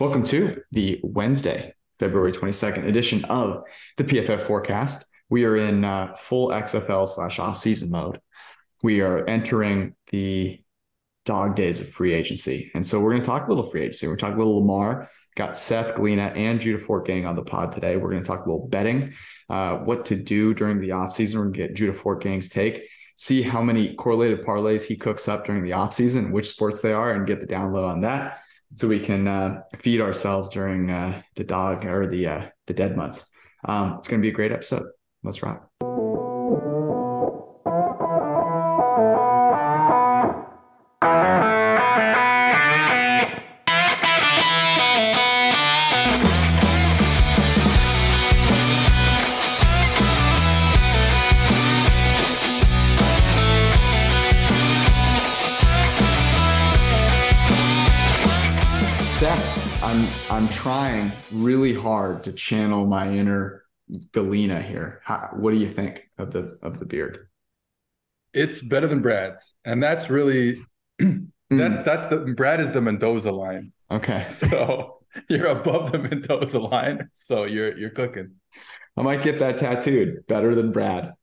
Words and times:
Welcome 0.00 0.24
to 0.24 0.62
the 0.72 1.00
Wednesday, 1.02 1.74
February 1.98 2.32
22nd 2.32 2.86
edition 2.86 3.24
of 3.26 3.62
the 3.96 4.04
PFF 4.04 4.40
forecast. 4.40 5.10
We 5.30 5.44
are 5.44 5.56
in 5.56 5.84
uh, 5.84 6.14
full 6.14 6.48
XFL 6.48 7.08
slash 7.08 7.38
off 7.38 7.58
season 7.58 7.90
mode. 7.90 8.20
We 8.82 9.00
are 9.00 9.24
entering 9.26 9.94
the 10.10 10.60
dog 11.24 11.56
days 11.56 11.80
of 11.80 11.88
free 11.88 12.12
agency. 12.12 12.70
And 12.74 12.86
so 12.86 13.00
we're 13.00 13.12
going 13.12 13.22
to 13.22 13.26
talk 13.26 13.46
a 13.46 13.48
little 13.48 13.70
free 13.70 13.82
agency. 13.82 14.06
We're 14.06 14.16
going 14.16 14.18
to 14.18 14.24
talk 14.26 14.34
a 14.34 14.38
little 14.38 14.58
Lamar. 14.58 15.08
Got 15.36 15.56
Seth 15.56 15.94
Galina, 15.94 16.36
and 16.36 16.60
Judah 16.60 16.78
Fort 16.78 17.06
Fortgang 17.06 17.26
on 17.26 17.36
the 17.36 17.44
pod 17.44 17.72
today. 17.72 17.96
We're 17.96 18.10
going 18.10 18.22
to 18.22 18.26
talk 18.26 18.44
a 18.44 18.50
little 18.50 18.68
betting, 18.68 19.14
uh, 19.48 19.78
what 19.78 20.06
to 20.06 20.16
do 20.16 20.54
during 20.54 20.80
the 20.80 20.90
offseason. 20.90 21.36
We're 21.36 21.44
going 21.44 21.52
to 21.54 21.58
get 21.58 21.76
Judah 21.76 21.96
Fortgang's 21.96 22.48
take, 22.48 22.86
see 23.16 23.42
how 23.42 23.62
many 23.62 23.94
correlated 23.94 24.42
parlays 24.42 24.84
he 24.84 24.96
cooks 24.96 25.28
up 25.28 25.46
during 25.46 25.62
the 25.62 25.70
offseason, 25.70 26.30
which 26.30 26.48
sports 26.48 26.82
they 26.82 26.92
are, 26.92 27.12
and 27.12 27.26
get 27.26 27.40
the 27.40 27.46
download 27.46 27.84
on 27.84 28.02
that 28.02 28.40
so 28.74 28.88
we 28.88 29.00
can 29.00 29.26
uh, 29.28 29.62
feed 29.78 30.00
ourselves 30.00 30.48
during 30.50 30.90
uh, 30.90 31.22
the 31.36 31.44
dog 31.44 31.84
or 31.84 32.06
the 32.06 32.26
uh, 32.26 32.46
the 32.66 32.74
dead 32.74 32.96
months. 32.96 33.30
Um, 33.64 33.96
it's 33.98 34.08
going 34.08 34.20
to 34.20 34.26
be 34.26 34.30
a 34.30 34.32
great 34.32 34.52
episode. 34.52 34.86
Let's 35.22 35.42
rock. 35.42 35.73
Trying 60.94 61.12
really 61.32 61.74
hard 61.74 62.22
to 62.24 62.32
channel 62.32 62.86
my 62.86 63.10
inner 63.10 63.64
Galina 64.12 64.62
here. 64.62 65.00
How, 65.04 65.30
what 65.32 65.50
do 65.50 65.58
you 65.58 65.68
think 65.68 66.08
of 66.18 66.30
the 66.30 66.58
of 66.62 66.78
the 66.78 66.86
beard? 66.86 67.28
It's 68.32 68.60
better 68.60 68.86
than 68.86 69.02
Brad's, 69.02 69.54
and 69.64 69.82
that's 69.82 70.10
really 70.10 70.64
hmm. 71.00 71.26
that's 71.50 71.80
that's 71.80 72.06
the 72.06 72.18
Brad 72.36 72.60
is 72.60 72.70
the 72.70 72.80
Mendoza 72.80 73.32
line. 73.32 73.72
Okay, 73.90 74.26
So 74.30 74.98
you're 75.28 75.46
above 75.46 75.92
the 75.92 75.98
Mendoza 75.98 76.60
line, 76.60 77.08
so 77.12 77.44
you're 77.44 77.76
you're 77.76 77.90
cooking. 77.90 78.32
I 78.96 79.02
might 79.02 79.22
get 79.22 79.40
that 79.40 79.58
tattooed. 79.58 80.26
Better 80.28 80.54
than 80.54 80.70
Brad. 80.72 81.14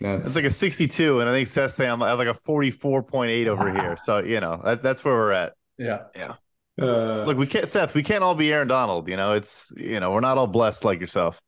That's 0.00 0.28
It's 0.28 0.36
like 0.36 0.44
a 0.44 0.50
62, 0.50 1.20
and 1.20 1.28
I 1.28 1.32
think 1.32 1.46
Seth's 1.46 1.74
saying 1.74 1.90
I'm 1.90 2.02
at 2.02 2.18
like 2.18 2.28
a 2.28 2.34
44.8 2.34 3.46
over 3.46 3.72
here. 3.72 3.96
So 3.96 4.18
you 4.18 4.40
know 4.40 4.60
that, 4.64 4.82
that's 4.82 5.04
where 5.04 5.14
we're 5.14 5.32
at. 5.32 5.54
Yeah, 5.78 6.04
yeah, 6.14 6.34
uh, 6.80 7.24
Look, 7.26 7.38
we 7.38 7.46
can't, 7.46 7.68
Seth. 7.68 7.94
We 7.94 8.02
can't 8.02 8.22
all 8.22 8.34
be 8.34 8.52
Aaron 8.52 8.68
Donald. 8.68 9.08
You 9.08 9.16
know, 9.16 9.32
it's 9.32 9.72
you 9.76 10.00
know 10.00 10.10
we're 10.12 10.20
not 10.20 10.38
all 10.38 10.46
blessed 10.46 10.84
like 10.84 11.00
yourself. 11.00 11.40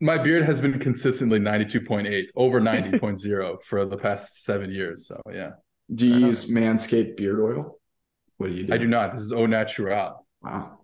my 0.00 0.18
beard 0.18 0.44
has 0.44 0.60
been 0.60 0.78
consistently 0.78 1.38
92.8, 1.40 2.26
over 2.36 2.60
90.0 2.60 3.62
for 3.64 3.84
the 3.84 3.96
past 3.96 4.44
seven 4.44 4.70
years. 4.70 5.06
So 5.06 5.20
yeah, 5.32 5.50
do 5.94 6.06
you 6.06 6.26
use 6.28 6.50
Manscaped 6.50 7.16
beard 7.16 7.40
oil? 7.40 7.78
What 8.36 8.48
do 8.50 8.54
you 8.54 8.66
do? 8.66 8.74
I 8.74 8.78
do 8.78 8.86
not. 8.86 9.12
This 9.12 9.22
is 9.22 9.32
au 9.32 9.46
natural 9.46 10.26
Wow, 10.42 10.78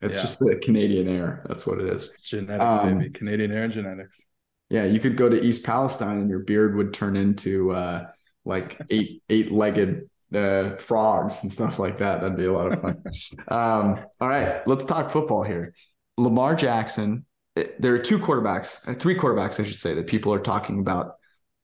it's 0.00 0.16
Yeah. 0.16 0.22
just 0.22 0.38
the 0.38 0.56
Canadian 0.62 1.08
air. 1.08 1.44
That's 1.46 1.66
what 1.66 1.78
it 1.80 1.92
is. 1.92 2.12
genetics, 2.22 2.64
Um, 2.64 2.98
baby. 2.98 3.10
Canadian 3.10 3.52
air 3.52 3.64
and 3.64 3.72
genetics. 3.72 4.24
Yeah, 4.70 4.84
you 4.84 4.98
could 5.00 5.16
go 5.16 5.28
to 5.28 5.40
East 5.40 5.64
Palestine 5.64 6.18
and 6.18 6.28
your 6.30 6.40
beard 6.40 6.74
would 6.76 6.92
turn 6.92 7.16
into 7.16 7.70
uh, 7.72 8.06
like 8.44 8.80
eight 8.90 9.22
eight 9.28 9.50
legged 9.52 10.08
uh, 10.34 10.76
frogs 10.76 11.42
and 11.42 11.52
stuff 11.52 11.78
like 11.78 11.98
that. 11.98 12.20
That'd 12.20 12.36
be 12.36 12.46
a 12.46 12.52
lot 12.52 12.72
of 12.72 12.80
fun. 12.80 13.02
um, 13.48 14.04
all 14.20 14.28
right, 14.28 14.66
let's 14.66 14.84
talk 14.84 15.10
football 15.10 15.42
here. 15.42 15.74
Lamar 16.16 16.54
Jackson. 16.54 17.24
eh, 17.56 17.64
There 17.78 17.94
are 17.94 17.98
two 17.98 18.18
quarterbacks, 18.18 18.86
uh, 18.88 18.94
three 18.94 19.16
quarterbacks, 19.16 19.60
I 19.60 19.64
should 19.64 19.78
say, 19.78 19.94
that 19.94 20.06
people 20.06 20.32
are 20.34 20.40
talking 20.40 20.80
about 20.80 21.14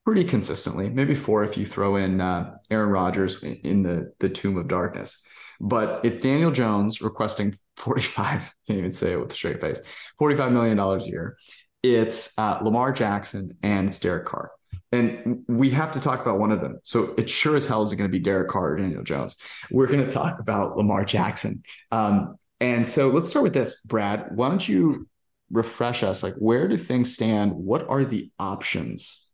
pretty 0.04 0.24
consistently. 0.24 0.90
Maybe 0.90 1.14
four 1.14 1.44
if 1.44 1.56
you 1.56 1.64
throw 1.66 1.96
in 1.96 2.20
uh, 2.20 2.56
Aaron 2.70 2.90
Rodgers 2.90 3.42
in- 3.42 3.56
in 3.64 3.82
the 3.82 4.12
the 4.20 4.28
tomb 4.28 4.56
of 4.58 4.68
darkness. 4.68 5.26
But 5.60 6.04
it's 6.04 6.18
Daniel 6.18 6.50
Jones 6.50 7.00
requesting 7.00 7.54
45, 7.76 8.52
can't 8.66 8.78
even 8.78 8.92
say 8.92 9.12
it 9.12 9.20
with 9.20 9.32
a 9.32 9.34
straight 9.34 9.60
face, 9.60 9.80
$45 10.20 10.52
million 10.52 10.78
a 10.78 10.98
year. 11.04 11.36
It's 11.82 12.36
uh, 12.38 12.58
Lamar 12.62 12.92
Jackson 12.92 13.56
and 13.62 13.88
it's 13.88 13.98
Derek 14.00 14.26
Carr. 14.26 14.50
And 14.94 15.44
we 15.48 15.70
have 15.70 15.92
to 15.92 16.00
talk 16.00 16.20
about 16.20 16.38
one 16.38 16.52
of 16.52 16.60
them. 16.60 16.78
So 16.84 17.14
it 17.18 17.28
sure 17.28 17.56
as 17.56 17.66
hell 17.66 17.82
isn't 17.82 17.98
going 17.98 18.08
to 18.08 18.12
be 18.12 18.20
Derek 18.22 18.48
Carr 18.48 18.72
or 18.72 18.76
Daniel 18.76 19.02
Jones. 19.02 19.36
We're 19.70 19.86
going 19.86 20.04
to 20.04 20.10
talk 20.10 20.38
about 20.38 20.76
Lamar 20.76 21.04
Jackson. 21.04 21.64
Um, 21.90 22.36
and 22.60 22.86
so 22.86 23.08
let's 23.10 23.28
start 23.28 23.42
with 23.42 23.54
this, 23.54 23.82
Brad. 23.82 24.28
Why 24.36 24.48
don't 24.48 24.66
you 24.68 25.08
refresh 25.50 26.02
us? 26.02 26.22
Like, 26.22 26.34
where 26.34 26.68
do 26.68 26.76
things 26.76 27.12
stand? 27.12 27.52
What 27.52 27.88
are 27.88 28.04
the 28.04 28.30
options 28.38 29.32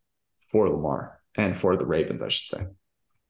for 0.50 0.68
Lamar 0.68 1.20
and 1.36 1.56
for 1.58 1.76
the 1.76 1.86
Ravens, 1.86 2.22
I 2.22 2.28
should 2.28 2.58
say? 2.58 2.66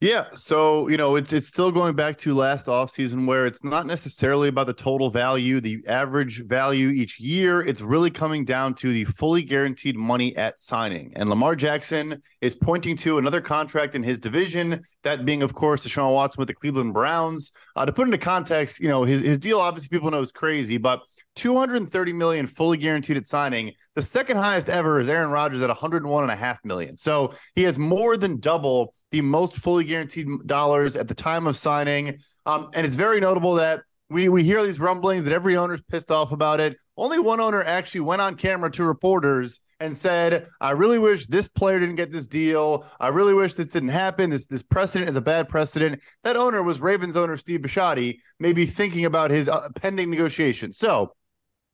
Yeah, 0.03 0.29
so 0.33 0.89
you 0.89 0.97
know 0.97 1.17
it's 1.17 1.35
it's 1.35 1.47
still 1.47 1.71
going 1.71 1.95
back 1.95 2.17
to 2.19 2.33
last 2.33 2.69
offseason 2.69 3.27
where 3.27 3.45
it's 3.45 3.63
not 3.63 3.85
necessarily 3.87 4.49
about 4.49 4.67
the 4.67 4.73
total 4.73 5.11
value, 5.11 5.61
the 5.61 5.85
average 5.87 6.43
value 6.47 6.89
each 6.89 7.21
year. 7.21 7.61
It's 7.61 7.83
really 7.83 8.11
coming 8.11 8.47
down 8.47 8.73
to 8.77 8.91
the 8.95 9.05
fully 9.05 9.43
guaranteed 9.43 9.97
money 9.97 10.35
at 10.39 10.59
signing. 10.59 11.13
And 11.17 11.29
Lamar 11.29 11.55
Jackson 11.55 12.23
is 12.41 12.55
pointing 12.55 12.97
to 12.97 13.19
another 13.19 13.43
contract 13.43 13.95
in 13.95 14.03
his 14.03 14.19
division, 14.19 14.81
that 15.03 15.27
being, 15.27 15.43
of 15.43 15.53
course, 15.53 15.87
Deshaun 15.87 16.15
Watson 16.15 16.41
with 16.41 16.49
the 16.49 16.55
Cleveland 16.55 16.95
Browns. 16.95 17.53
Uh, 17.77 17.85
to 17.85 17.93
put 17.93 18.07
into 18.07 18.17
context, 18.17 18.81
you 18.81 18.89
know 18.89 19.05
his 19.05 19.21
his 19.21 19.39
deal 19.39 19.61
obviously 19.61 19.95
people 19.95 20.11
know 20.11 20.23
is 20.23 20.33
crazy, 20.33 20.79
but 20.79 21.03
230 21.37 22.13
million 22.13 22.47
fully 22.47 22.77
guaranteed 22.77 23.17
at 23.17 23.27
signing. 23.27 23.73
The 23.95 24.03
second 24.03 24.37
highest 24.37 24.69
ever 24.69 25.01
is 25.01 25.09
Aaron 25.09 25.31
Rodgers 25.31 25.63
at 25.63 25.69
101 25.69 26.23
and 26.23 26.33
a 26.33 26.37
half 26.37 26.65
million. 26.65 26.97
So 26.97 27.35
he 27.55 27.63
has 27.63 27.79
more 27.79 28.17
than 28.17 28.41
double 28.41 28.95
the 29.11 29.21
most 29.23 29.57
fully 29.57 29.85
guaranteed 29.85 30.27
dollars 30.47 30.97
at 30.97 31.09
the 31.09 31.15
time 31.15 31.47
of 31.47 31.57
signing. 31.57 32.19
Um, 32.47 32.71
and 32.75 32.87
it's 32.87 32.97
very 32.97 33.21
notable 33.21 33.55
that 33.55 33.83
we 34.11 34.29
we 34.29 34.43
hear 34.43 34.63
these 34.65 34.81
rumblings 34.81 35.25
that 35.25 35.33
every 35.33 35.57
owner's 35.57 35.81
pissed 35.81 36.11
off 36.11 36.33
about 36.33 36.61
it. 36.61 36.77
Only 36.97 37.19
one 37.19 37.41
owner 37.41 37.63
actually 37.63 38.01
went 38.01 38.21
on 38.21 38.35
camera 38.35 38.71
to 38.73 38.85
reporters 38.85 39.61
and 39.79 39.97
said, 39.97 40.49
"I 40.61 40.73
really 40.73 40.99
wish 40.99 41.27
this 41.27 41.49
player 41.49 41.79
didn't 41.79 41.95
get 41.95 42.13
this 42.13 42.27
deal. 42.27 42.85
I 42.99 43.09
really 43.09 43.33
wish 43.33 43.55
this 43.55 43.73
didn't 43.73 43.91
happen. 43.91 44.29
This 44.29 44.47
this 44.47 44.63
precedent 44.63 45.09
is 45.09 45.17
a 45.17 45.21
bad 45.21 45.49
precedent." 45.49 46.03
That 46.25 46.37
owner 46.37 46.63
was 46.63 46.81
Ravens 46.81 47.17
owner 47.17 47.37
Steve 47.37 47.61
Bisciotti, 47.61 48.19
maybe 48.41 48.67
thinking 48.67 49.05
about 49.05 49.31
his 49.31 49.49
uh, 49.49 49.69
pending 49.77 50.11
negotiation. 50.11 50.73
So 50.73 51.13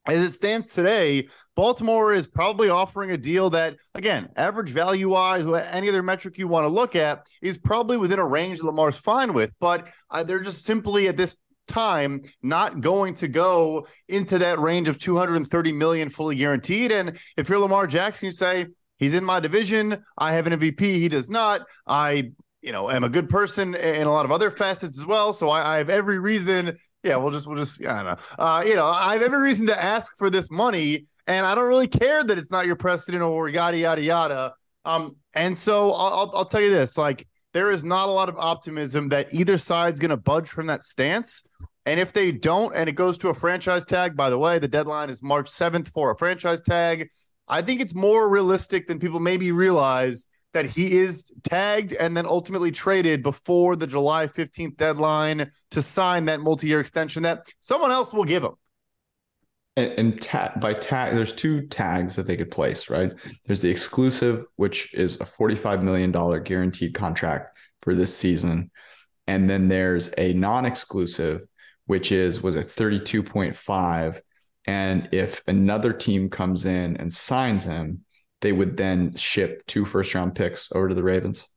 as 0.07 0.21
it 0.21 0.31
stands 0.31 0.73
today, 0.73 1.27
Baltimore 1.55 2.13
is 2.13 2.27
probably 2.27 2.69
offering 2.69 3.11
a 3.11 3.17
deal 3.17 3.49
that, 3.51 3.75
again, 3.95 4.29
average 4.35 4.69
value 4.69 5.09
wise, 5.09 5.45
any 5.71 5.89
other 5.89 6.03
metric 6.03 6.37
you 6.37 6.47
want 6.47 6.63
to 6.63 6.69
look 6.69 6.95
at, 6.95 7.27
is 7.41 7.57
probably 7.57 7.97
within 7.97 8.19
a 8.19 8.25
range 8.25 8.59
that 8.59 8.65
Lamar's 8.65 8.97
fine 8.97 9.33
with. 9.33 9.53
But 9.59 9.89
uh, 10.09 10.23
they're 10.23 10.39
just 10.39 10.63
simply 10.63 11.07
at 11.07 11.17
this 11.17 11.35
time 11.67 12.21
not 12.41 12.79
going 12.79 13.13
to 13.15 13.27
go 13.27 13.87
into 14.07 14.37
that 14.37 14.59
range 14.59 14.87
of 14.87 14.97
230 14.99 15.71
million 15.73 16.09
fully 16.09 16.35
guaranteed. 16.35 16.91
And 16.91 17.19
if 17.35 17.49
you're 17.49 17.59
Lamar 17.59 17.87
Jackson, 17.87 18.27
you 18.27 18.31
say, 18.31 18.67
he's 18.97 19.13
in 19.13 19.25
my 19.25 19.39
division. 19.39 20.03
I 20.17 20.33
have 20.33 20.47
an 20.47 20.57
MVP. 20.57 20.79
He 20.79 21.09
does 21.09 21.29
not. 21.29 21.61
I 21.85 22.31
you 22.61 22.71
know, 22.71 22.89
am 22.89 23.03
a 23.03 23.09
good 23.09 23.29
person 23.29 23.75
in 23.75 24.07
a 24.07 24.11
lot 24.11 24.25
of 24.25 24.31
other 24.31 24.51
facets 24.51 24.97
as 24.97 25.05
well. 25.05 25.31
So 25.31 25.49
I, 25.49 25.75
I 25.75 25.77
have 25.77 25.89
every 25.89 26.19
reason. 26.19 26.77
Yeah, 27.03 27.17
we'll 27.17 27.31
just, 27.31 27.47
we'll 27.47 27.57
just, 27.57 27.85
I 27.85 28.03
don't 28.03 28.05
know. 28.05 28.17
Uh, 28.37 28.63
you 28.65 28.75
know, 28.75 28.85
I 28.85 29.13
have 29.13 29.21
every 29.21 29.39
reason 29.39 29.67
to 29.67 29.83
ask 29.83 30.17
for 30.17 30.29
this 30.29 30.49
money, 30.49 31.05
and 31.27 31.45
I 31.45 31.55
don't 31.55 31.67
really 31.67 31.87
care 31.87 32.23
that 32.23 32.37
it's 32.37 32.51
not 32.51 32.65
your 32.65 32.75
precedent 32.75 33.23
or 33.23 33.49
yada 33.49 33.77
yada 33.77 34.01
yada. 34.01 34.53
Um, 34.83 35.15
and 35.33 35.57
so 35.57 35.91
I'll, 35.91 36.31
I'll, 36.33 36.45
tell 36.45 36.61
you 36.61 36.69
this: 36.69 36.97
like, 36.97 37.27
there 37.53 37.71
is 37.71 37.83
not 37.83 38.09
a 38.09 38.11
lot 38.11 38.29
of 38.29 38.35
optimism 38.37 39.09
that 39.09 39.33
either 39.33 39.57
side's 39.57 39.99
going 39.99 40.09
to 40.09 40.17
budge 40.17 40.49
from 40.49 40.67
that 40.67 40.83
stance. 40.83 41.43
And 41.85 41.99
if 41.99 42.11
they 42.11 42.33
don't, 42.33 42.75
and 42.75 42.89
it 42.89 42.93
goes 42.93 43.17
to 43.19 43.29
a 43.29 43.33
franchise 43.33 43.85
tag, 43.85 44.17
by 44.17 44.29
the 44.29 44.37
way, 44.37 44.59
the 44.59 44.67
deadline 44.67 45.09
is 45.09 45.23
March 45.23 45.49
7th 45.49 45.87
for 45.93 46.11
a 46.11 46.17
franchise 46.17 46.61
tag. 46.61 47.07
I 47.47 47.61
think 47.61 47.79
it's 47.79 47.95
more 47.95 48.29
realistic 48.29 48.87
than 48.87 48.99
people 48.99 49.21
maybe 49.21 49.53
realize 49.53 50.27
that 50.53 50.65
he 50.65 50.97
is 50.97 51.31
tagged 51.43 51.93
and 51.93 52.15
then 52.15 52.25
ultimately 52.25 52.71
traded 52.71 53.21
before 53.21 53.75
the 53.75 53.87
July 53.87 54.27
15th 54.27 54.77
deadline 54.77 55.51
to 55.71 55.81
sign 55.81 56.25
that 56.25 56.39
multi-year 56.39 56.79
extension 56.79 57.23
that 57.23 57.43
someone 57.59 57.91
else 57.91 58.13
will 58.13 58.23
give 58.23 58.43
him. 58.43 58.53
And, 59.75 59.91
and 59.97 60.21
ta- 60.21 60.53
by 60.59 60.73
tag, 60.73 61.13
there's 61.13 61.33
two 61.33 61.67
tags 61.67 62.15
that 62.15 62.25
they 62.25 62.35
could 62.35 62.49
place, 62.49 62.89
right? 62.89 63.13
There's 63.45 63.61
the 63.61 63.69
exclusive, 63.69 64.45
which 64.55 64.93
is 64.93 65.21
a 65.21 65.25
$45 65.25 65.83
million 65.83 66.11
guaranteed 66.43 66.95
contract 66.95 67.57
for 67.83 67.93
this 67.93 68.17
season. 68.17 68.71
And 69.27 69.49
then 69.49 69.67
there's 69.67 70.09
a 70.17 70.33
non 70.33 70.65
exclusive, 70.65 71.41
which 71.85 72.11
is, 72.11 72.41
was 72.41 72.55
a 72.55 72.63
32.5. 72.63 74.19
And 74.65 75.09
if 75.11 75.43
another 75.47 75.93
team 75.93 76.29
comes 76.29 76.65
in 76.65 76.97
and 76.97 77.13
signs 77.13 77.65
him, 77.65 78.03
they 78.41 78.51
would 78.51 78.77
then 78.77 79.15
ship 79.15 79.65
two 79.67 79.85
first 79.85 80.13
round 80.13 80.35
picks 80.35 80.71
over 80.73 80.89
to 80.89 80.95
the 80.95 81.03
Ravens. 81.03 81.47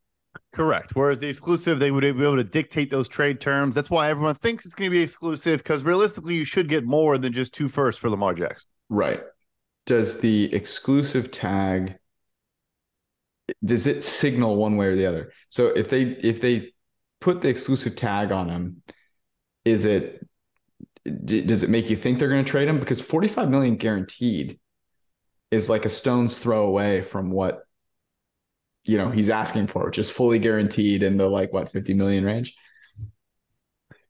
Correct. 0.53 0.93
Whereas 0.95 1.19
the 1.19 1.29
exclusive, 1.29 1.79
they 1.79 1.91
would 1.91 2.03
be 2.03 2.09
able 2.09 2.37
to 2.37 2.45
dictate 2.45 2.91
those 2.91 3.09
trade 3.09 3.41
terms. 3.41 3.75
That's 3.75 3.91
why 3.91 4.11
everyone 4.11 4.35
thinks 4.35 4.65
it's 4.65 4.75
going 4.75 4.91
to 4.91 4.97
be 4.97 5.03
exclusive 5.03 5.59
because 5.59 5.85
realistically, 5.85 6.35
you 6.35 6.45
should 6.45 6.69
get 6.69 6.85
more 6.85 7.19
than 7.19 7.33
just 7.33 7.55
two 7.55 7.69
firsts 7.69 8.01
for 8.01 8.11
Lamar 8.11 8.35
Jackson. 8.35 8.69
Right. 8.89 9.21
Does 9.87 10.21
the 10.21 10.53
exclusive 10.55 11.31
tag 11.31 11.97
does 13.65 13.87
it 13.87 14.05
signal 14.05 14.57
one 14.57 14.77
way 14.77 14.87
or 14.87 14.95
the 14.95 15.07
other? 15.07 15.33
So 15.49 15.67
if 15.67 15.89
they 15.89 16.03
if 16.03 16.41
they 16.41 16.73
put 17.21 17.41
the 17.41 17.49
exclusive 17.49 17.97
tag 17.97 18.33
on 18.33 18.49
him, 18.49 18.83
is 19.65 19.85
it 19.85 20.27
does 21.25 21.63
it 21.63 21.71
make 21.71 21.91
you 21.91 21.97
think 21.97 22.19
they're 22.19 22.29
going 22.29 22.45
to 22.45 22.51
trade 22.51 22.69
him 22.69 22.79
because 22.79 23.01
45 23.01 23.51
million 23.51 23.77
guaranteed 23.77 24.60
is 25.51 25.69
like 25.69 25.85
a 25.85 25.89
stone's 25.89 26.39
throw 26.39 26.65
away 26.65 27.03
from 27.03 27.31
what 27.31 27.65
you 28.85 28.97
know 28.97 29.11
he's 29.11 29.31
asking 29.31 29.67
for, 29.67 29.87
which 29.87 29.99
is 29.99 30.11
fully 30.11 30.39
guaranteed 30.39 31.03
in 31.03 31.17
the 31.17 31.29
like 31.29 31.53
what 31.53 31.71
50 31.71 31.95
million 31.95 32.25
range. 32.25 32.55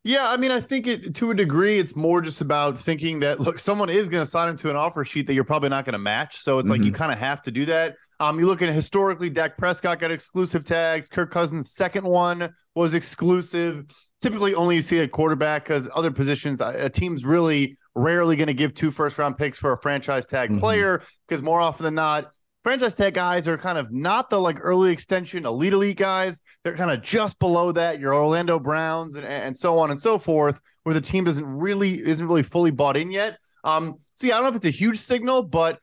Yeah, 0.02 0.30
I 0.30 0.38
mean, 0.38 0.50
I 0.50 0.60
think 0.60 0.86
it 0.86 1.14
to 1.16 1.30
a 1.30 1.34
degree, 1.34 1.78
it's 1.78 1.94
more 1.94 2.22
just 2.22 2.40
about 2.40 2.78
thinking 2.78 3.20
that 3.20 3.38
look, 3.38 3.60
someone 3.60 3.90
is 3.90 4.08
going 4.08 4.22
to 4.22 4.30
sign 4.30 4.48
him 4.48 4.56
to 4.58 4.70
an 4.70 4.76
offer 4.76 5.04
sheet 5.04 5.26
that 5.26 5.34
you're 5.34 5.44
probably 5.44 5.68
not 5.68 5.84
going 5.84 5.92
to 5.92 5.98
match. 5.98 6.36
So 6.38 6.58
it's 6.58 6.66
mm-hmm. 6.66 6.72
like 6.72 6.84
you 6.86 6.92
mm-hmm. 6.92 6.98
kind 6.98 7.12
of 7.12 7.18
have 7.18 7.42
to 7.42 7.50
do 7.50 7.66
that. 7.66 7.96
Um, 8.18 8.38
you 8.38 8.46
look 8.46 8.62
at 8.62 8.72
historically, 8.72 9.28
Dak 9.28 9.58
Prescott 9.58 9.98
got 9.98 10.10
exclusive 10.10 10.64
tags. 10.64 11.08
Kirk 11.08 11.30
Cousins' 11.30 11.72
second 11.72 12.06
one 12.06 12.54
was 12.74 12.94
exclusive. 12.94 13.84
Typically, 14.22 14.54
only 14.54 14.76
you 14.76 14.82
see 14.82 14.98
a 14.98 15.08
quarterback 15.08 15.64
because 15.64 15.88
other 15.94 16.10
positions, 16.10 16.62
a 16.62 16.88
team's 16.88 17.26
really 17.26 17.76
rarely 17.94 18.36
going 18.36 18.46
to 18.46 18.54
give 18.54 18.74
two 18.74 18.90
first 18.90 19.18
round 19.18 19.36
picks 19.36 19.58
for 19.58 19.72
a 19.72 19.78
franchise 19.78 20.26
tag 20.26 20.50
mm-hmm. 20.50 20.60
player 20.60 21.02
because 21.26 21.42
more 21.42 21.60
often 21.60 21.84
than 21.84 21.94
not, 21.94 22.30
franchise 22.62 22.94
tag 22.94 23.14
guys 23.14 23.48
are 23.48 23.58
kind 23.58 23.78
of 23.78 23.92
not 23.92 24.30
the 24.30 24.38
like 24.38 24.58
early 24.60 24.92
extension 24.92 25.44
elite 25.46 25.72
elite 25.72 25.96
guys. 25.96 26.42
They're 26.64 26.76
kind 26.76 26.90
of 26.90 27.02
just 27.02 27.38
below 27.38 27.72
that 27.72 27.98
your 28.00 28.14
orlando 28.14 28.58
browns 28.58 29.16
and, 29.16 29.26
and 29.26 29.56
so 29.56 29.78
on 29.78 29.90
and 29.90 29.98
so 29.98 30.18
forth 30.18 30.60
where 30.82 30.94
the 30.94 31.00
team 31.00 31.24
doesn't 31.24 31.44
really 31.44 31.98
isn't 31.98 32.26
really 32.26 32.42
fully 32.42 32.70
bought 32.70 32.96
in 32.96 33.10
yet. 33.10 33.38
Um 33.64 33.96
so 34.14 34.26
yeah 34.26 34.34
i 34.34 34.36
don't 34.36 34.44
know 34.44 34.50
if 34.50 34.56
it's 34.56 34.66
a 34.66 34.70
huge 34.70 34.98
signal 34.98 35.42
but 35.42 35.78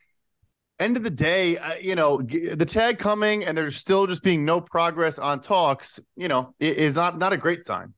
end 0.80 0.98
of 0.98 1.04
the 1.04 1.10
day 1.10 1.58
uh, 1.58 1.74
you 1.82 1.96
know 1.96 2.18
the 2.22 2.66
tag 2.66 3.00
coming 3.00 3.44
and 3.44 3.58
there's 3.58 3.76
still 3.76 4.06
just 4.08 4.24
being 4.24 4.46
no 4.46 4.62
progress 4.62 5.18
on 5.18 5.42
talks 5.42 6.00
you 6.16 6.28
know 6.28 6.54
is 6.60 6.96
not 6.96 7.18
not 7.18 7.34
a 7.34 7.38
great 7.38 7.64
sign. 7.64 7.94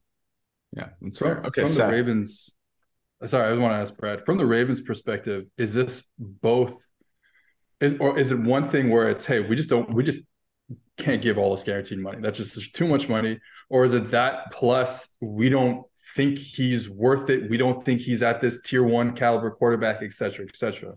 Yeah 0.76 0.90
that's 1.02 1.18
from, 1.18 1.28
fair. 1.28 1.44
Okay 1.46 1.66
from 1.66 1.76
the 1.76 1.88
ravens 1.88 2.52
sorry 3.28 3.48
i 3.48 3.50
just 3.50 3.62
want 3.62 3.74
to 3.74 3.78
ask 3.78 3.98
brad 3.98 4.26
from 4.26 4.38
the 4.38 4.46
ravens 4.46 4.82
perspective 4.82 5.46
is 5.58 5.74
this 5.74 6.04
both 6.18 6.86
is 7.82 7.96
or 8.00 8.18
is 8.18 8.32
it 8.32 8.40
one 8.40 8.68
thing 8.70 8.90
where 8.90 9.10
it's 9.10 9.26
hey 9.26 9.40
we 9.40 9.56
just 9.56 9.70
don't 9.70 9.94
we 9.94 10.04
just 10.04 10.22
can't 10.98 11.22
give 11.22 11.38
all 11.38 11.56
this 11.56 11.64
guaranteed 11.64 12.00
money 12.00 12.20
that's 12.22 12.38
just 12.38 12.76
too 12.76 12.88
much 12.88 13.10
money? 13.10 13.40
Or 13.70 13.86
is 13.86 13.94
it 13.94 14.12
that 14.12 14.52
plus 14.52 15.08
we 15.22 15.50
don't 15.50 15.84
think 16.16 16.38
he's 16.38 16.90
worth 16.90 17.30
it 17.30 17.50
we 17.50 17.58
don't 17.58 17.86
think 17.86 18.02
he's 18.02 18.22
at 18.22 18.42
this 18.42 18.62
tier 18.64 18.84
one 18.84 19.16
caliber 19.16 19.52
quarterback 19.52 20.02
et 20.02 20.12
cetera 20.14 20.46
et 20.48 20.56
cetera 20.56 20.94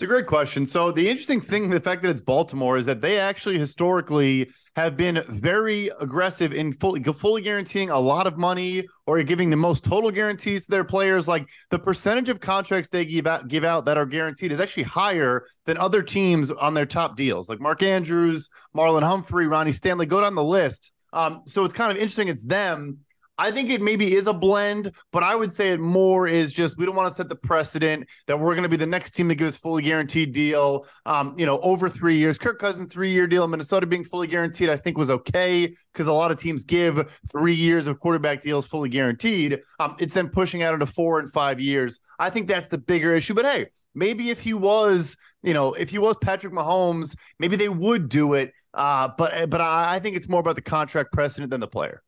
it's 0.00 0.04
a 0.06 0.06
great 0.06 0.26
question. 0.26 0.64
So 0.64 0.90
the 0.90 1.06
interesting 1.06 1.42
thing, 1.42 1.68
the 1.68 1.78
fact 1.78 2.00
that 2.00 2.08
it's 2.08 2.22
Baltimore, 2.22 2.78
is 2.78 2.86
that 2.86 3.02
they 3.02 3.18
actually 3.18 3.58
historically 3.58 4.50
have 4.74 4.96
been 4.96 5.22
very 5.28 5.90
aggressive 6.00 6.54
in 6.54 6.72
fully 6.72 7.02
fully 7.02 7.42
guaranteeing 7.42 7.90
a 7.90 7.98
lot 7.98 8.26
of 8.26 8.38
money 8.38 8.84
or 9.06 9.22
giving 9.22 9.50
the 9.50 9.58
most 9.58 9.84
total 9.84 10.10
guarantees 10.10 10.64
to 10.64 10.70
their 10.70 10.84
players. 10.84 11.28
Like 11.28 11.50
the 11.68 11.78
percentage 11.78 12.30
of 12.30 12.40
contracts 12.40 12.88
they 12.88 13.04
give 13.04 13.26
out 13.26 13.48
give 13.48 13.62
out 13.62 13.84
that 13.84 13.98
are 13.98 14.06
guaranteed 14.06 14.52
is 14.52 14.60
actually 14.60 14.84
higher 14.84 15.44
than 15.66 15.76
other 15.76 16.00
teams 16.00 16.50
on 16.50 16.72
their 16.72 16.86
top 16.86 17.14
deals, 17.14 17.50
like 17.50 17.60
Mark 17.60 17.82
Andrews, 17.82 18.48
Marlon 18.74 19.02
Humphrey, 19.02 19.48
Ronnie 19.48 19.70
Stanley. 19.70 20.06
Go 20.06 20.22
down 20.22 20.34
the 20.34 20.42
list. 20.42 20.92
Um, 21.12 21.42
so 21.44 21.66
it's 21.66 21.74
kind 21.74 21.92
of 21.92 21.98
interesting. 21.98 22.28
It's 22.28 22.46
them 22.46 23.00
I 23.40 23.50
think 23.50 23.70
it 23.70 23.80
maybe 23.80 24.12
is 24.12 24.26
a 24.26 24.34
blend, 24.34 24.92
but 25.12 25.22
I 25.22 25.34
would 25.34 25.50
say 25.50 25.70
it 25.70 25.80
more 25.80 26.28
is 26.28 26.52
just 26.52 26.76
we 26.76 26.84
don't 26.84 26.94
want 26.94 27.08
to 27.08 27.14
set 27.14 27.30
the 27.30 27.36
precedent 27.36 28.06
that 28.26 28.38
we're 28.38 28.52
going 28.52 28.64
to 28.64 28.68
be 28.68 28.76
the 28.76 28.84
next 28.84 29.12
team 29.12 29.28
that 29.28 29.36
gives 29.36 29.56
a 29.56 29.58
fully 29.58 29.82
guaranteed 29.82 30.34
deal. 30.34 30.86
Um, 31.06 31.34
you 31.38 31.46
know, 31.46 31.58
over 31.60 31.88
three 31.88 32.18
years. 32.18 32.36
Kirk 32.36 32.58
Cousins 32.58 32.92
three 32.92 33.12
year 33.12 33.26
deal. 33.26 33.42
In 33.44 33.50
Minnesota 33.50 33.86
being 33.86 34.04
fully 34.04 34.26
guaranteed, 34.26 34.68
I 34.68 34.76
think 34.76 34.98
was 34.98 35.08
okay 35.08 35.74
because 35.90 36.06
a 36.06 36.12
lot 36.12 36.30
of 36.30 36.38
teams 36.38 36.64
give 36.64 37.18
three 37.32 37.54
years 37.54 37.86
of 37.86 37.98
quarterback 37.98 38.42
deals 38.42 38.66
fully 38.66 38.90
guaranteed. 38.90 39.58
Um, 39.78 39.96
it's 39.98 40.12
then 40.12 40.28
pushing 40.28 40.62
out 40.62 40.74
into 40.74 40.84
four 40.84 41.18
and 41.18 41.32
five 41.32 41.60
years. 41.60 41.98
I 42.18 42.28
think 42.28 42.46
that's 42.46 42.68
the 42.68 42.76
bigger 42.76 43.14
issue. 43.14 43.32
But 43.32 43.46
hey, 43.46 43.66
maybe 43.94 44.28
if 44.28 44.40
he 44.40 44.52
was, 44.52 45.16
you 45.42 45.54
know, 45.54 45.72
if 45.72 45.88
he 45.88 45.98
was 45.98 46.14
Patrick 46.20 46.52
Mahomes, 46.52 47.16
maybe 47.38 47.56
they 47.56 47.70
would 47.70 48.10
do 48.10 48.34
it. 48.34 48.52
Uh, 48.74 49.08
but 49.16 49.48
but 49.48 49.62
I, 49.62 49.94
I 49.94 49.98
think 49.98 50.16
it's 50.16 50.28
more 50.28 50.40
about 50.40 50.56
the 50.56 50.62
contract 50.62 51.10
precedent 51.14 51.50
than 51.50 51.60
the 51.60 51.68
player. 51.68 52.02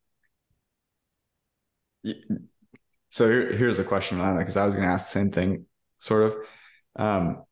So 3.10 3.28
here, 3.28 3.52
here's 3.52 3.78
a 3.78 3.84
question 3.84 4.20
on 4.20 4.34
that 4.34 4.40
because 4.40 4.56
I 4.56 4.64
was 4.64 4.74
going 4.74 4.86
to 4.86 4.92
ask 4.92 5.12
the 5.12 5.20
same 5.20 5.30
thing, 5.30 5.66
sort 5.98 6.22
of. 6.22 6.36
Um, 6.96 7.44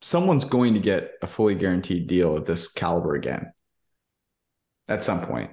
someone's 0.00 0.44
going 0.44 0.74
to 0.74 0.80
get 0.80 1.12
a 1.22 1.26
fully 1.26 1.54
guaranteed 1.54 2.06
deal 2.06 2.36
of 2.36 2.44
this 2.44 2.68
caliber 2.68 3.14
again 3.14 3.52
at 4.88 5.02
some 5.02 5.20
point. 5.20 5.50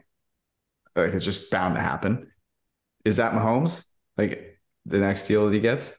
Like 0.96 1.14
it's 1.14 1.26
just 1.26 1.50
bound 1.52 1.76
to 1.76 1.82
happen. 1.82 2.32
Is 3.04 3.18
that 3.18 3.34
Mahomes? 3.34 3.86
Like 4.18 4.60
the 4.86 5.00
next 5.00 5.28
deal 5.28 5.48
that 5.48 5.54
he 5.54 5.60
gets? 5.60 5.98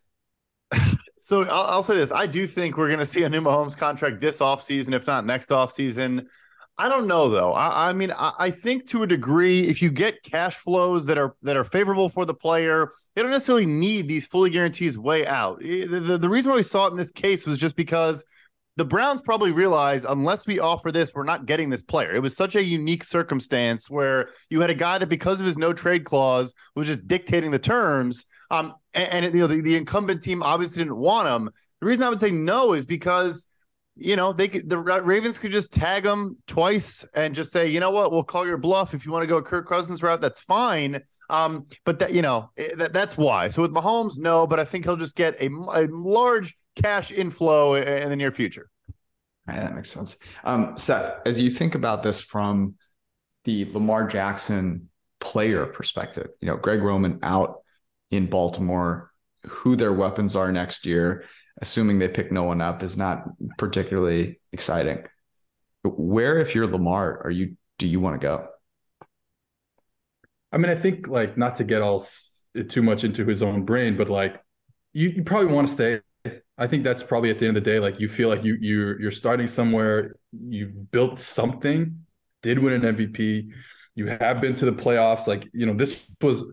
so 1.17 1.43
I'll, 1.43 1.65
I'll, 1.65 1.82
say 1.82 1.97
this: 1.97 2.12
I 2.12 2.27
do 2.27 2.47
think 2.47 2.77
we're 2.77 2.88
going 2.88 3.00
to 3.00 3.05
see 3.05 3.25
a 3.25 3.29
new 3.29 3.41
Mahomes 3.41 3.77
contract 3.77 4.20
this 4.20 4.41
offseason, 4.41 4.93
if 4.93 5.06
not 5.06 5.27
next 5.27 5.50
offseason. 5.50 6.27
I 6.76 6.88
don't 6.88 7.06
know 7.06 7.29
though. 7.29 7.53
I, 7.53 7.91
I 7.91 7.93
mean, 7.93 8.11
I, 8.11 8.32
I, 8.38 8.50
think 8.50 8.88
to 8.88 9.05
a 9.05 9.06
degree, 9.06 9.69
if 9.69 9.81
you 9.81 9.91
get 9.91 10.23
cash 10.25 10.56
flows 10.56 11.06
that 11.06 11.17
are 11.17 11.37
that 11.43 11.56
are 11.56 11.62
favorable 11.62 12.09
for 12.09 12.25
the 12.25 12.35
player, 12.35 12.91
they 13.15 13.23
don't 13.23 13.31
necessarily 13.31 13.67
need 13.67 14.09
these 14.09 14.26
fully 14.26 14.50
guarantees 14.50 14.99
way 14.99 15.25
out. 15.25 15.61
The, 15.61 15.87
the, 15.87 16.19
the 16.19 16.29
reason 16.29 16.50
why 16.50 16.56
we 16.56 16.65
saw 16.65 16.87
it 16.87 16.91
in 16.91 16.97
this 16.97 17.12
case 17.12 17.47
was 17.47 17.59
just 17.59 17.76
because 17.76 18.25
the 18.76 18.85
Browns 18.85 19.21
probably 19.21 19.53
realized 19.53 20.05
unless 20.09 20.49
we 20.49 20.59
offer 20.59 20.91
this, 20.91 21.15
we're 21.15 21.23
not 21.23 21.47
getting 21.47 21.71
this 21.71 21.82
player. 21.82 22.12
It 22.12 22.23
was 22.23 22.37
such 22.37 22.56
a 22.56 22.65
unique 22.65 23.05
circumstance 23.05 23.88
where 23.88 24.29
you 24.50 24.61
had 24.61 24.70
a 24.70 24.75
guy 24.75 24.99
that 24.99 25.09
because 25.09 25.38
of 25.38 25.47
his 25.47 25.56
no 25.56 25.73
trade 25.73 26.05
clause 26.05 26.55
was 26.75 26.88
just 26.88 27.06
dictating 27.06 27.53
the 27.53 27.59
terms. 27.59 28.25
Um, 28.50 28.75
and, 28.94 29.27
and 29.27 29.35
you 29.35 29.43
know 29.43 29.47
the, 29.47 29.61
the 29.61 29.77
incumbent 29.77 30.23
team 30.23 30.43
obviously 30.43 30.82
didn't 30.82 30.97
want 30.97 31.29
him. 31.29 31.50
The 31.81 31.87
reason 31.87 32.05
I 32.05 32.09
would 32.09 32.20
say 32.20 32.32
no 32.32 32.73
is 32.73 32.85
because 32.85 33.47
you 33.96 34.17
know, 34.17 34.32
they 34.32 34.49
could 34.49 34.69
the 34.69 34.79
Ravens 34.79 35.38
could 35.38 35.52
just 35.52 35.73
tag 35.73 36.05
him 36.05 36.37
twice 36.46 37.05
and 37.14 37.35
just 37.35 37.52
say, 37.52 37.69
you 37.69 37.79
know 37.81 37.91
what, 37.91 38.11
we'll 38.11 38.25
call 38.25 38.46
your 38.46 38.58
bluff 38.58 38.93
if 38.93 39.06
you 39.06 39.12
want 39.12 39.23
to 39.23 39.29
go 39.29 39.41
Kirk 39.41 39.69
Cousins 39.69 40.02
route. 40.02 40.20
That's 40.20 40.41
fine. 40.41 41.00
Um, 41.31 41.67
but 41.85 42.00
that 42.00 42.12
you 42.12 42.23
know 42.23 42.50
eh, 42.56 42.75
that, 42.76 42.93
that's 42.93 43.17
why. 43.17 43.49
So 43.50 43.62
with 43.62 43.73
Mahomes, 43.73 44.19
no, 44.19 44.46
but 44.46 44.58
I 44.58 44.64
think 44.64 44.85
he'll 44.85 44.96
just 44.96 45.17
get 45.17 45.41
a, 45.41 45.46
a 45.46 45.87
large 45.91 46.56
cash 46.75 47.13
inflow 47.13 47.74
in 47.74 48.10
the 48.10 48.17
near 48.17 48.32
future. 48.32 48.69
Right, 49.46 49.56
that 49.56 49.74
makes 49.74 49.91
sense. 49.91 50.19
Um, 50.43 50.77
Seth, 50.77 51.20
as 51.24 51.41
you 51.41 51.51
think 51.51 51.74
about 51.74 52.03
this 52.03 52.20
from 52.20 52.74
the 53.44 53.67
Lamar 53.67 54.06
Jackson 54.06 54.89
player 55.20 55.67
perspective, 55.67 56.29
you 56.41 56.48
know, 56.48 56.56
Greg 56.56 56.82
Roman 56.82 57.19
out 57.22 57.60
in 58.10 58.27
Baltimore, 58.29 59.13
who 59.46 59.77
their 59.77 59.93
weapons 59.93 60.34
are 60.34 60.51
next 60.51 60.86
year 60.86 61.24
assuming 61.61 61.99
they 61.99 62.08
pick 62.08 62.32
no 62.32 62.44
one 62.44 62.61
up 62.61 62.82
is 62.82 62.96
not 62.96 63.25
particularly 63.58 64.41
exciting. 64.53 65.05
Where, 65.82 66.39
if 66.39 66.55
you're 66.55 66.67
Lamar, 66.67 67.20
are 67.25 67.31
you? 67.31 67.56
Do 67.79 67.87
you 67.87 68.01
want 68.01 68.20
to 68.20 68.25
go? 68.25 68.49
I 70.53 70.58
mean, 70.58 70.70
I 70.70 70.77
think 70.77 71.08
like 71.08 71.37
not 71.37 71.56
to 71.56 71.65
get 71.65 71.82
all 71.82 72.05
too 72.69 72.82
much 72.82 73.05
into 73.05 73.25
his 73.25 73.43
own 73.43 73.65
brain, 73.65 73.96
but 73.96 74.08
like 74.08 74.41
you, 74.93 75.08
you 75.11 75.25
probably 75.25 75.53
want 75.53 75.69
to 75.69 75.75
stay. 75.75 76.01
I 76.56 76.69
think 76.69 76.84
that's 76.84 77.03
probably 77.03 77.31
at 77.31 77.39
the 77.39 77.46
end 77.46 77.56
of 77.56 77.65
the 77.65 77.70
day, 77.70 77.81
like 77.81 77.99
you 77.99 78.08
feel 78.08 78.29
like 78.29 78.44
you 78.44 78.56
you 78.61 78.96
you're 79.01 79.11
starting 79.11 79.49
somewhere. 79.49 80.17
You 80.32 80.69
built 80.69 81.19
something, 81.19 82.06
did 82.43 82.61
win 82.61 82.84
an 82.84 82.96
MVP. 82.96 83.49
You 83.96 84.06
have 84.06 84.41
been 84.41 84.55
to 84.55 84.65
the 84.65 84.73
playoffs. 84.73 85.27
Like 85.27 85.49
you 85.53 85.67
know, 85.67 85.75
this 85.75 86.06
was. 86.20 86.44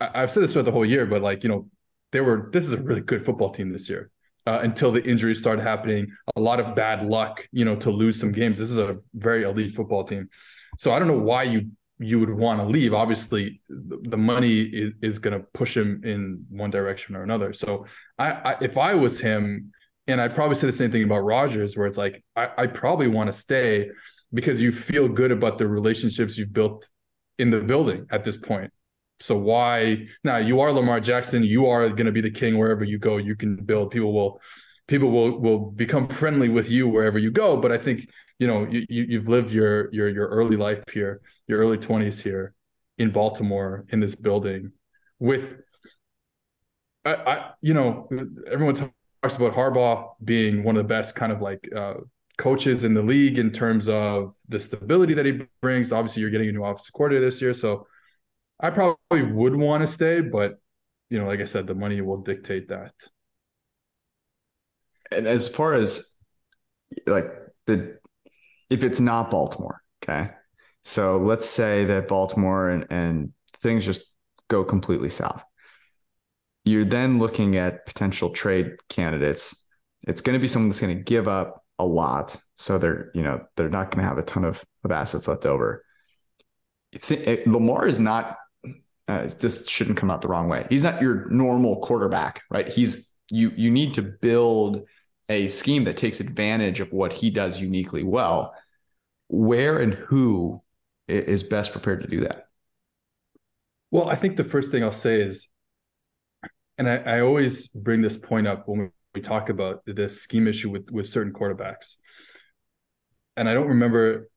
I've 0.00 0.30
said 0.30 0.42
this 0.42 0.52
throughout 0.52 0.66
the 0.66 0.72
whole 0.72 0.84
year, 0.84 1.06
but 1.06 1.22
like 1.22 1.44
you 1.44 1.48
know, 1.48 1.68
they 2.12 2.20
were. 2.20 2.50
This 2.52 2.64
is 2.64 2.72
a 2.72 2.82
really 2.82 3.00
good 3.00 3.24
football 3.24 3.50
team 3.50 3.72
this 3.72 3.88
year 3.88 4.10
uh, 4.46 4.60
until 4.62 4.92
the 4.92 5.02
injuries 5.04 5.38
started 5.38 5.62
happening. 5.62 6.08
A 6.36 6.40
lot 6.40 6.60
of 6.60 6.74
bad 6.74 7.02
luck, 7.02 7.46
you 7.52 7.64
know, 7.64 7.76
to 7.76 7.90
lose 7.90 8.18
some 8.18 8.32
games. 8.32 8.58
This 8.58 8.70
is 8.70 8.78
a 8.78 8.98
very 9.14 9.42
elite 9.42 9.74
football 9.74 10.04
team. 10.04 10.28
So 10.78 10.92
I 10.92 10.98
don't 10.98 11.08
know 11.08 11.18
why 11.18 11.44
you 11.44 11.70
you 11.98 12.20
would 12.20 12.30
want 12.30 12.60
to 12.60 12.66
leave. 12.66 12.92
Obviously, 12.92 13.62
the 13.70 14.18
money 14.18 14.60
is, 14.60 14.92
is 15.00 15.18
going 15.18 15.32
to 15.38 15.46
push 15.54 15.74
him 15.74 16.02
in 16.04 16.44
one 16.50 16.70
direction 16.70 17.16
or 17.16 17.22
another. 17.22 17.54
So 17.54 17.86
I, 18.18 18.32
I, 18.32 18.56
if 18.60 18.76
I 18.76 18.94
was 18.94 19.18
him, 19.18 19.72
and 20.06 20.20
I'd 20.20 20.34
probably 20.34 20.56
say 20.56 20.66
the 20.66 20.74
same 20.74 20.92
thing 20.92 21.04
about 21.04 21.20
Rodgers, 21.20 21.74
where 21.74 21.86
it's 21.86 21.96
like 21.96 22.22
I, 22.36 22.50
I 22.58 22.66
probably 22.66 23.08
want 23.08 23.28
to 23.28 23.32
stay 23.32 23.90
because 24.34 24.60
you 24.60 24.72
feel 24.72 25.08
good 25.08 25.32
about 25.32 25.56
the 25.56 25.66
relationships 25.66 26.36
you've 26.36 26.52
built 26.52 26.86
in 27.38 27.50
the 27.50 27.60
building 27.60 28.06
at 28.10 28.24
this 28.24 28.36
point. 28.36 28.70
So 29.20 29.36
why 29.36 30.06
now 30.24 30.36
you 30.36 30.60
are 30.60 30.70
Lamar 30.72 31.00
Jackson, 31.00 31.42
you 31.42 31.66
are 31.66 31.88
going 31.88 32.06
to 32.06 32.12
be 32.12 32.20
the 32.20 32.30
king 32.30 32.58
wherever 32.58 32.84
you 32.84 32.98
go. 32.98 33.16
You 33.16 33.34
can 33.34 33.56
build. 33.56 33.90
People 33.90 34.12
will 34.12 34.40
people 34.88 35.10
will 35.10 35.38
will 35.38 35.70
become 35.70 36.08
friendly 36.20 36.48
with 36.48 36.70
you 36.70 36.88
wherever 36.88 37.18
you 37.18 37.30
go. 37.30 37.56
But 37.56 37.72
I 37.72 37.78
think 37.78 38.08
you 38.38 38.46
know 38.46 38.66
you, 38.66 38.84
you've 38.88 39.28
lived 39.28 39.50
your 39.50 39.92
your 39.92 40.08
your 40.08 40.28
early 40.28 40.56
life 40.56 40.84
here, 40.92 41.20
your 41.46 41.60
early 41.60 41.78
twenties 41.78 42.20
here 42.20 42.54
in 42.98 43.10
Baltimore 43.10 43.84
in 43.88 44.00
this 44.00 44.14
building 44.14 44.72
with. 45.18 45.56
I, 47.04 47.14
I 47.14 47.50
you 47.62 47.72
know 47.72 48.08
everyone 48.50 48.74
talks 48.74 49.36
about 49.36 49.54
Harbaugh 49.54 50.10
being 50.22 50.62
one 50.64 50.76
of 50.76 50.82
the 50.82 50.88
best 50.88 51.14
kind 51.14 51.32
of 51.32 51.40
like 51.40 51.68
uh, 51.74 51.94
coaches 52.36 52.84
in 52.84 52.94
the 52.94 53.02
league 53.02 53.38
in 53.38 53.50
terms 53.50 53.88
of 53.88 54.34
the 54.48 54.60
stability 54.60 55.14
that 55.14 55.24
he 55.24 55.40
brings. 55.62 55.92
Obviously, 55.92 56.20
you're 56.20 56.30
getting 56.30 56.48
a 56.48 56.52
new 56.52 56.64
offensive 56.64 56.92
coordinator 56.92 57.24
this 57.24 57.40
year, 57.40 57.54
so 57.54 57.86
I 58.60 58.70
probably 58.70 59.22
would 59.22 59.54
want 59.54 59.82
to 59.82 59.86
stay, 59.86 60.20
but 60.20 60.58
you 61.10 61.18
know, 61.18 61.26
like 61.26 61.40
I 61.40 61.44
said, 61.44 61.66
the 61.66 61.74
money 61.74 62.00
will 62.00 62.18
dictate 62.18 62.68
that. 62.68 62.92
And 65.10 65.26
as 65.26 65.48
far 65.48 65.74
as 65.74 66.18
like 67.06 67.30
the 67.66 67.98
if 68.70 68.82
it's 68.82 69.00
not 69.00 69.30
Baltimore, 69.30 69.80
okay. 70.02 70.30
So 70.84 71.18
let's 71.18 71.46
say 71.46 71.84
that 71.86 72.08
Baltimore 72.08 72.70
and, 72.70 72.86
and 72.90 73.32
things 73.54 73.84
just 73.84 74.12
go 74.48 74.64
completely 74.64 75.08
south. 75.08 75.44
You're 76.64 76.84
then 76.84 77.18
looking 77.18 77.56
at 77.56 77.86
potential 77.86 78.30
trade 78.30 78.76
candidates. 78.88 79.68
It's 80.02 80.20
going 80.20 80.34
to 80.34 80.40
be 80.40 80.48
someone 80.48 80.68
that's 80.68 80.80
going 80.80 80.96
to 80.96 81.02
give 81.02 81.28
up 81.28 81.64
a 81.78 81.86
lot. 81.86 82.36
So 82.56 82.78
they're, 82.78 83.10
you 83.14 83.22
know, 83.22 83.44
they're 83.56 83.68
not 83.68 83.90
going 83.90 84.02
to 84.02 84.08
have 84.08 84.18
a 84.18 84.22
ton 84.22 84.44
of, 84.44 84.64
of 84.84 84.90
assets 84.90 85.28
left 85.28 85.46
over. 85.46 85.84
Eh, 87.10 87.42
Lamar 87.46 87.86
is 87.86 88.00
not, 88.00 88.36
uh, 89.08 89.28
this 89.40 89.68
shouldn't 89.68 89.96
come 89.96 90.10
out 90.10 90.20
the 90.20 90.28
wrong 90.28 90.48
way. 90.48 90.66
He's 90.68 90.82
not 90.82 91.00
your 91.00 91.28
normal 91.30 91.80
quarterback, 91.80 92.42
right? 92.50 92.68
He's, 92.68 93.14
you, 93.30 93.52
you 93.56 93.70
need 93.70 93.94
to 93.94 94.02
build 94.02 94.86
a 95.28 95.48
scheme 95.48 95.84
that 95.84 95.96
takes 95.96 96.20
advantage 96.20 96.80
of 96.80 96.92
what 96.92 97.12
he 97.12 97.30
does 97.30 97.60
uniquely 97.60 98.02
well. 98.02 98.54
Where 99.28 99.80
and 99.80 99.94
who 99.94 100.62
is 101.08 101.42
best 101.42 101.72
prepared 101.72 102.02
to 102.02 102.08
do 102.08 102.20
that? 102.20 102.46
Well, 103.90 104.08
I 104.08 104.16
think 104.16 104.36
the 104.36 104.44
first 104.44 104.70
thing 104.70 104.82
I'll 104.82 104.92
say 104.92 105.20
is, 105.20 105.48
and 106.78 106.88
I, 106.88 106.96
I 106.96 107.20
always 107.20 107.68
bring 107.68 108.02
this 108.02 108.16
point 108.16 108.46
up 108.46 108.68
when 108.68 108.80
we, 108.80 108.88
we 109.14 109.20
talk 109.20 109.48
about 109.48 109.82
this 109.86 110.20
scheme 110.20 110.46
issue 110.46 110.68
with 110.68 110.90
with 110.90 111.08
certain 111.08 111.32
quarterbacks, 111.32 111.96
and 113.36 113.48
I 113.48 113.54
don't 113.54 113.68
remember 113.68 114.28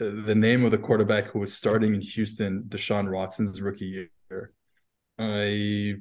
the 0.00 0.34
name 0.34 0.64
of 0.64 0.70
the 0.70 0.78
quarterback 0.78 1.26
who 1.26 1.38
was 1.38 1.52
starting 1.54 1.94
in 1.94 2.00
Houston, 2.00 2.64
Deshaun 2.68 3.10
Watson's 3.10 3.60
rookie 3.60 4.08
year. 4.30 4.52
I 5.18 5.96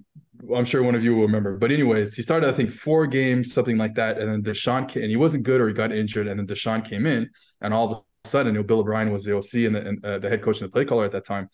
I'm 0.56 0.64
sure 0.64 0.82
one 0.82 0.96
of 0.96 1.04
you 1.04 1.14
will 1.14 1.24
remember. 1.24 1.58
But 1.58 1.72
anyways, 1.72 2.16
he 2.16 2.22
started 2.22 2.50
I 2.50 2.54
think 2.54 2.72
four 2.72 3.06
games, 3.06 3.54
something 3.54 3.78
like 3.78 3.96
that, 3.96 4.18
and 4.18 4.30
then 4.30 4.42
Deshaun 4.42 4.88
came, 4.88 5.04
and 5.04 5.12
he 5.12 5.18
wasn't 5.18 5.44
good 5.44 5.60
or 5.60 5.68
he 5.68 5.74
got 5.74 5.92
injured, 5.92 6.28
and 6.28 6.40
then 6.40 6.48
Deshaun 6.48 6.84
came 6.84 7.06
in, 7.06 7.30
and 7.62 7.74
all 7.74 7.92
of 7.92 8.04
a 8.24 8.28
sudden, 8.28 8.54
you 8.54 8.62
know, 8.62 8.64
Bill 8.64 8.80
O'Brien 8.80 9.12
was 9.12 9.26
the 9.26 9.36
OC 9.36 9.54
and 9.66 9.76
the, 9.76 9.88
and, 9.88 10.06
uh, 10.06 10.20
the 10.20 10.30
head 10.30 10.42
coach 10.42 10.62
and 10.62 10.70
the 10.70 10.72
play 10.72 10.86
caller 10.86 11.04
at 11.04 11.12
that 11.12 11.26
time. 11.26 11.50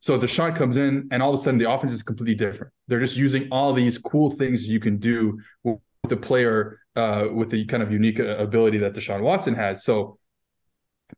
So 0.00 0.18
Deshaun 0.18 0.54
comes 0.54 0.76
in, 0.76 1.08
and 1.10 1.22
all 1.22 1.32
of 1.32 1.40
a 1.40 1.42
sudden, 1.42 1.58
the 1.58 1.70
offense 1.70 1.94
is 1.94 2.02
completely 2.02 2.34
different. 2.34 2.72
They're 2.88 3.00
just 3.00 3.16
using 3.16 3.48
all 3.50 3.72
these 3.72 3.96
cool 3.96 4.30
things 4.30 4.66
you 4.66 4.80
can 4.80 4.98
do 4.98 5.38
with 5.64 5.78
the 6.08 6.16
player 6.16 6.80
uh, 6.96 7.28
with 7.32 7.50
the 7.50 7.64
kind 7.66 7.82
of 7.82 7.90
unique 7.90 8.20
uh, 8.20 8.36
ability 8.36 8.78
that 8.78 8.94
Deshaun 8.94 9.22
Watson 9.22 9.54
has. 9.54 9.84
So 9.84 10.18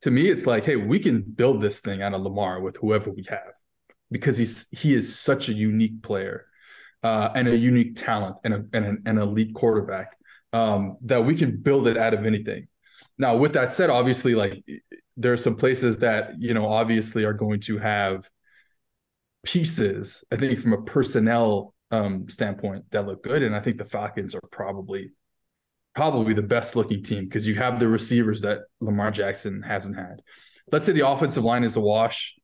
to 0.05 0.11
me, 0.11 0.29
it's 0.29 0.45
like, 0.45 0.67
hey, 0.67 0.77
we 0.77 0.99
can 0.99 1.23
build 1.23 1.63
this 1.63 1.81
thing 1.81 2.03
out 2.03 2.13
of 2.13 2.21
Lamar 2.21 2.61
with 2.61 2.77
whoever 2.77 3.11
we 3.11 3.25
have 3.31 3.55
because 4.11 4.37
he's 4.37 4.67
he 4.71 4.93
is 4.93 5.19
such 5.19 5.49
a 5.49 5.55
unique 5.55 6.03
player 6.03 6.45
uh, 7.03 7.31
and 7.35 7.49
a 7.49 7.57
unique 7.57 7.97
talent 7.97 8.37
and, 8.45 8.53
a, 8.53 8.65
and 8.75 8.85
an, 8.85 9.03
an 9.07 9.17
elite 9.17 9.55
quarterback 9.55 10.15
um, 10.53 10.99
that 11.07 11.25
we 11.25 11.35
can 11.35 11.57
build 11.57 11.89
it 11.89 11.97
out 11.97 12.13
of 12.13 12.27
anything. 12.27 12.69
Now, 13.17 13.39
with 13.39 13.55
that 13.55 13.73
said, 13.73 13.89
obviously, 13.89 14.35
like 14.35 14.63
there 15.17 15.33
are 15.33 15.39
some 15.39 15.57
places 15.57 15.97
that 15.99 16.35
you 16.39 16.53
know 16.53 16.67
obviously 16.67 17.25
are 17.25 17.33
going 17.33 17.61
to 17.61 17.79
have 17.79 18.29
pieces. 19.43 20.23
I 20.31 20.37
think 20.37 20.61
from 20.61 20.75
a 20.75 20.83
personnel 20.83 21.73
um, 21.91 22.29
standpoint 22.29 22.91
that 22.91 23.07
look 23.07 23.23
good, 23.23 23.43
and 23.43 23.57
I 23.57 23.61
think 23.61 23.79
the 23.79 23.87
Falcons 23.87 24.35
are 24.35 24.43
probably 24.53 25.13
probably 25.95 26.35
the 26.35 26.43
best 26.43 26.77
looking 26.77 27.03
team 27.03 27.25
because 27.25 27.47
you 27.47 27.55
have 27.55 27.79
the 27.79 27.89
receivers 27.89 28.41
that 28.43 28.61
Lamar 28.81 29.11
Jackson 29.11 29.63
hasn't 29.63 29.97
had. 29.97 30.23
Let's 30.73 30.87
say 30.87 30.93
the 30.93 31.09
offensive 31.09 31.45
line 31.45 31.65
is 31.65 31.77
a 31.77 31.81
wash 31.81 32.35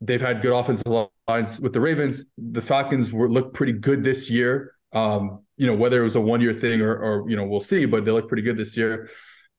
they've 0.00 0.20
had 0.20 0.42
good 0.42 0.52
offensive 0.52 1.08
lines 1.26 1.60
with 1.60 1.72
the 1.72 1.80
Ravens. 1.80 2.26
The 2.36 2.62
Falcons 2.62 3.12
were 3.12 3.28
look 3.28 3.54
pretty 3.54 3.72
good 3.72 4.04
this 4.04 4.30
year. 4.30 4.74
Um, 4.92 5.44
you 5.56 5.66
know, 5.66 5.74
whether 5.74 6.00
it 6.00 6.04
was 6.04 6.16
a 6.16 6.20
one 6.20 6.40
year 6.40 6.54
thing 6.54 6.80
or, 6.80 6.96
or, 6.96 7.28
you 7.28 7.36
know, 7.36 7.44
we'll 7.44 7.60
see, 7.60 7.84
but 7.84 8.04
they 8.04 8.10
look 8.10 8.28
pretty 8.28 8.42
good 8.42 8.56
this 8.56 8.76
year. 8.76 9.10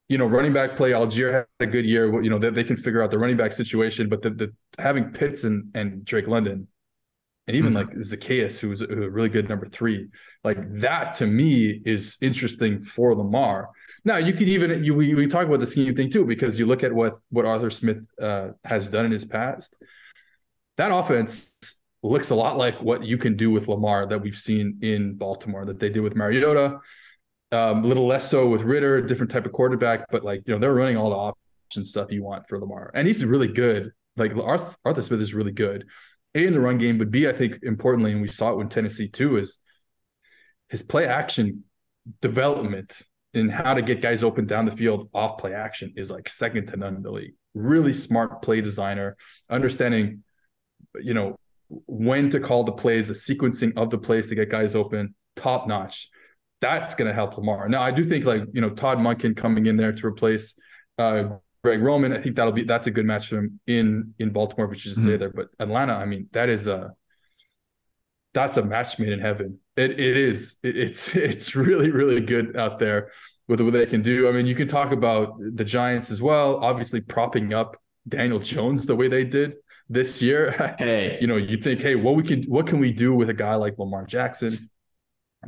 You 0.08 0.18
know, 0.18 0.26
running 0.26 0.54
back 0.54 0.76
play, 0.76 0.92
Allgeier 0.92 1.32
had 1.32 1.46
a 1.60 1.68
good 1.68 1.86
year. 1.86 2.22
You 2.24 2.30
know, 2.32 2.40
they, 2.40 2.50
they 2.50 2.64
can 2.64 2.78
figure 2.78 3.04
out 3.04 3.12
the 3.12 3.20
running 3.20 3.38
back 3.38 3.54
situation, 3.54 4.10
but 4.10 4.24
the, 4.24 4.32
the 4.32 4.54
having 4.80 5.12
Pitts 5.12 5.44
and, 5.44 5.70
and 5.76 6.04
Drake 6.04 6.28
London 6.28 6.68
and 7.50 7.58
even 7.58 7.74
mm-hmm. 7.74 7.90
like 7.90 7.98
Zaccheaus, 7.98 8.60
who's 8.60 8.82
a 8.82 8.88
really 8.88 9.28
good 9.28 9.50
number 9.50 9.66
three, 9.66 10.08
like 10.46 10.58
that 10.76 11.16
to 11.16 11.28
me 11.28 11.82
is 11.84 12.16
interesting 12.22 12.80
for 12.80 13.14
Lamar. 13.14 13.70
Now 14.06 14.18
you 14.18 14.32
could 14.32 14.48
even 14.48 14.84
you 14.84 14.96
we, 14.96 15.14
we 15.16 15.28
talk 15.28 15.48
about 15.48 15.60
the 15.60 15.68
scheme 15.68 15.94
thing 15.96 16.10
too 16.10 16.26
because 16.26 16.58
you 16.58 16.66
look 16.66 16.84
at 16.84 16.94
what 16.94 17.16
what 17.30 17.46
Arthur 17.46 17.70
Smith 17.70 18.06
uh, 18.22 18.50
has 18.64 18.88
done 18.88 19.06
in 19.06 19.12
his 19.12 19.26
past 19.26 19.76
that 20.80 20.94
offense 20.94 21.54
looks 22.04 22.30
a 22.30 22.36
lot 22.36 22.58
like 22.58 22.82
what 22.82 23.04
you 23.04 23.18
can 23.18 23.36
do 23.36 23.52
with 23.52 23.68
Lamar 23.68 24.06
that 24.06 24.22
we've 24.22 24.38
seen 24.38 24.80
in 24.82 25.14
Baltimore 25.16 25.66
that 25.66 25.78
they 25.78 25.90
did 25.90 26.00
with 26.00 26.16
Mariota. 26.16 26.80
Um, 27.52 27.84
a 27.84 27.88
little 27.88 28.08
less 28.08 28.30
so 28.30 28.48
with 28.48 28.62
Ridder, 28.62 29.02
different 29.02 29.30
type 29.30 29.46
of 29.46 29.52
quarterback, 29.52 30.06
but 30.10 30.24
like 30.24 30.42
you 30.46 30.54
know 30.54 30.60
they're 30.60 30.74
running 30.74 30.96
all 30.96 31.10
the 31.10 31.18
option 31.18 31.84
stuff 31.84 32.12
you 32.12 32.24
want 32.24 32.48
for 32.48 32.58
Lamar, 32.60 32.92
and 32.94 33.06
he's 33.06 33.26
really 33.26 33.50
good. 33.50 33.92
Like 34.16 34.34
Arthur, 34.38 34.74
Arthur 34.86 35.04
Smith 35.04 35.20
is 35.20 35.34
really 35.34 35.52
good. 35.52 35.86
A 36.36 36.46
in 36.46 36.54
the 36.54 36.60
run 36.60 36.78
game 36.78 36.98
but 36.98 37.12
B, 37.12 37.28
I 37.28 37.34
think, 37.34 37.64
importantly, 37.64 38.12
and 38.12 38.22
we 38.22 38.28
saw 38.28 38.52
it 38.52 38.58
when 38.58 38.70
Tennessee 38.70 39.08
too, 39.08 39.38
is 39.38 39.58
his 40.70 40.84
play 40.84 41.08
action 41.08 41.64
development 42.22 43.02
and 43.34 43.52
how 43.52 43.74
to 43.74 43.82
get 43.82 44.02
guys 44.02 44.24
open 44.24 44.46
down 44.46 44.66
the 44.66 44.72
field 44.72 45.10
off 45.14 45.38
play 45.38 45.54
action 45.54 45.94
is 45.96 46.10
like 46.10 46.28
second 46.28 46.68
to 46.68 46.78
none 46.78 46.96
in 46.96 47.04
the 47.04 47.12
league. 47.12 47.34
Really 47.54 47.94
smart 47.94 48.42
play 48.42 48.62
designer, 48.62 49.18
understanding 49.50 50.24
you 51.02 51.14
know, 51.14 51.38
when 51.68 52.30
to 52.32 52.40
call 52.40 52.64
the 52.64 52.72
plays, 52.72 53.08
the 53.08 53.14
sequencing 53.14 53.74
of 53.78 53.90
the 53.90 53.98
plays 53.98 54.28
to 54.28 54.36
get 54.36 54.50
guys 54.50 54.76
open, 54.76 55.16
top 55.36 55.68
notch. 55.68 56.10
That's 56.62 56.96
going 56.96 57.08
to 57.08 57.14
help 57.14 57.38
Lamar. 57.38 57.70
Now, 57.70 57.82
I 57.82 57.92
do 57.92 58.04
think 58.04 58.26
like 58.26 58.44
you 58.52 58.62
know 58.62 58.72
Todd 58.72 58.98
Monken 58.98 59.36
coming 59.36 59.66
in 59.68 59.78
there 59.78 59.94
to 59.94 60.08
replace 60.08 60.56
uh, 60.98 61.30
Greg 61.64 61.82
Roman. 61.82 62.14
I 62.14 62.20
think 62.20 62.36
that'll 62.36 62.54
be 62.54 62.64
that's 62.64 62.88
a 62.88 62.92
good 62.92 63.06
match 63.06 63.28
for 63.28 63.38
him 63.38 63.60
in 63.68 64.14
in 64.20 64.32
Baltimore, 64.32 64.68
which 64.68 64.86
is 64.86 64.94
to 64.94 65.00
mm-hmm. 65.00 65.10
say 65.10 65.18
there. 65.18 65.30
But 65.30 65.50
Atlanta, 65.60 65.94
I 65.94 66.06
mean, 66.06 66.28
that 66.32 66.50
is 66.50 66.68
a 66.68 66.94
that's 68.34 68.58
a 68.58 68.64
match 68.64 69.00
made 69.00 69.12
in 69.12 69.20
heaven. 69.20 69.60
It 69.76 70.00
it 70.00 70.18
is. 70.18 70.58
It, 70.64 70.78
it's 70.78 71.16
it's 71.16 71.56
really 71.56 71.92
really 71.92 72.22
good 72.22 72.56
out 72.58 72.80
there 72.80 73.12
with 73.48 73.62
what 73.62 73.74
they 73.74 73.86
can 73.86 74.02
do. 74.02 74.30
I 74.30 74.32
mean, 74.32 74.46
you 74.46 74.56
can 74.56 74.68
talk 74.68 74.92
about 74.92 75.36
the 75.40 75.66
Giants 75.66 76.12
as 76.12 76.22
well. 76.22 76.58
Obviously, 76.58 77.02
propping 77.02 77.54
up 77.54 77.78
Daniel 78.08 78.40
Jones 78.40 78.86
the 78.86 78.96
way 78.96 79.08
they 79.08 79.24
did 79.24 79.56
this 79.90 80.22
year. 80.22 80.76
Hey, 80.80 81.18
you 81.20 81.28
know, 81.28 81.36
you 81.36 81.58
think, 81.58 81.82
hey, 81.82 81.96
what 81.96 82.16
we 82.16 82.24
can, 82.24 82.44
what 82.44 82.68
can 82.68 82.80
we 82.80 82.92
do 82.92 83.14
with 83.14 83.30
a 83.30 83.34
guy 83.34 83.56
like 83.56 83.78
Lamar 83.78 84.06
Jackson? 84.06 84.70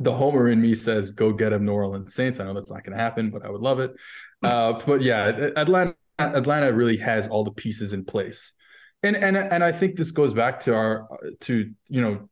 The 0.00 0.12
homer 0.12 0.48
in 0.48 0.60
me 0.60 0.74
says, 0.74 1.10
go 1.10 1.32
get 1.32 1.52
him, 1.52 1.64
New 1.64 1.72
Orleans 1.72 2.14
Saints. 2.14 2.40
I 2.40 2.44
know 2.44 2.54
that's 2.54 2.70
not 2.70 2.84
going 2.84 2.96
to 2.96 3.02
happen, 3.02 3.30
but 3.30 3.44
I 3.44 3.50
would 3.50 3.60
love 3.60 3.78
it. 3.78 3.94
Uh, 4.42 4.80
but 4.84 5.00
yeah, 5.00 5.50
Atlanta, 5.56 5.94
Atlanta 6.22 6.72
really 6.72 6.96
has 6.98 7.28
all 7.28 7.44
the 7.44 7.52
pieces 7.52 7.92
in 7.92 8.04
place, 8.04 8.54
and 9.02 9.16
and 9.16 9.36
and 9.36 9.62
I 9.64 9.72
think 9.72 9.96
this 9.96 10.12
goes 10.12 10.34
back 10.34 10.60
to 10.60 10.74
our 10.74 11.08
to 11.40 11.72
you 11.88 12.00
know, 12.00 12.28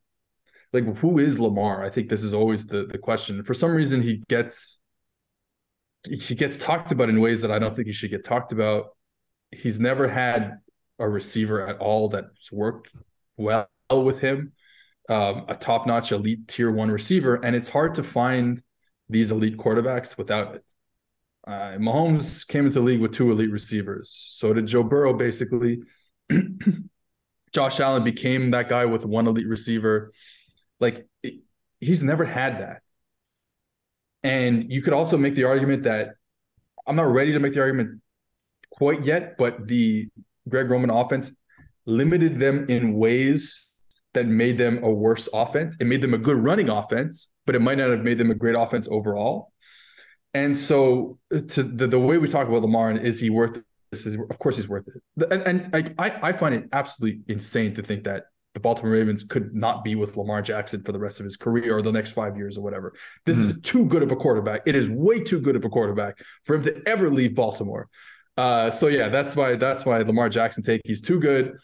like 0.73 0.97
who 0.97 1.19
is 1.19 1.39
Lamar? 1.39 1.83
I 1.83 1.89
think 1.89 2.09
this 2.09 2.23
is 2.23 2.33
always 2.33 2.65
the 2.65 2.85
the 2.85 2.97
question. 2.97 3.43
For 3.43 3.53
some 3.53 3.71
reason, 3.71 4.01
he 4.01 4.23
gets 4.27 4.79
he 6.07 6.35
gets 6.35 6.57
talked 6.57 6.91
about 6.91 7.09
in 7.09 7.19
ways 7.19 7.41
that 7.41 7.51
I 7.51 7.59
don't 7.59 7.75
think 7.75 7.87
he 7.87 7.93
should 7.93 8.11
get 8.11 8.23
talked 8.23 8.51
about. 8.51 8.95
He's 9.51 9.79
never 9.79 10.07
had 10.07 10.57
a 10.99 11.07
receiver 11.07 11.67
at 11.67 11.77
all 11.77 12.09
that's 12.09 12.51
worked 12.51 12.95
well 13.37 13.67
with 13.91 14.19
him, 14.19 14.53
um, 15.09 15.45
a 15.47 15.55
top 15.55 15.85
notch 15.85 16.11
elite 16.11 16.47
tier 16.47 16.71
one 16.71 16.89
receiver. 16.89 17.35
And 17.35 17.55
it's 17.55 17.69
hard 17.69 17.95
to 17.95 18.03
find 18.03 18.61
these 19.09 19.31
elite 19.31 19.57
quarterbacks 19.57 20.17
without 20.17 20.55
it. 20.55 20.63
Uh, 21.51 21.77
Mahomes 21.77 22.47
came 22.47 22.65
into 22.65 22.79
the 22.79 22.85
league 22.85 23.01
with 23.01 23.11
two 23.11 23.29
elite 23.29 23.51
receivers. 23.51 24.09
So 24.29 24.53
did 24.53 24.67
Joe 24.67 24.83
Burrow, 24.83 25.13
basically. 25.13 25.81
Josh 27.53 27.81
Allen 27.81 28.05
became 28.05 28.51
that 28.51 28.69
guy 28.69 28.85
with 28.85 29.05
one 29.05 29.27
elite 29.27 29.49
receiver. 29.49 30.13
Like 30.79 31.07
it, 31.23 31.41
he's 31.81 32.01
never 32.01 32.23
had 32.23 32.61
that. 32.61 32.81
And 34.23 34.71
you 34.71 34.81
could 34.81 34.93
also 34.93 35.17
make 35.17 35.35
the 35.35 35.43
argument 35.43 35.83
that 35.83 36.11
I'm 36.87 36.95
not 36.95 37.11
ready 37.11 37.33
to 37.33 37.39
make 37.39 37.53
the 37.53 37.59
argument 37.59 38.01
quite 38.71 39.03
yet, 39.03 39.37
but 39.37 39.67
the 39.67 40.07
Greg 40.47 40.69
Roman 40.69 40.89
offense 40.89 41.35
limited 41.85 42.39
them 42.39 42.67
in 42.69 42.93
ways 42.93 43.67
that 44.13 44.25
made 44.25 44.57
them 44.57 44.83
a 44.83 44.89
worse 44.89 45.27
offense. 45.33 45.75
It 45.81 45.87
made 45.87 46.01
them 46.01 46.13
a 46.13 46.17
good 46.17 46.37
running 46.37 46.69
offense, 46.69 47.29
but 47.45 47.55
it 47.55 47.61
might 47.61 47.77
not 47.77 47.89
have 47.89 48.03
made 48.03 48.19
them 48.19 48.31
a 48.31 48.35
great 48.35 48.55
offense 48.55 48.87
overall. 48.89 49.50
And 50.33 50.57
so, 50.57 51.19
uh, 51.33 51.41
to 51.41 51.63
the, 51.63 51.87
the 51.87 51.99
way 51.99 52.17
we 52.17 52.27
talk 52.27 52.47
about 52.47 52.61
Lamar 52.61 52.89
and 52.89 52.99
is 52.99 53.19
he 53.19 53.29
worth 53.29 53.61
this? 53.91 54.05
Is 54.05 54.15
of 54.15 54.39
course 54.39 54.55
he's 54.55 54.69
worth 54.69 54.85
it. 54.87 55.31
And, 55.31 55.73
and 55.73 55.93
I 55.99 56.19
I 56.21 56.31
find 56.31 56.55
it 56.55 56.69
absolutely 56.71 57.21
insane 57.27 57.73
to 57.75 57.83
think 57.83 58.05
that 58.05 58.25
the 58.53 58.59
Baltimore 58.59 58.91
Ravens 58.91 59.23
could 59.23 59.53
not 59.53 59.83
be 59.83 59.95
with 59.95 60.17
Lamar 60.17 60.41
Jackson 60.41 60.83
for 60.83 60.91
the 60.91 60.99
rest 60.99 61.19
of 61.19 61.23
his 61.23 61.37
career 61.37 61.77
or 61.77 61.81
the 61.81 61.91
next 61.91 62.11
five 62.11 62.35
years 62.35 62.57
or 62.57 62.61
whatever. 62.61 62.93
This 63.25 63.37
mm-hmm. 63.37 63.51
is 63.51 63.59
too 63.61 63.85
good 63.85 64.03
of 64.03 64.11
a 64.11 64.15
quarterback. 64.15 64.61
It 64.65 64.75
is 64.75 64.89
way 64.89 65.23
too 65.23 65.39
good 65.39 65.55
of 65.55 65.63
a 65.63 65.69
quarterback 65.69 66.19
for 66.43 66.55
him 66.55 66.63
to 66.63 66.81
ever 66.85 67.09
leave 67.09 67.33
Baltimore. 67.33 67.87
Uh, 68.37 68.71
so 68.71 68.87
yeah, 68.87 69.09
that's 69.09 69.35
why 69.35 69.55
that's 69.55 69.85
why 69.85 69.99
Lamar 69.99 70.29
Jackson 70.29 70.63
take. 70.63 70.81
He's 70.83 71.01
too 71.01 71.19
good, 71.19 71.57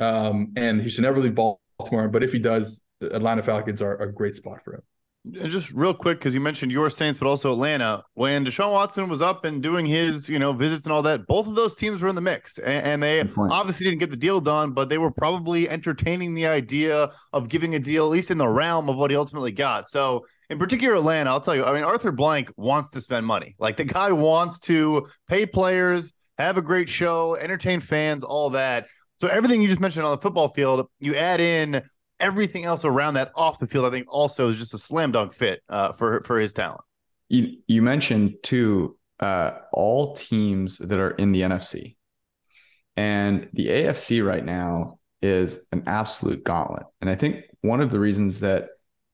um, 0.00 0.52
and 0.56 0.80
he 0.80 0.88
should 0.88 1.02
never 1.02 1.18
leave 1.18 1.34
Baltimore. 1.34 2.08
But 2.08 2.22
if 2.22 2.32
he 2.32 2.38
does, 2.38 2.80
the 3.00 3.14
Atlanta 3.14 3.42
Falcons 3.42 3.82
are 3.82 3.96
a 3.96 4.12
great 4.12 4.36
spot 4.36 4.62
for 4.64 4.74
him. 4.74 4.82
Just 5.30 5.72
real 5.72 5.92
quick, 5.92 6.18
because 6.18 6.32
you 6.32 6.40
mentioned 6.40 6.72
your 6.72 6.88
Saints, 6.88 7.18
but 7.18 7.28
also 7.28 7.52
Atlanta. 7.52 8.02
When 8.14 8.42
Deshaun 8.42 8.72
Watson 8.72 9.06
was 9.06 9.20
up 9.20 9.44
and 9.44 9.62
doing 9.62 9.84
his, 9.84 10.30
you 10.30 10.38
know, 10.38 10.54
visits 10.54 10.86
and 10.86 10.94
all 10.94 11.02
that, 11.02 11.26
both 11.26 11.46
of 11.46 11.54
those 11.54 11.76
teams 11.76 12.00
were 12.00 12.08
in 12.08 12.14
the 12.14 12.22
mix, 12.22 12.56
and, 12.56 12.86
and 12.86 13.02
they 13.02 13.28
obviously 13.36 13.84
didn't 13.84 14.00
get 14.00 14.08
the 14.08 14.16
deal 14.16 14.40
done, 14.40 14.72
but 14.72 14.88
they 14.88 14.96
were 14.96 15.10
probably 15.10 15.68
entertaining 15.68 16.34
the 16.34 16.46
idea 16.46 17.10
of 17.34 17.50
giving 17.50 17.74
a 17.74 17.78
deal, 17.78 18.06
at 18.06 18.10
least 18.10 18.30
in 18.30 18.38
the 18.38 18.48
realm 18.48 18.88
of 18.88 18.96
what 18.96 19.10
he 19.10 19.16
ultimately 19.16 19.52
got. 19.52 19.90
So, 19.90 20.24
in 20.48 20.58
particular, 20.58 20.94
Atlanta, 20.94 21.28
I'll 21.28 21.40
tell 21.40 21.54
you, 21.54 21.66
I 21.66 21.74
mean, 21.74 21.84
Arthur 21.84 22.12
Blank 22.12 22.50
wants 22.56 22.88
to 22.90 23.00
spend 23.02 23.26
money. 23.26 23.54
Like 23.58 23.76
the 23.76 23.84
guy 23.84 24.12
wants 24.12 24.58
to 24.60 25.06
pay 25.28 25.44
players, 25.44 26.14
have 26.38 26.56
a 26.56 26.62
great 26.62 26.88
show, 26.88 27.36
entertain 27.36 27.80
fans, 27.80 28.24
all 28.24 28.48
that. 28.50 28.86
So 29.18 29.28
everything 29.28 29.60
you 29.60 29.68
just 29.68 29.80
mentioned 29.80 30.06
on 30.06 30.12
the 30.12 30.22
football 30.22 30.48
field, 30.48 30.88
you 30.98 31.14
add 31.14 31.42
in 31.42 31.82
everything 32.20 32.64
else 32.64 32.84
around 32.84 33.14
that 33.14 33.32
off 33.34 33.58
the 33.58 33.66
field, 33.66 33.86
I 33.86 33.90
think 33.90 34.06
also 34.08 34.48
is 34.48 34.58
just 34.58 34.74
a 34.74 34.78
slam 34.78 35.12
dunk 35.12 35.32
fit 35.32 35.62
uh, 35.68 35.92
for 35.92 36.22
for 36.22 36.38
his 36.38 36.52
talent. 36.52 36.82
You 37.28 37.58
you 37.66 37.82
mentioned 37.82 38.34
too 38.42 38.96
uh, 39.18 39.52
all 39.72 40.14
teams 40.14 40.78
that 40.78 40.98
are 40.98 41.10
in 41.12 41.32
the 41.32 41.42
NFC, 41.42 41.96
and 42.96 43.48
the 43.52 43.68
AFC 43.68 44.24
right 44.24 44.44
now 44.44 44.98
is 45.22 45.66
an 45.72 45.82
absolute 45.86 46.44
gauntlet. 46.44 46.84
And 47.00 47.10
I 47.10 47.14
think 47.14 47.44
one 47.60 47.80
of 47.80 47.90
the 47.90 48.00
reasons 48.00 48.40
that 48.40 48.68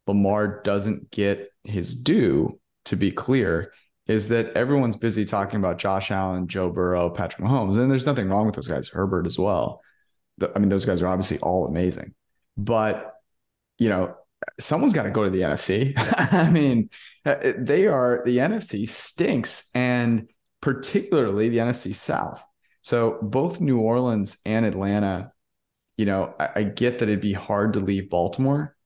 Lamar 0.06 0.62
doesn't 0.62 1.10
get 1.10 1.50
his 1.64 1.94
due, 1.94 2.60
to 2.84 2.96
be 2.96 3.10
clear, 3.10 3.72
is 4.06 4.28
that 4.28 4.52
everyone's 4.56 4.96
busy 4.96 5.24
talking 5.24 5.58
about 5.58 5.78
Josh 5.78 6.10
Allen, 6.10 6.46
Joe 6.46 6.70
Burrow, 6.70 7.10
Patrick 7.10 7.46
Mahomes, 7.46 7.76
and 7.76 7.90
there's 7.90 8.06
nothing 8.06 8.28
wrong 8.28 8.46
with 8.46 8.54
those 8.54 8.68
guys, 8.68 8.88
Herbert 8.88 9.26
as 9.26 9.38
well. 9.38 9.80
I 10.54 10.58
mean, 10.58 10.68
those 10.68 10.84
guys 10.84 11.02
are 11.02 11.08
obviously 11.08 11.38
all 11.38 11.66
amazing. 11.66 12.14
But, 12.56 13.14
you 13.78 13.88
know, 13.88 14.16
someone's 14.58 14.92
got 14.92 15.04
to 15.04 15.10
go 15.10 15.24
to 15.24 15.30
the 15.30 15.42
NFC. 15.42 15.92
I 16.32 16.50
mean, 16.50 16.90
uh, 17.24 17.52
they 17.58 17.86
are 17.86 18.22
the 18.24 18.38
NFC 18.38 18.88
stinks, 18.88 19.70
and 19.74 20.28
particularly 20.60 21.48
the 21.48 21.58
NFC 21.58 21.94
South. 21.94 22.42
So 22.82 23.18
both 23.22 23.60
New 23.60 23.80
Orleans 23.80 24.38
and 24.46 24.64
Atlanta, 24.64 25.32
you 25.96 26.06
know, 26.06 26.34
I, 26.38 26.50
I 26.56 26.62
get 26.62 27.00
that 27.00 27.08
it'd 27.08 27.20
be 27.20 27.32
hard 27.32 27.72
to 27.74 27.80
leave 27.80 28.10
Baltimore. 28.10 28.76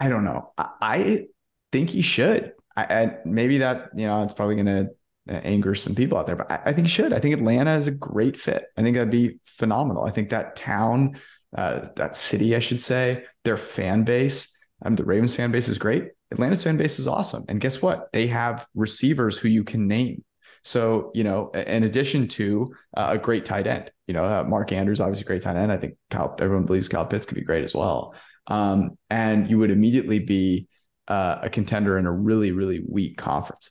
I 0.00 0.08
don't 0.08 0.24
know. 0.24 0.52
I, 0.56 0.68
I 0.80 1.26
think 1.70 1.90
he 1.90 2.02
should. 2.02 2.52
I, 2.76 3.16
maybe 3.24 3.58
that 3.58 3.90
you 3.94 4.06
know 4.06 4.22
it's 4.24 4.34
probably 4.34 4.54
going 4.54 4.66
to 4.66 5.46
anger 5.46 5.74
some 5.74 5.94
people 5.94 6.18
out 6.18 6.26
there, 6.26 6.36
but 6.36 6.50
I, 6.50 6.62
I, 6.66 6.72
think 6.72 6.86
he 6.86 6.92
should. 6.92 7.12
I 7.12 7.18
think 7.18 7.34
Atlanta 7.34 7.74
is 7.74 7.86
a 7.86 7.92
great 7.92 8.36
fit. 8.36 8.64
I 8.76 8.82
think 8.82 8.94
that'd 8.94 9.10
be 9.10 9.38
phenomenal. 9.44 10.04
I 10.04 10.10
think 10.10 10.30
that 10.30 10.56
town 10.56 11.20
uh, 11.56 11.88
that 11.96 12.16
city, 12.16 12.56
I 12.56 12.60
should 12.60 12.80
say, 12.80 13.24
their 13.44 13.56
fan 13.56 14.04
base. 14.04 14.58
Um, 14.84 14.96
the 14.96 15.04
Ravens 15.04 15.36
fan 15.36 15.52
base 15.52 15.68
is 15.68 15.78
great. 15.78 16.10
Atlanta's 16.30 16.62
fan 16.62 16.76
base 16.76 16.98
is 16.98 17.06
awesome. 17.06 17.44
And 17.48 17.60
guess 17.60 17.82
what? 17.82 18.08
They 18.12 18.26
have 18.28 18.66
receivers 18.74 19.38
who 19.38 19.48
you 19.48 19.64
can 19.64 19.86
name. 19.86 20.24
So, 20.64 21.10
you 21.14 21.24
know, 21.24 21.50
in 21.50 21.82
addition 21.82 22.28
to 22.28 22.74
uh, 22.96 23.10
a 23.12 23.18
great 23.18 23.44
tight 23.44 23.66
end, 23.66 23.90
you 24.06 24.14
know, 24.14 24.24
uh, 24.24 24.44
Mark 24.44 24.72
Andrews, 24.72 25.00
obviously 25.00 25.24
great 25.24 25.42
tight 25.42 25.56
end. 25.56 25.72
I 25.72 25.76
think 25.76 25.96
Kyle, 26.10 26.34
everyone 26.40 26.66
believes 26.66 26.88
Kyle 26.88 27.06
Pitts 27.06 27.26
could 27.26 27.34
be 27.34 27.42
great 27.42 27.64
as 27.64 27.74
well. 27.74 28.14
Um, 28.46 28.96
and 29.10 29.50
you 29.50 29.58
would 29.58 29.70
immediately 29.70 30.20
be 30.20 30.68
uh, 31.08 31.40
a 31.42 31.50
contender 31.50 31.98
in 31.98 32.06
a 32.06 32.12
really, 32.12 32.52
really 32.52 32.82
weak 32.88 33.18
conference. 33.18 33.70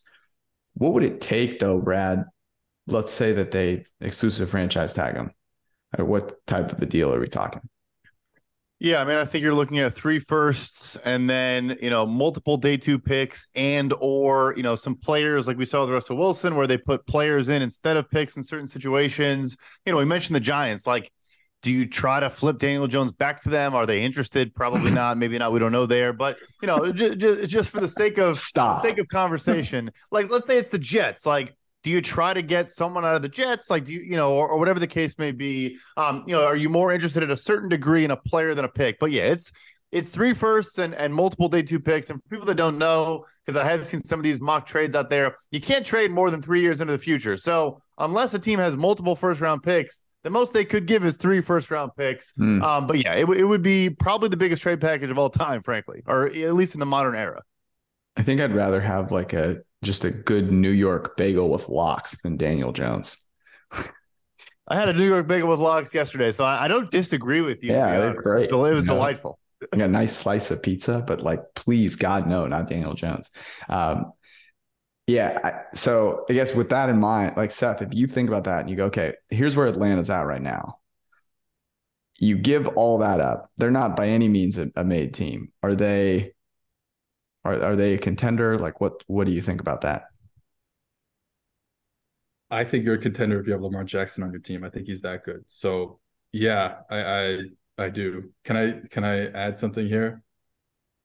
What 0.74 0.94
would 0.94 1.04
it 1.04 1.22
take, 1.22 1.60
though, 1.60 1.80
Brad? 1.80 2.26
Let's 2.88 3.12
say 3.12 3.34
that 3.34 3.52
they 3.52 3.86
exclusive 4.00 4.50
franchise 4.50 4.94
tag 4.94 5.16
him. 5.16 5.32
What 5.98 6.46
type 6.48 6.72
of 6.72 6.82
a 6.82 6.86
deal 6.86 7.14
are 7.14 7.20
we 7.20 7.28
talking? 7.28 7.62
Yeah, 8.84 9.00
I 9.00 9.06
mean, 9.06 9.18
I 9.18 9.26
think 9.26 9.44
you're 9.44 9.54
looking 9.54 9.78
at 9.78 9.94
three 9.94 10.18
firsts 10.18 10.96
and 11.06 11.30
then, 11.30 11.78
you 11.84 11.92
know, 11.92 12.08
multiple 12.08 12.58
day 12.58 12.78
two 12.78 12.98
picks 12.98 13.46
and 13.54 13.94
or, 14.00 14.56
you 14.58 14.64
know, 14.64 14.76
some 14.76 14.96
players 14.96 15.48
like 15.48 15.56
we 15.56 15.66
saw 15.66 15.82
with 15.82 15.92
Russell 15.92 16.18
Wilson 16.18 16.56
where 16.56 16.66
they 16.66 16.80
put 16.80 17.06
players 17.06 17.50
in 17.50 17.62
instead 17.62 17.96
of 17.96 18.10
picks 18.10 18.38
in 18.38 18.44
certain 18.44 18.66
situations. 18.66 19.56
You 19.86 19.92
know, 19.92 20.00
we 20.00 20.06
mentioned 20.06 20.36
the 20.36 20.40
Giants. 20.40 20.88
Like, 20.88 21.12
do 21.62 21.72
you 21.72 21.88
try 21.88 22.20
to 22.20 22.30
flip 22.32 22.58
Daniel 22.58 22.88
Jones 22.88 23.12
back 23.12 23.44
to 23.44 23.50
them? 23.50 23.76
Are 23.76 23.86
they 23.86 24.02
interested? 24.02 24.56
Probably 24.56 24.90
not. 24.96 25.16
Maybe 25.18 25.38
not. 25.38 25.52
We 25.52 25.60
don't 25.60 25.72
know 25.72 25.86
there. 25.86 26.12
But 26.12 26.38
you 26.64 26.68
know, 26.68 26.92
just, 26.92 27.20
just, 27.20 27.50
just 27.50 27.70
for 27.70 27.82
the 27.82 27.88
sake 27.88 28.18
of 28.18 28.36
Stop. 28.38 28.82
sake 28.82 28.98
of 28.98 29.08
conversation, 29.10 29.92
like 30.12 30.32
let's 30.32 30.48
say 30.48 30.58
it's 30.58 30.70
the 30.70 30.80
Jets. 30.80 31.28
Like 31.28 31.56
do 31.84 31.90
you 31.90 32.02
try 32.02 32.34
to 32.34 32.42
get 32.42 32.70
someone 32.70 33.06
out 33.06 33.16
of 33.16 33.22
the 33.22 33.30
Jets? 33.30 33.70
Like, 33.70 33.86
do 33.86 33.94
you, 33.94 34.02
you 34.02 34.16
know, 34.16 34.34
or, 34.34 34.50
or, 34.50 34.60
whatever 34.60 34.80
the 34.80 34.88
case 34.88 35.18
may 35.18 35.32
be? 35.32 35.78
Um, 35.98 36.24
you 36.28 36.36
know, 36.36 36.46
are 36.46 36.56
you 36.56 36.70
more 36.70 36.92
interested 36.92 37.24
at 37.24 37.32
a 37.32 37.38
certain 37.38 37.70
degree 37.70 38.06
in 38.06 38.12
a 38.12 38.18
player 38.18 38.54
than 38.54 38.66
a 38.66 38.70
pick? 38.70 39.00
But 39.00 39.12
yeah, 39.12 39.24
it's 39.24 39.52
it's 39.92 40.10
three 40.10 40.34
firsts 40.34 40.78
and, 40.78 40.94
and 40.96 41.14
multiple 41.14 41.50
day 41.50 41.62
two 41.62 41.80
picks. 41.80 42.10
And 42.10 42.22
for 42.22 42.30
people 42.30 42.46
that 42.46 42.56
don't 42.56 42.78
know, 42.78 43.26
because 43.46 43.58
I 43.58 43.66
have 43.66 43.86
seen 43.86 44.00
some 44.02 44.20
of 44.20 44.24
these 44.24 44.40
mock 44.40 44.66
trades 44.66 44.96
out 44.96 45.10
there, 45.10 45.36
you 45.52 45.60
can't 45.60 45.86
trade 45.86 46.12
more 46.12 46.32
than 46.32 46.42
three 46.42 46.62
years 46.62 46.82
into 46.82 46.94
the 46.94 47.00
future. 47.00 47.36
So 47.36 47.82
unless 47.98 48.34
a 48.34 48.40
team 48.40 48.60
has 48.60 48.78
multiple 48.78 49.16
first 49.16 49.42
round 49.42 49.64
picks, 49.64 50.04
the 50.24 50.30
most 50.30 50.54
they 50.54 50.66
could 50.66 50.86
give 50.86 51.04
is 51.04 51.18
three 51.18 51.42
first 51.42 51.72
round 51.72 51.92
picks. 51.98 52.34
Mm. 52.34 52.62
Um, 52.64 52.88
but 52.88 53.04
yeah, 53.04 53.16
it, 53.16 53.28
it 53.30 53.44
would 53.44 53.64
be 53.64 53.90
probably 53.90 54.30
the 54.30 54.38
biggest 54.38 54.62
trade 54.62 54.80
package 54.80 55.10
of 55.10 55.18
all 55.18 55.30
time, 55.30 55.62
frankly, 55.62 56.04
or 56.06 56.28
at 56.28 56.54
least 56.54 56.76
in 56.76 56.80
the 56.80 56.86
modern 56.86 57.16
era. 57.16 57.42
I 58.16 58.24
think 58.24 58.40
I'd 58.40 58.54
rather 58.54 58.80
have 58.82 59.12
like 59.12 59.34
a 59.34 59.62
just 59.84 60.06
a 60.06 60.12
good 60.12 60.52
New 60.52 60.70
York 60.70 61.18
bagel 61.18 61.50
with 61.50 61.70
lox 61.70 62.22
than 62.22 62.38
Daniel 62.38 62.72
Jones. 62.72 63.18
I 64.68 64.76
had 64.76 64.90
a 64.90 64.94
New 64.94 65.08
York 65.08 65.28
bagel 65.28 65.50
with 65.50 65.60
lox 65.60 65.94
yesterday, 65.94 66.32
so 66.32 66.46
I, 66.46 66.66
I 66.66 66.68
don't 66.68 66.90
disagree 66.90 67.42
with 67.42 67.64
you. 67.64 67.72
Yeah, 67.72 68.00
they're 68.00 68.14
great. 68.14 68.52
It 68.52 68.56
was, 68.56 68.72
it 68.72 68.76
was 68.76 68.84
delightful. 68.84 69.40
a 69.74 69.88
nice 69.88 70.16
slice 70.16 70.52
of 70.52 70.64
pizza, 70.64 71.04
but 71.06 71.22
like, 71.22 71.42
please, 71.56 71.96
God, 71.96 72.28
no, 72.28 72.48
not 72.48 72.68
Daniel 72.68 72.94
Jones. 72.94 73.30
Um, 73.70 74.14
yeah. 75.08 75.40
I, 75.44 75.76
so 75.76 76.26
I 76.30 76.34
guess 76.34 76.56
with 76.56 76.70
that 76.70 76.90
in 76.90 77.00
mind, 77.00 77.36
like 77.36 77.52
Seth, 77.52 77.82
if 77.82 77.94
you 77.94 78.08
think 78.08 78.30
about 78.30 78.46
that 78.46 78.62
and 78.62 78.70
you 78.70 78.76
go, 78.76 78.86
okay, 78.86 79.14
here's 79.30 79.56
where 79.56 79.68
Atlanta's 79.68 80.10
at 80.10 80.22
right 80.22 80.42
now. 80.42 80.78
You 82.18 82.38
give 82.38 82.68
all 82.68 83.00
that 83.00 83.20
up. 83.20 83.52
They're 83.58 83.72
not 83.72 83.96
by 83.96 84.08
any 84.08 84.30
means 84.30 84.58
a, 84.58 84.72
a 84.76 84.84
made 84.84 85.14
team. 85.14 85.52
Are 85.64 85.76
they? 85.76 86.34
Are 87.44 87.62
are 87.62 87.76
they 87.76 87.94
a 87.94 87.98
contender? 87.98 88.58
Like 88.58 88.80
what 88.82 89.04
what 89.08 89.26
do 89.26 89.34
you 89.34 89.42
think 89.42 89.62
about 89.62 89.82
that? 89.82 90.06
I 92.50 92.66
think 92.66 92.84
you're 92.84 92.96
a 92.96 93.00
contender 93.00 93.40
if 93.40 93.48
you 93.48 93.54
have 93.54 93.62
Lamar 93.62 93.86
Jackson 93.86 94.24
on 94.24 94.32
your 94.32 94.42
team. 94.42 94.64
I 94.64 94.70
think 94.70 94.88
he's 94.88 95.02
that 95.02 95.24
good. 95.24 95.44
So 95.48 96.00
yeah, 96.34 96.80
I 96.90 97.04
I, 97.04 97.40
I 97.78 97.90
do. 97.90 98.32
Can 98.44 98.58
I 98.58 98.88
can 98.90 99.04
I 99.04 99.28
add 99.28 99.58
something 99.58 99.88
here? 99.88 100.22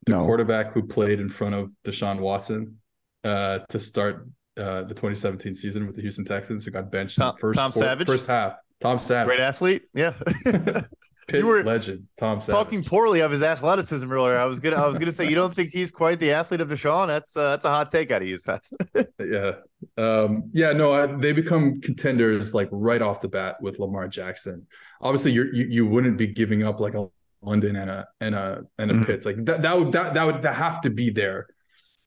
The 0.07 0.12
no. 0.12 0.25
quarterback 0.27 0.72
who 0.72 0.83
played 0.83 1.20
in 1.20 1.29
front 1.29 1.55
of 1.55 1.72
Deshaun 1.85 2.20
Watson 2.20 2.79
uh, 3.25 3.61
to 3.70 3.81
start 3.81 4.29
uh, 4.57 4.83
the 4.83 4.94
2017 4.94 5.55
season 5.55 5.87
with 5.87 5.96
the 5.96 6.03
Houston 6.03 6.25
Texans, 6.25 6.64
who 6.64 6.70
got 6.70 6.90
benched 6.90 7.16
Tom, 7.16 7.31
in 7.31 7.35
the 7.35 7.40
first 7.40 7.59
Tom 7.59 7.72
Savage. 7.72 8.07
first 8.07 8.27
half. 8.27 8.55
Tom 8.81 8.99
Savage, 8.99 9.29
great 9.29 9.40
athlete. 9.40 9.83
Yeah. 9.94 10.14
Pitt 11.27 11.41
you 11.41 11.47
were 11.47 11.65
legend 11.65 12.07
Tom 12.19 12.41
Savage. 12.41 12.51
talking 12.53 12.85
poorly 12.85 13.21
of 13.21 13.33
his 13.33 13.43
athleticism 13.43 14.11
earlier. 14.11 14.39
I 14.39 14.45
was 14.45 14.61
gonna 14.61 14.77
I 14.77 14.87
was 14.87 14.99
gonna 14.99 15.12
say 15.12 15.29
you 15.29 15.35
don't 15.35 15.53
think 15.53 15.71
he's 15.71 15.91
quite 15.91 16.21
the 16.21 16.33
athlete 16.33 16.61
of 16.61 16.69
Deshaun. 16.69 17.09
That's 17.09 17.37
uh, 17.37 17.51
that's 17.51 17.65
a 17.65 17.71
hot 17.71 17.91
take 17.91 18.11
out 18.12 18.23
of 18.23 18.29
you, 18.29 18.39
Seth. 18.39 18.73
yeah, 19.19 19.53
um, 19.97 20.51
yeah. 20.53 20.73
No, 20.73 20.93
I, 20.93 21.07
they 21.07 21.33
become 21.33 21.81
contenders 21.81 22.55
like 22.55 22.69
right 22.71 23.03
off 23.03 23.21
the 23.21 23.29
bat 23.29 23.61
with 23.61 23.79
Lamar 23.81 24.07
Jackson. 24.07 24.67
Obviously, 25.01 25.33
you 25.33 25.51
you 25.53 25.87
wouldn't 25.87 26.17
be 26.17 26.29
giving 26.29 26.62
up 26.62 26.79
like 26.79 26.95
a 26.95 27.09
London 27.43 27.77
and 27.77 27.91
a 27.91 28.07
and 28.21 28.35
a 28.35 28.62
and 28.79 28.91
a 28.91 28.95
mm-hmm. 28.95 29.05
Pitts 29.05 29.27
like 29.27 29.45
that. 29.47 29.62
That 29.62 29.79
would 29.79 29.93
that 29.93 30.15
that 30.15 30.25
would 30.25 30.43
that 30.43 30.55
have 30.55 30.81
to 30.83 30.91
be 30.91 31.11
there. 31.11 31.49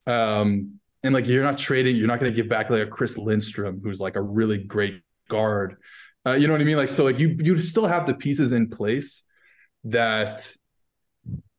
Um, 0.06 0.80
and 1.02 1.14
like 1.14 1.26
you're 1.26 1.44
not 1.44 1.58
trading, 1.58 1.96
you're 1.96 2.08
not 2.08 2.20
going 2.20 2.32
to 2.32 2.36
give 2.36 2.48
back 2.48 2.70
like 2.70 2.82
a 2.82 2.86
Chris 2.86 3.16
Lindstrom, 3.16 3.80
who's 3.82 4.00
like 4.00 4.16
a 4.16 4.22
really 4.22 4.58
great 4.58 5.02
guard. 5.28 5.76
Uh, 6.26 6.32
you 6.32 6.46
know 6.46 6.52
what 6.54 6.60
I 6.60 6.64
mean? 6.64 6.76
Like, 6.76 6.88
so 6.90 7.04
like 7.04 7.18
you 7.18 7.36
you 7.40 7.60
still 7.62 7.86
have 7.86 8.06
the 8.06 8.14
pieces 8.14 8.52
in 8.52 8.68
place 8.68 9.22
that, 9.84 10.54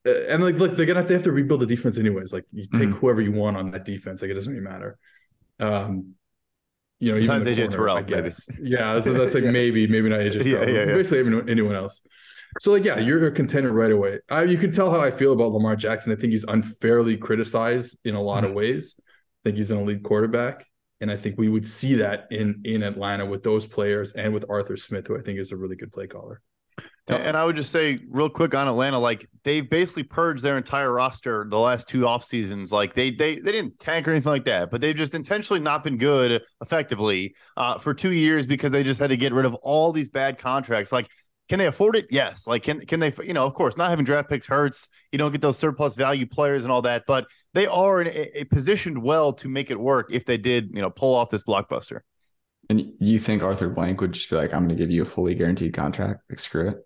uh, 0.06 0.12
and 0.30 0.44
like 0.44 0.56
look, 0.56 0.76
they're 0.78 0.86
gonna 0.86 1.00
have 1.00 1.08
to, 1.08 1.14
have 1.16 1.24
to 1.24 1.32
rebuild 1.32 1.62
the 1.62 1.66
defense 1.66 1.98
anyways. 1.98 2.32
Like 2.32 2.46
you 2.52 2.66
take 2.66 2.90
mm-hmm. 2.90 2.92
whoever 3.00 3.22
you 3.22 3.32
want 3.32 3.58
on 3.58 3.72
that 3.72 3.86
defense, 3.86 4.22
like 4.22 4.32
it 4.32 4.36
doesn't 4.36 4.52
really 4.54 4.64
matter. 4.64 4.98
Um, 5.60 6.16
you 7.00 7.12
know, 7.12 7.18
Besides 7.18 7.48
even 7.48 7.48
AJ 7.48 7.58
corner, 7.58 7.70
Terrell, 7.70 7.98
I 7.98 8.04
guess. 8.04 8.48
Yeah, 8.62 9.02
so 9.02 9.14
that's 9.18 9.34
like 9.34 9.44
Yeah. 9.44 9.52
maybe, 9.52 9.88
maybe 9.88 10.10
not 10.10 10.20
AJ 10.20 10.44
Terrell. 10.44 10.70
yeah, 10.70 10.86
yeah. 10.86 10.86
Basically, 10.86 11.20
anyone, 11.20 11.50
anyone 11.50 11.76
else. 11.76 12.02
So 12.60 12.72
like, 12.72 12.84
yeah, 12.84 13.00
you're 13.00 13.26
a 13.28 13.32
contender 13.32 13.72
right 13.72 13.92
away. 13.92 14.20
I, 14.30 14.44
you 14.44 14.58
can 14.58 14.72
tell 14.72 14.92
how 14.92 15.00
I 15.00 15.10
feel 15.10 15.34
about 15.34 15.52
Lamar 15.52 15.76
Jackson. 15.76 16.12
I 16.12 16.16
think 16.16 16.32
he's 16.34 16.44
unfairly 16.48 17.18
criticized 17.18 17.98
in 18.04 18.14
a 18.16 18.22
lot 18.22 18.44
Mm-hmm. 18.44 18.52
of 18.52 18.54
ways. 18.56 18.96
I 19.00 19.04
think 19.46 19.58
he's 19.58 19.72
an 19.72 19.80
elite 19.80 20.04
quarterback, 20.04 20.66
and 21.02 21.12
I 21.12 21.18
think 21.18 21.38
we 21.38 21.50
would 21.50 21.68
see 21.68 21.96
that 21.96 22.28
in 22.32 22.62
in 22.64 22.84
Atlanta 22.84 23.26
with 23.26 23.44
those 23.44 23.68
players 23.68 24.14
and 24.14 24.34
with 24.34 24.46
Arthur 24.50 24.78
Smith, 24.78 25.08
who 25.08 25.18
I 25.18 25.22
think 25.22 25.40
is 25.40 25.52
a 25.52 25.58
really 25.58 25.76
good 25.76 25.92
play 25.92 26.08
caller. 26.08 26.42
And 27.08 27.36
I 27.36 27.44
would 27.44 27.58
just 27.58 27.72
say 27.72 28.00
real 28.10 28.30
quick 28.30 28.56
on 28.56 28.68
Atlanta, 28.68 28.98
like 28.98 29.28
they've 29.44 29.70
basically 29.70 30.04
purged 30.04 30.44
their 30.44 30.56
entire 30.56 30.94
roster 30.94 31.46
the 31.50 31.60
last 31.60 31.90
two 31.90 32.08
off 32.08 32.24
seasons. 32.24 32.72
Like 32.72 32.94
they 32.94 33.12
they 33.12 33.36
they 33.36 33.52
didn't 33.52 33.80
tank 33.80 34.08
or 34.08 34.12
anything 34.12 34.32
like 34.32 34.46
that, 34.46 34.72
but 34.72 34.80
they've 34.80 34.96
just 34.96 35.14
intentionally 35.14 35.60
not 35.60 35.84
been 35.84 35.98
good 35.98 36.42
effectively 36.62 37.36
uh, 37.58 37.78
for 37.80 37.94
two 37.94 38.14
years 38.14 38.48
because 38.48 38.72
they 38.72 38.84
just 38.84 39.00
had 39.00 39.10
to 39.10 39.18
get 39.18 39.34
rid 39.34 39.46
of 39.46 39.56
all 39.56 39.92
these 39.92 40.10
bad 40.10 40.38
contracts. 40.38 40.92
Like, 40.92 41.10
can 41.52 41.60
they 41.60 41.68
afford 41.68 41.98
it? 41.98 42.08
Yes. 42.10 42.48
Like, 42.48 42.64
can 42.64 42.80
can 42.80 43.02
they? 43.02 43.12
You 43.22 43.34
know, 43.34 43.46
of 43.46 43.54
course, 43.56 43.76
not 43.76 43.90
having 43.90 44.06
draft 44.06 44.30
picks 44.30 44.48
hurts. 44.48 44.88
You 45.12 45.18
don't 45.18 45.34
get 45.34 45.42
those 45.42 45.60
surplus 45.60 45.98
value 45.98 46.26
players 46.26 46.64
and 46.64 46.72
all 46.72 46.82
that, 46.84 47.04
but 47.06 47.28
they 47.54 47.68
are 47.68 48.00
in 48.00 48.08
a, 48.08 48.40
a 48.40 48.44
positioned 48.46 49.04
well 49.04 49.34
to 49.34 49.50
make 49.50 49.70
it 49.70 49.78
work 49.78 50.08
if 50.14 50.24
they 50.24 50.38
did, 50.38 50.74
you 50.74 50.82
know, 50.82 50.90
pull 50.90 51.14
off 51.14 51.30
this 51.30 51.44
blockbuster. 51.44 52.00
And 52.70 52.94
you 53.00 53.20
think 53.20 53.44
Arthur 53.44 53.68
Blank 53.68 54.00
would 54.00 54.14
just 54.14 54.30
be 54.30 54.38
like, 54.38 54.54
I'm 54.54 54.62
going 54.62 54.70
to 54.70 54.76
give 54.76 54.90
you 54.90 55.02
a 55.02 55.06
fully 55.06 55.36
guaranteed 55.36 55.74
contract? 55.74 56.22
Like, 56.30 56.40
screw 56.40 56.70
it. 56.70 56.78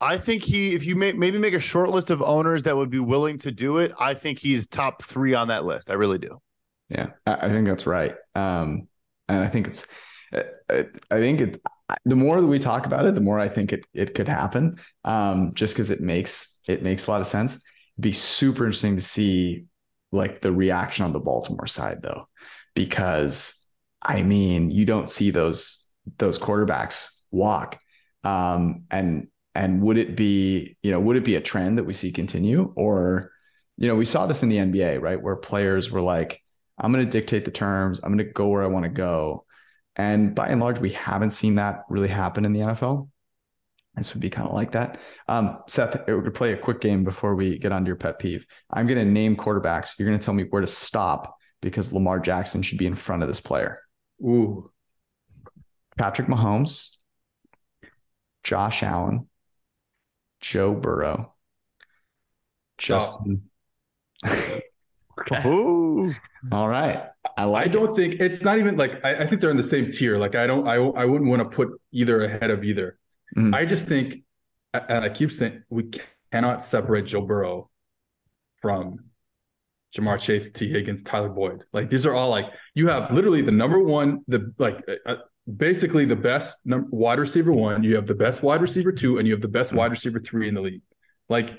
I 0.00 0.16
think 0.16 0.44
he, 0.44 0.74
if 0.76 0.86
you 0.86 0.94
may, 0.94 1.12
maybe 1.12 1.38
make 1.38 1.54
a 1.54 1.58
short 1.58 1.90
list 1.90 2.10
of 2.10 2.22
owners 2.22 2.62
that 2.62 2.76
would 2.76 2.90
be 2.90 3.00
willing 3.00 3.36
to 3.38 3.50
do 3.50 3.78
it, 3.78 3.90
I 3.98 4.14
think 4.14 4.38
he's 4.38 4.68
top 4.68 5.02
three 5.02 5.34
on 5.34 5.48
that 5.48 5.64
list. 5.64 5.90
I 5.90 5.94
really 5.94 6.18
do. 6.18 6.40
Yeah, 6.88 7.08
I, 7.26 7.46
I 7.46 7.48
think 7.48 7.66
that's 7.66 7.84
right. 7.84 8.14
Um, 8.36 8.86
and 9.28 9.42
I 9.42 9.48
think 9.48 9.66
it's, 9.66 9.88
I, 10.32 10.86
I 11.10 11.18
think 11.18 11.40
it. 11.40 11.60
The 12.04 12.16
more 12.16 12.40
that 12.40 12.46
we 12.46 12.58
talk 12.58 12.86
about 12.86 13.04
it, 13.06 13.14
the 13.14 13.20
more 13.20 13.38
I 13.38 13.48
think 13.48 13.72
it 13.72 13.86
it 13.92 14.14
could 14.14 14.28
happen. 14.28 14.78
Um, 15.04 15.52
just 15.54 15.74
because 15.74 15.90
it 15.90 16.00
makes 16.00 16.60
it 16.66 16.82
makes 16.82 17.06
a 17.06 17.10
lot 17.10 17.20
of 17.20 17.26
sense. 17.26 17.54
It'd 17.56 18.02
be 18.02 18.12
super 18.12 18.64
interesting 18.64 18.96
to 18.96 19.02
see 19.02 19.66
like 20.12 20.40
the 20.40 20.52
reaction 20.52 21.04
on 21.04 21.12
the 21.12 21.20
Baltimore 21.20 21.66
side 21.66 22.02
though, 22.02 22.28
because 22.74 23.66
I 24.02 24.22
mean 24.22 24.70
you 24.70 24.84
don't 24.86 25.10
see 25.10 25.30
those 25.30 25.92
those 26.18 26.38
quarterbacks 26.38 27.26
walk. 27.32 27.78
Um, 28.24 28.84
and 28.90 29.28
and 29.54 29.82
would 29.82 29.98
it 29.98 30.16
be 30.16 30.76
you 30.82 30.90
know 30.90 31.00
would 31.00 31.16
it 31.16 31.24
be 31.24 31.36
a 31.36 31.40
trend 31.40 31.78
that 31.78 31.84
we 31.84 31.92
see 31.92 32.12
continue 32.12 32.72
or 32.76 33.30
you 33.76 33.88
know 33.88 33.94
we 33.94 34.04
saw 34.06 34.26
this 34.26 34.42
in 34.42 34.48
the 34.48 34.58
NBA 34.58 34.98
right 34.98 35.20
where 35.20 35.36
players 35.36 35.90
were 35.90 36.00
like 36.00 36.40
I'm 36.78 36.92
going 36.92 37.04
to 37.04 37.10
dictate 37.10 37.44
the 37.44 37.50
terms. 37.52 38.00
I'm 38.02 38.10
going 38.12 38.26
to 38.26 38.32
go 38.32 38.48
where 38.48 38.64
I 38.64 38.66
want 38.66 38.84
to 38.84 38.88
go. 38.90 39.43
And 39.96 40.34
by 40.34 40.48
and 40.48 40.60
large, 40.60 40.80
we 40.80 40.92
haven't 40.92 41.30
seen 41.30 41.56
that 41.56 41.84
really 41.88 42.08
happen 42.08 42.44
in 42.44 42.52
the 42.52 42.60
NFL. 42.60 43.08
This 43.96 44.12
would 44.12 44.20
be 44.20 44.30
kind 44.30 44.48
of 44.48 44.54
like 44.54 44.72
that. 44.72 44.98
Um, 45.28 45.58
Seth, 45.68 45.94
we're 46.08 46.14
going 46.14 46.24
to 46.24 46.30
play 46.32 46.52
a 46.52 46.56
quick 46.56 46.80
game 46.80 47.04
before 47.04 47.36
we 47.36 47.58
get 47.58 47.70
onto 47.70 47.88
your 47.88 47.96
pet 47.96 48.18
peeve. 48.18 48.44
I'm 48.68 48.88
going 48.88 48.98
to 48.98 49.04
name 49.04 49.36
quarterbacks. 49.36 49.98
You're 49.98 50.08
going 50.08 50.18
to 50.18 50.24
tell 50.24 50.34
me 50.34 50.44
where 50.50 50.60
to 50.60 50.66
stop 50.66 51.36
because 51.62 51.92
Lamar 51.92 52.18
Jackson 52.18 52.62
should 52.62 52.78
be 52.78 52.86
in 52.86 52.96
front 52.96 53.22
of 53.22 53.28
this 53.28 53.40
player. 53.40 53.78
Ooh, 54.20 54.70
Patrick 55.96 56.26
Mahomes, 56.26 56.96
Josh 58.42 58.82
Allen, 58.82 59.28
Joe 60.40 60.74
Burrow, 60.74 61.32
Justin. 62.78 63.48
okay. 64.26 64.62
Ooh. 65.46 66.12
All 66.50 66.68
right. 66.68 67.10
I 67.36 67.44
like 67.44 67.66
I 67.66 67.68
don't 67.68 67.94
think 67.94 68.20
it's 68.20 68.42
not 68.42 68.58
even 68.58 68.76
like 68.76 69.04
I, 69.04 69.22
I 69.22 69.26
think 69.26 69.40
they're 69.40 69.50
in 69.50 69.56
the 69.56 69.62
same 69.62 69.90
tier. 69.90 70.16
Like 70.18 70.34
I 70.34 70.46
don't, 70.46 70.68
I, 70.68 70.76
I 70.76 71.04
wouldn't 71.04 71.28
want 71.28 71.42
to 71.42 71.48
put 71.56 71.68
either 71.92 72.22
ahead 72.22 72.50
of 72.50 72.62
either. 72.64 72.98
Mhm. 73.36 73.54
I 73.54 73.64
just 73.64 73.86
think, 73.86 74.22
and 74.72 75.04
I 75.04 75.08
keep 75.08 75.32
saying 75.32 75.62
we 75.68 75.90
cannot 76.30 76.62
separate 76.62 77.06
Joe 77.06 77.22
Burrow 77.22 77.70
from 78.62 78.98
Ja'Marr 79.96 80.20
Chase, 80.20 80.50
Tee 80.52 80.68
Higgins, 80.68 81.02
Tyler 81.02 81.28
Boyd. 81.28 81.64
Like 81.72 81.90
these 81.90 82.06
are 82.06 82.14
all 82.14 82.30
like 82.30 82.46
you 82.74 82.88
have 82.88 83.10
literally 83.12 83.42
the 83.42 83.52
number 83.52 83.78
one, 83.80 84.20
the 84.28 84.52
like 84.58 84.84
uh, 85.06 85.16
basically 85.56 86.04
the 86.04 86.16
best 86.16 86.56
num- 86.64 86.88
wide 86.90 87.18
receiver 87.18 87.52
one. 87.52 87.82
You 87.82 87.96
have 87.96 88.06
the 88.06 88.14
best 88.14 88.42
wide 88.42 88.60
receiver 88.60 88.92
two, 88.92 89.18
and 89.18 89.26
you 89.26 89.34
have 89.34 89.42
the 89.42 89.48
best 89.48 89.72
wide 89.72 89.90
receiver 89.90 90.20
three 90.20 90.48
in 90.48 90.54
the 90.54 90.60
league. 90.60 90.82
Like 91.28 91.54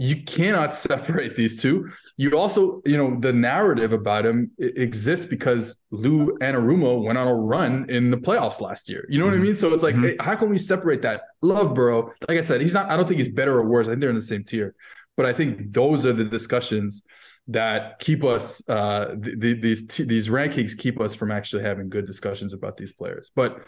you 0.00 0.22
cannot 0.24 0.74
separate 0.88 1.36
these 1.36 1.60
two. 1.60 1.90
You 2.16 2.36
also, 2.38 2.80
you 2.86 2.96
know, 2.96 3.18
the 3.20 3.34
narrative 3.34 3.92
about 3.92 4.24
him 4.24 4.50
exists 4.58 5.26
because 5.26 5.76
Lou 5.90 6.38
Anarumo 6.38 7.04
went 7.04 7.18
on 7.18 7.28
a 7.28 7.34
run 7.34 7.84
in 7.90 8.10
the 8.10 8.16
playoffs 8.16 8.62
last 8.62 8.88
year. 8.88 9.04
You 9.10 9.18
know 9.18 9.26
what 9.26 9.34
I 9.34 9.36
Mhm. 9.36 9.42
mean? 9.42 9.56
So 9.58 9.74
it's 9.74 9.82
like, 9.82 9.94
Mhm. 9.94 10.04
hey, 10.04 10.16
how 10.18 10.36
can 10.36 10.48
we 10.48 10.56
separate 10.56 11.02
that? 11.02 11.24
Love 11.42 11.74
Burrow. 11.74 12.12
Like 12.26 12.38
I 12.38 12.40
said, 12.40 12.62
he's 12.62 12.72
not. 12.72 12.90
I 12.90 12.96
don't 12.96 13.06
think 13.06 13.18
he's 13.18 13.28
better 13.28 13.54
or 13.58 13.64
worse. 13.68 13.86
I 13.86 13.90
think 13.90 14.00
they're 14.00 14.08
in 14.08 14.16
the 14.16 14.22
same 14.22 14.42
tier. 14.44 14.74
But 15.18 15.26
I 15.26 15.34
think 15.34 15.72
those 15.72 16.06
are 16.06 16.14
the 16.14 16.24
discussions 16.24 17.02
that 17.48 17.98
keep 17.98 18.24
us. 18.24 18.66
Uh, 18.66 19.16
th- 19.22 19.38
th- 19.38 19.60
these 19.60 19.86
t- 19.86 20.04
these 20.04 20.28
rankings 20.28 20.76
keep 20.78 20.98
us 20.98 21.14
from 21.14 21.30
actually 21.30 21.62
having 21.62 21.90
good 21.90 22.06
discussions 22.06 22.54
about 22.54 22.78
these 22.78 22.92
players. 22.92 23.30
But 23.34 23.64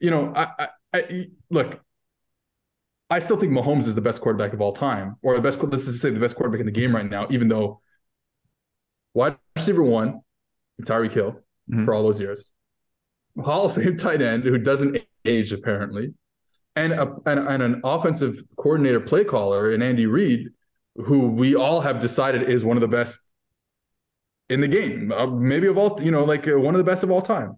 you 0.00 0.10
know, 0.10 0.32
I, 0.34 0.48
I, 0.58 0.68
I 0.94 1.26
look. 1.50 1.80
I 3.10 3.18
still 3.18 3.36
think 3.36 3.52
Mahomes 3.52 3.86
is 3.86 3.94
the 3.94 4.00
best 4.00 4.20
quarterback 4.20 4.52
of 4.52 4.60
all 4.60 4.72
time, 4.72 5.16
or 5.22 5.36
the 5.36 5.42
best. 5.42 5.62
Let's 5.62 5.84
just 5.86 6.00
say 6.00 6.10
the 6.10 6.18
best 6.20 6.36
quarterback 6.36 6.60
in 6.60 6.66
the 6.66 6.72
game 6.72 6.94
right 6.94 7.08
now. 7.08 7.26
Even 7.30 7.48
though 7.48 7.80
wide 9.12 9.36
receiver 9.56 9.82
one, 9.82 10.20
Tyreek 10.82 11.12
Hill, 11.12 11.40
Mhm. 11.70 11.84
for 11.84 11.94
all 11.94 12.02
those 12.02 12.20
years, 12.20 12.50
Hall 13.42 13.66
of 13.66 13.74
Fame 13.74 13.96
tight 13.96 14.20
end 14.22 14.44
who 14.44 14.58
doesn't 14.58 14.98
age 15.24 15.52
apparently, 15.52 16.14
and 16.76 16.92
a, 16.92 17.14
and, 17.26 17.40
and 17.40 17.62
an 17.62 17.80
offensive 17.84 18.42
coordinator, 18.56 19.00
play 19.00 19.24
caller, 19.24 19.70
in 19.70 19.82
Andy 19.82 20.06
Reid, 20.06 20.48
who 20.96 21.28
we 21.28 21.54
all 21.54 21.80
have 21.80 22.00
decided 22.00 22.42
is 22.50 22.64
one 22.64 22.76
of 22.76 22.80
the 22.80 22.88
best 22.88 23.20
in 24.48 24.60
the 24.60 24.68
game, 24.68 25.10
uh, 25.12 25.26
maybe 25.26 25.66
of 25.66 25.78
all, 25.78 26.00
you 26.02 26.10
know, 26.10 26.24
like 26.24 26.46
uh, 26.48 26.58
one 26.58 26.74
of 26.74 26.78
the 26.78 26.84
best 26.84 27.02
of 27.02 27.10
all 27.10 27.22
time. 27.22 27.56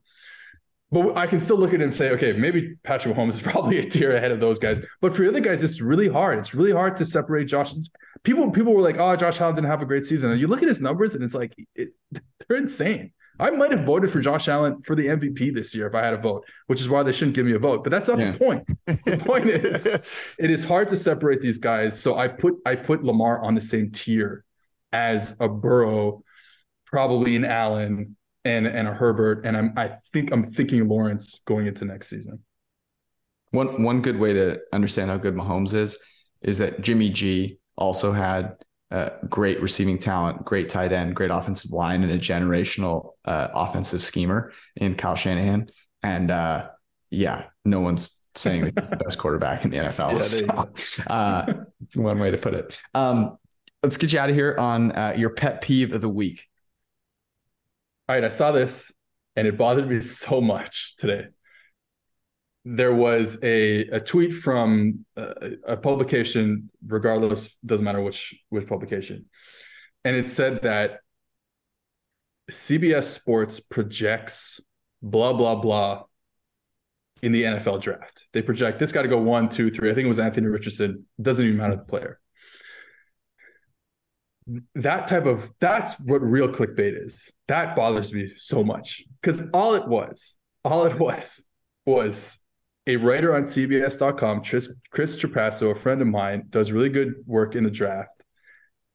But 0.92 1.16
I 1.16 1.26
can 1.26 1.40
still 1.40 1.56
look 1.58 1.70
at 1.70 1.76
him 1.80 1.88
and 1.88 1.96
say, 1.96 2.10
okay, 2.10 2.32
maybe 2.32 2.76
Patrick 2.84 3.14
Mahomes 3.16 3.34
is 3.34 3.42
probably 3.52 3.78
a 3.78 3.84
tier 3.88 4.14
ahead 4.14 4.30
of 4.30 4.40
those 4.40 4.58
guys. 4.58 4.80
But 5.00 5.14
for 5.16 5.22
the 5.22 5.28
other 5.28 5.40
guys, 5.40 5.62
it's 5.62 5.80
really 5.80 6.08
hard. 6.08 6.38
It's 6.38 6.54
really 6.54 6.72
hard 6.72 6.96
to 6.98 7.04
separate 7.04 7.46
Josh. 7.46 7.74
People, 8.22 8.50
people 8.52 8.72
were 8.72 8.82
like, 8.82 8.98
oh, 8.98 9.16
Josh 9.16 9.40
Allen 9.40 9.56
didn't 9.56 9.68
have 9.70 9.82
a 9.82 9.86
great 9.86 10.06
season. 10.06 10.30
And 10.30 10.40
you 10.40 10.46
look 10.46 10.62
at 10.62 10.68
his 10.68 10.80
numbers, 10.80 11.14
and 11.14 11.24
it's 11.24 11.34
like 11.34 11.54
it, 11.74 11.90
they're 12.48 12.58
insane. 12.58 13.12
I 13.38 13.50
might 13.50 13.70
have 13.70 13.84
voted 13.84 14.10
for 14.10 14.20
Josh 14.20 14.48
Allen 14.48 14.80
for 14.82 14.94
the 14.94 15.08
MVP 15.08 15.52
this 15.52 15.74
year 15.74 15.86
if 15.86 15.94
I 15.94 16.02
had 16.02 16.14
a 16.14 16.16
vote, 16.16 16.46
which 16.68 16.80
is 16.80 16.88
why 16.88 17.02
they 17.02 17.12
shouldn't 17.12 17.34
give 17.36 17.44
me 17.44 17.52
a 17.52 17.58
vote. 17.58 17.84
But 17.84 17.90
that's 17.90 18.08
not 18.08 18.18
Yeah. 18.18 18.30
the 18.30 18.38
point. 18.38 18.66
The 18.86 19.18
point 19.26 19.46
is, 19.50 19.84
it 19.86 20.50
is 20.50 20.64
hard 20.64 20.88
to 20.88 20.96
separate 20.96 21.42
these 21.42 21.58
guys. 21.58 22.00
So 22.00 22.16
I 22.16 22.28
put 22.28 22.54
I 22.64 22.76
put 22.76 23.04
Lamar 23.04 23.42
on 23.44 23.54
the 23.54 23.60
same 23.60 23.90
tier 23.90 24.42
as 24.90 25.36
a 25.38 25.48
Burrow, 25.50 26.22
probably 26.86 27.36
an 27.36 27.44
Allen 27.44 28.16
and 28.46 28.66
and 28.66 28.86
a 28.86 28.92
Herbert, 28.92 29.44
and 29.44 29.56
I'm 29.56 29.72
I 29.76 29.96
think 30.12 30.30
I'm 30.30 30.44
thinking 30.44 30.88
Lawrence 30.88 31.40
going 31.46 31.66
into 31.66 31.84
next 31.84 32.08
season. 32.08 32.40
One 33.50 33.82
one 33.82 34.00
good 34.00 34.18
way 34.18 34.32
to 34.32 34.60
understand 34.72 35.10
how 35.10 35.16
good 35.16 35.34
Mahomes 35.34 35.74
is 35.74 35.98
is 36.42 36.58
that 36.58 36.80
Jimmy 36.80 37.10
G 37.10 37.58
also 37.76 38.12
had 38.12 38.56
uh, 38.90 39.10
great 39.28 39.60
receiving 39.60 39.98
talent, 39.98 40.44
great 40.44 40.68
tight 40.68 40.92
end, 40.92 41.16
great 41.16 41.30
offensive 41.32 41.72
line, 41.72 42.04
and 42.04 42.12
a 42.12 42.18
generational 42.18 43.14
uh, 43.24 43.48
offensive 43.52 44.02
schemer 44.02 44.52
in 44.76 44.94
Kyle 44.94 45.16
Shanahan. 45.16 45.68
And 46.04 46.30
uh, 46.30 46.68
yeah, 47.10 47.46
no 47.64 47.80
one's 47.80 48.28
saying 48.36 48.64
that 48.64 48.78
he's 48.78 48.90
the 48.90 48.96
best 48.96 49.18
quarterback 49.18 49.64
in 49.64 49.70
the 49.70 49.78
NFL. 49.78 50.12
Yeah, 50.12 50.22
so, 50.22 51.04
uh, 51.08 51.64
it's 51.82 51.96
one 51.96 52.20
way 52.20 52.30
to 52.30 52.38
put 52.38 52.54
it. 52.54 52.80
Um, 52.94 53.38
let's 53.82 53.96
get 53.96 54.12
you 54.12 54.20
out 54.20 54.30
of 54.30 54.36
here 54.36 54.54
on 54.56 54.92
uh, 54.92 55.14
your 55.16 55.30
pet 55.30 55.62
peeve 55.62 55.92
of 55.92 56.00
the 56.00 56.08
week. 56.08 56.44
All 58.08 58.14
right, 58.14 58.24
I 58.24 58.28
saw 58.28 58.52
this 58.52 58.92
and 59.34 59.46
it 59.46 59.58
bothered 59.58 59.88
me 59.88 60.00
so 60.02 60.40
much 60.40 60.96
today. 60.96 61.26
There 62.64 62.94
was 62.94 63.38
a, 63.42 63.86
a 63.88 64.00
tweet 64.00 64.32
from 64.32 65.04
a, 65.16 65.52
a 65.68 65.76
publication, 65.76 66.70
regardless, 66.84 67.56
doesn't 67.64 67.84
matter 67.84 68.00
which 68.00 68.34
which 68.48 68.66
publication, 68.66 69.26
and 70.04 70.16
it 70.16 70.28
said 70.28 70.62
that 70.62 70.98
CBS 72.50 73.04
Sports 73.04 73.60
projects 73.60 74.60
blah 75.00 75.32
blah 75.32 75.54
blah 75.54 76.04
in 77.22 77.30
the 77.30 77.44
NFL 77.44 77.80
draft. 77.82 78.26
They 78.32 78.42
project 78.42 78.80
this 78.80 78.90
got 78.90 79.02
to 79.02 79.08
go 79.08 79.18
one, 79.18 79.48
two, 79.48 79.70
three. 79.70 79.88
I 79.88 79.94
think 79.94 80.06
it 80.06 80.08
was 80.08 80.18
Anthony 80.18 80.48
Richardson. 80.48 81.06
Doesn't 81.22 81.44
even 81.44 81.56
matter 81.56 81.76
the 81.76 81.84
player. 81.84 82.18
That 84.74 85.08
type 85.08 85.26
of 85.26 85.50
that's 85.60 85.94
what 86.00 86.22
real 86.22 86.48
clickbait 86.48 86.98
is. 87.06 87.30
That 87.48 87.74
bothers 87.74 88.12
me 88.12 88.32
so 88.36 88.62
much 88.62 89.04
because 89.20 89.42
all 89.52 89.74
it 89.74 89.86
was, 89.88 90.36
all 90.64 90.86
it 90.86 90.98
was, 90.98 91.44
was 91.84 92.38
a 92.86 92.96
writer 92.96 93.34
on 93.34 93.44
CBS.com, 93.44 94.44
Chris, 94.44 94.72
Chris 94.90 95.16
Trapasso, 95.16 95.72
a 95.72 95.74
friend 95.74 96.00
of 96.00 96.06
mine, 96.06 96.44
does 96.50 96.70
really 96.70 96.88
good 96.88 97.14
work 97.26 97.56
in 97.56 97.64
the 97.64 97.70
draft, 97.70 98.22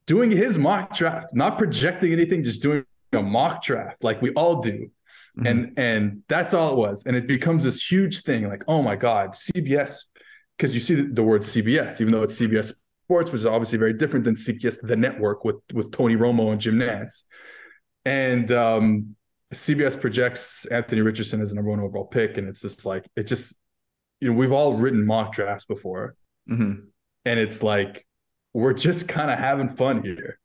doing 0.06 0.32
his 0.32 0.58
mock 0.58 0.96
draft, 0.96 1.28
not 1.34 1.58
projecting 1.58 2.14
anything, 2.14 2.44
just 2.44 2.62
doing 2.62 2.86
a 3.12 3.22
mock 3.22 3.62
draft 3.62 4.04
like 4.04 4.22
we 4.22 4.32
all 4.32 4.62
do. 4.62 4.90
Mm-hmm. 5.38 5.48
And 5.48 5.74
and 5.78 6.24
that's 6.28 6.54
all 6.54 6.74
it 6.74 6.78
was. 6.78 7.06
And 7.06 7.16
it 7.16 7.28
becomes 7.28 7.64
this 7.64 7.90
huge 7.90 8.24
thing 8.24 8.48
like, 8.48 8.64
oh 8.68 8.82
my 8.82 8.96
God, 8.96 9.32
CBS, 9.32 10.04
because 10.58 10.74
you 10.74 10.82
see 10.82 10.96
the, 10.96 11.04
the, 11.04 11.24
word 11.24 11.42
CBS, 11.42 12.02
even 12.02 12.12
though 12.12 12.24
it's 12.24 12.40
CBS 12.40 12.74
Sports, 13.06 13.32
which 13.32 13.40
is 13.40 13.46
obviously 13.46 13.78
very 13.78 13.94
different 13.94 14.26
than 14.26 14.36
CBS 14.36 14.80
the 14.82 14.96
network 14.96 15.44
with 15.44 15.58
with 15.74 15.92
Tony 15.92 16.16
Romo 16.16 16.52
and 16.52 16.62
Jim 16.62 16.78
Nantz. 16.78 17.24
And 18.06 18.52
um, 18.52 19.16
CBS 19.54 20.00
projects 20.00 20.66
Anthony 20.66 21.02
Richardson 21.02 21.42
as 21.42 21.52
a 21.52 21.56
number 21.56 21.72
one 21.72 21.80
overall 21.80 22.06
pick. 22.06 22.38
And 22.38 22.48
it's 22.48 22.62
just 22.62 22.86
like, 22.86 23.08
it 23.16 23.28
just, 23.28 23.56
you 24.20 24.30
know, 24.30 24.38
we've 24.38 24.52
all 24.52 24.76
written 24.76 25.06
mock 25.06 25.34
drafts 25.34 25.66
before. 25.66 26.16
Mm-hmm. 26.50 26.86
And 27.26 27.40
it's 27.40 27.62
like, 27.62 28.06
we're 28.54 28.74
just 28.74 29.08
kind 29.08 29.30
of 29.30 29.40
having 29.40 29.70
fun 29.70 30.04
here. 30.04 30.40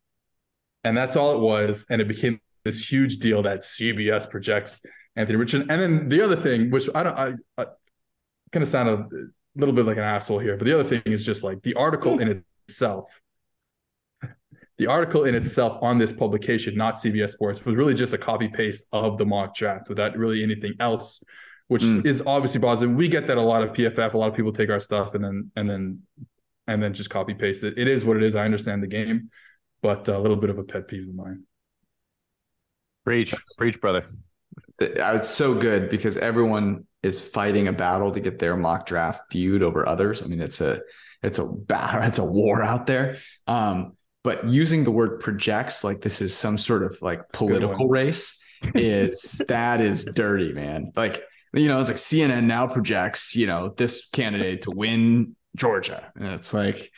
And 0.83 0.95
that's 0.95 1.15
all 1.15 1.35
it 1.35 1.39
was. 1.39 1.85
And 1.89 2.01
it 2.01 2.07
became 2.07 2.39
this 2.63 2.89
huge 2.89 3.17
deal 3.17 3.41
that 3.43 3.61
CBS 3.61 4.29
projects 4.29 4.81
Anthony 5.15 5.37
Richardson. 5.37 5.71
And 5.71 5.81
then 5.81 6.09
the 6.09 6.21
other 6.21 6.35
thing, 6.35 6.69
which 6.69 6.89
I 6.93 7.03
don't, 7.03 7.17
I, 7.17 7.33
I 7.57 7.65
kind 8.51 8.63
of 8.63 8.67
sound 8.67 8.89
a 8.89 9.07
little 9.57 9.75
bit 9.75 9.85
like 9.85 9.97
an 9.97 10.03
asshole 10.03 10.39
here, 10.39 10.57
but 10.57 10.65
the 10.65 10.73
other 10.73 10.83
thing 10.83 11.01
is 11.05 11.25
just 11.25 11.43
like 11.43 11.61
the 11.63 11.73
article 11.75 12.19
in 12.19 12.43
itself. 12.67 13.19
The 14.77 14.87
article 14.87 15.23
in 15.23 15.33
itself 15.33 15.79
on 15.81 15.97
this 15.97 16.11
publication, 16.11 16.75
not 16.75 16.95
CBS 16.95 17.31
Sports, 17.31 17.65
was 17.65 17.75
really 17.75 17.95
just 17.95 18.13
a 18.13 18.17
copy 18.17 18.47
paste 18.47 18.85
of 18.91 19.17
the 19.17 19.25
mock 19.25 19.55
draft 19.55 19.89
without 19.89 20.15
really 20.15 20.43
anything 20.43 20.73
else, 20.79 21.23
which 21.67 21.81
mm. 21.81 22.05
is 22.05 22.21
obviously 22.27 22.61
positive. 22.61 22.95
We 22.95 23.07
get 23.07 23.25
that 23.27 23.37
a 23.37 23.41
lot 23.41 23.63
of 23.63 23.73
PFF, 23.73 24.13
a 24.13 24.17
lot 24.17 24.29
of 24.29 24.35
people 24.35 24.53
take 24.53 24.69
our 24.69 24.79
stuff 24.79 25.15
and 25.15 25.23
then 25.23 25.51
and 25.55 25.67
then 25.67 26.01
and 26.67 26.83
then 26.83 26.93
just 26.93 27.09
copy 27.09 27.33
paste 27.33 27.63
it. 27.63 27.77
It 27.77 27.87
is 27.87 28.05
what 28.05 28.17
it 28.17 28.23
is. 28.23 28.35
I 28.35 28.45
understand 28.45 28.83
the 28.83 28.87
game, 28.87 29.31
but 29.81 30.07
a 30.07 30.19
little 30.19 30.37
bit 30.37 30.51
of 30.51 30.59
a 30.59 30.63
pet 30.63 30.87
peeve 30.87 31.07
of 31.07 31.15
mine. 31.15 31.43
Preach, 33.03 33.33
preach, 33.57 33.81
brother. 33.81 34.05
It's 34.79 35.29
so 35.29 35.55
good 35.55 35.89
because 35.89 36.17
everyone 36.17 36.85
is 37.07 37.19
fighting 37.21 37.67
a 37.67 37.73
battle 37.73 38.11
to 38.11 38.19
get 38.19 38.39
their 38.39 38.55
mock 38.55 38.85
draft 38.85 39.31
viewed 39.31 39.63
over 39.63 39.87
others. 39.87 40.21
I 40.21 40.27
mean, 40.27 40.41
it's 40.41 40.61
a 40.61 40.81
it's 41.23 41.39
a 41.39 41.45
battle, 41.45 42.01
it's 42.07 42.19
a 42.19 42.25
war 42.25 42.61
out 42.63 42.85
there. 42.85 43.17
Um, 43.47 43.93
but 44.23 44.47
using 44.47 44.83
the 44.83 44.91
word 44.91 45.19
projects 45.19 45.83
like 45.83 46.01
this 46.01 46.21
is 46.21 46.35
some 46.35 46.57
sort 46.57 46.83
of 46.83 47.01
like 47.01 47.29
political 47.29 47.87
race 47.87 48.43
is 48.75 49.41
that 49.47 49.81
is 49.81 50.05
dirty, 50.05 50.53
man. 50.53 50.91
Like 50.95 51.23
you 51.53 51.69
know, 51.69 51.79
it's 51.79 51.89
like 51.89 51.97
CNN 51.97 52.43
now 52.43 52.67
projects 52.67 53.35
you 53.35 53.47
know 53.47 53.73
this 53.77 54.09
candidate 54.09 54.63
to 54.63 54.71
win 54.71 55.35
Georgia, 55.55 56.11
and 56.15 56.27
it's 56.27 56.53
like 56.53 56.91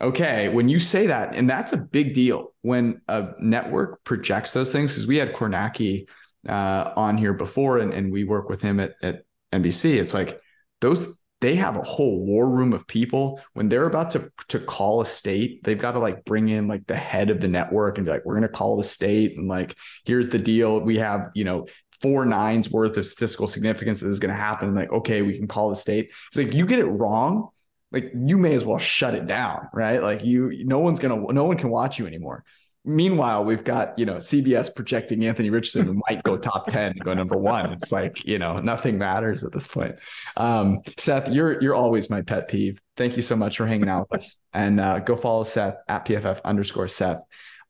okay, 0.00 0.48
when 0.48 0.68
you 0.68 0.78
say 0.78 1.06
that, 1.06 1.34
and 1.34 1.48
that's 1.48 1.72
a 1.72 1.78
big 1.78 2.12
deal 2.12 2.52
when 2.62 3.00
a 3.08 3.28
network 3.38 4.04
projects 4.04 4.52
those 4.52 4.72
things, 4.72 4.92
because 4.92 5.06
we 5.06 5.16
had 5.16 5.32
Kornacki 5.32 6.06
uh, 6.48 6.92
on 6.96 7.16
here 7.16 7.32
before 7.32 7.78
and, 7.78 7.92
and 7.92 8.12
we 8.12 8.24
work 8.24 8.48
with 8.48 8.60
him 8.60 8.80
at, 8.80 8.94
at 9.02 9.24
NBC. 9.62 9.96
It's 9.96 10.14
like 10.14 10.40
those 10.80 11.20
they 11.40 11.56
have 11.56 11.76
a 11.76 11.82
whole 11.82 12.24
war 12.24 12.48
room 12.48 12.72
of 12.72 12.86
people 12.86 13.40
when 13.52 13.68
they're 13.68 13.86
about 13.86 14.10
to 14.12 14.30
to 14.48 14.58
call 14.58 15.02
a 15.02 15.06
state 15.06 15.62
they've 15.62 15.78
got 15.78 15.92
to 15.92 15.98
like 15.98 16.24
bring 16.24 16.48
in 16.48 16.68
like 16.68 16.86
the 16.86 16.96
head 16.96 17.28
of 17.28 17.38
the 17.40 17.48
network 17.48 17.98
and 17.98 18.06
be 18.06 18.10
like 18.10 18.24
we're 18.24 18.34
going 18.34 18.42
to 18.42 18.48
call 18.48 18.78
the 18.78 18.84
state 18.84 19.36
and 19.36 19.46
like 19.46 19.74
here's 20.06 20.30
the 20.30 20.38
deal 20.38 20.80
we 20.80 20.96
have 20.96 21.30
you 21.34 21.44
know 21.44 21.66
four 22.00 22.24
nines 22.24 22.70
worth 22.70 22.96
of 22.96 23.04
statistical 23.04 23.46
significance 23.46 24.00
that 24.00 24.08
is 24.08 24.20
going 24.20 24.32
to 24.32 24.40
happen 24.40 24.74
like 24.74 24.90
okay 24.90 25.20
we 25.20 25.36
can 25.36 25.46
call 25.46 25.68
the 25.68 25.76
state 25.76 26.10
it's 26.28 26.38
like 26.38 26.54
you 26.54 26.64
get 26.64 26.78
it 26.78 26.86
wrong 26.86 27.50
like 27.94 28.10
you 28.12 28.36
may 28.36 28.54
as 28.54 28.64
well 28.64 28.78
shut 28.78 29.14
it 29.14 29.28
down, 29.28 29.68
right? 29.72 30.02
Like 30.02 30.24
you, 30.24 30.64
no 30.64 30.80
one's 30.80 30.98
gonna, 30.98 31.32
no 31.32 31.44
one 31.44 31.56
can 31.56 31.70
watch 31.70 31.96
you 31.96 32.08
anymore. 32.08 32.44
Meanwhile, 32.86 33.44
we've 33.46 33.64
got 33.64 33.98
you 33.98 34.04
know 34.04 34.16
CBS 34.16 34.74
projecting 34.74 35.24
Anthony 35.24 35.48
Richardson 35.48 36.00
might 36.08 36.22
go 36.22 36.36
top 36.36 36.66
ten, 36.68 36.94
go 37.02 37.14
number 37.14 37.36
one. 37.36 37.72
It's 37.72 37.90
like 37.90 38.24
you 38.24 38.38
know 38.38 38.60
nothing 38.60 38.98
matters 38.98 39.42
at 39.42 39.52
this 39.52 39.66
point. 39.66 39.96
Um, 40.36 40.82
Seth, 40.98 41.30
you're 41.30 41.60
you're 41.62 41.74
always 41.74 42.10
my 42.10 42.20
pet 42.20 42.48
peeve. 42.48 42.80
Thank 42.96 43.16
you 43.16 43.22
so 43.22 43.36
much 43.36 43.56
for 43.56 43.66
hanging 43.66 43.88
out 43.88 44.08
with 44.10 44.20
us, 44.20 44.38
and 44.52 44.80
uh, 44.80 44.98
go 44.98 45.16
follow 45.16 45.44
Seth 45.44 45.76
at 45.88 46.04
PFF 46.04 46.42
underscore 46.44 46.88
Seth 46.88 47.20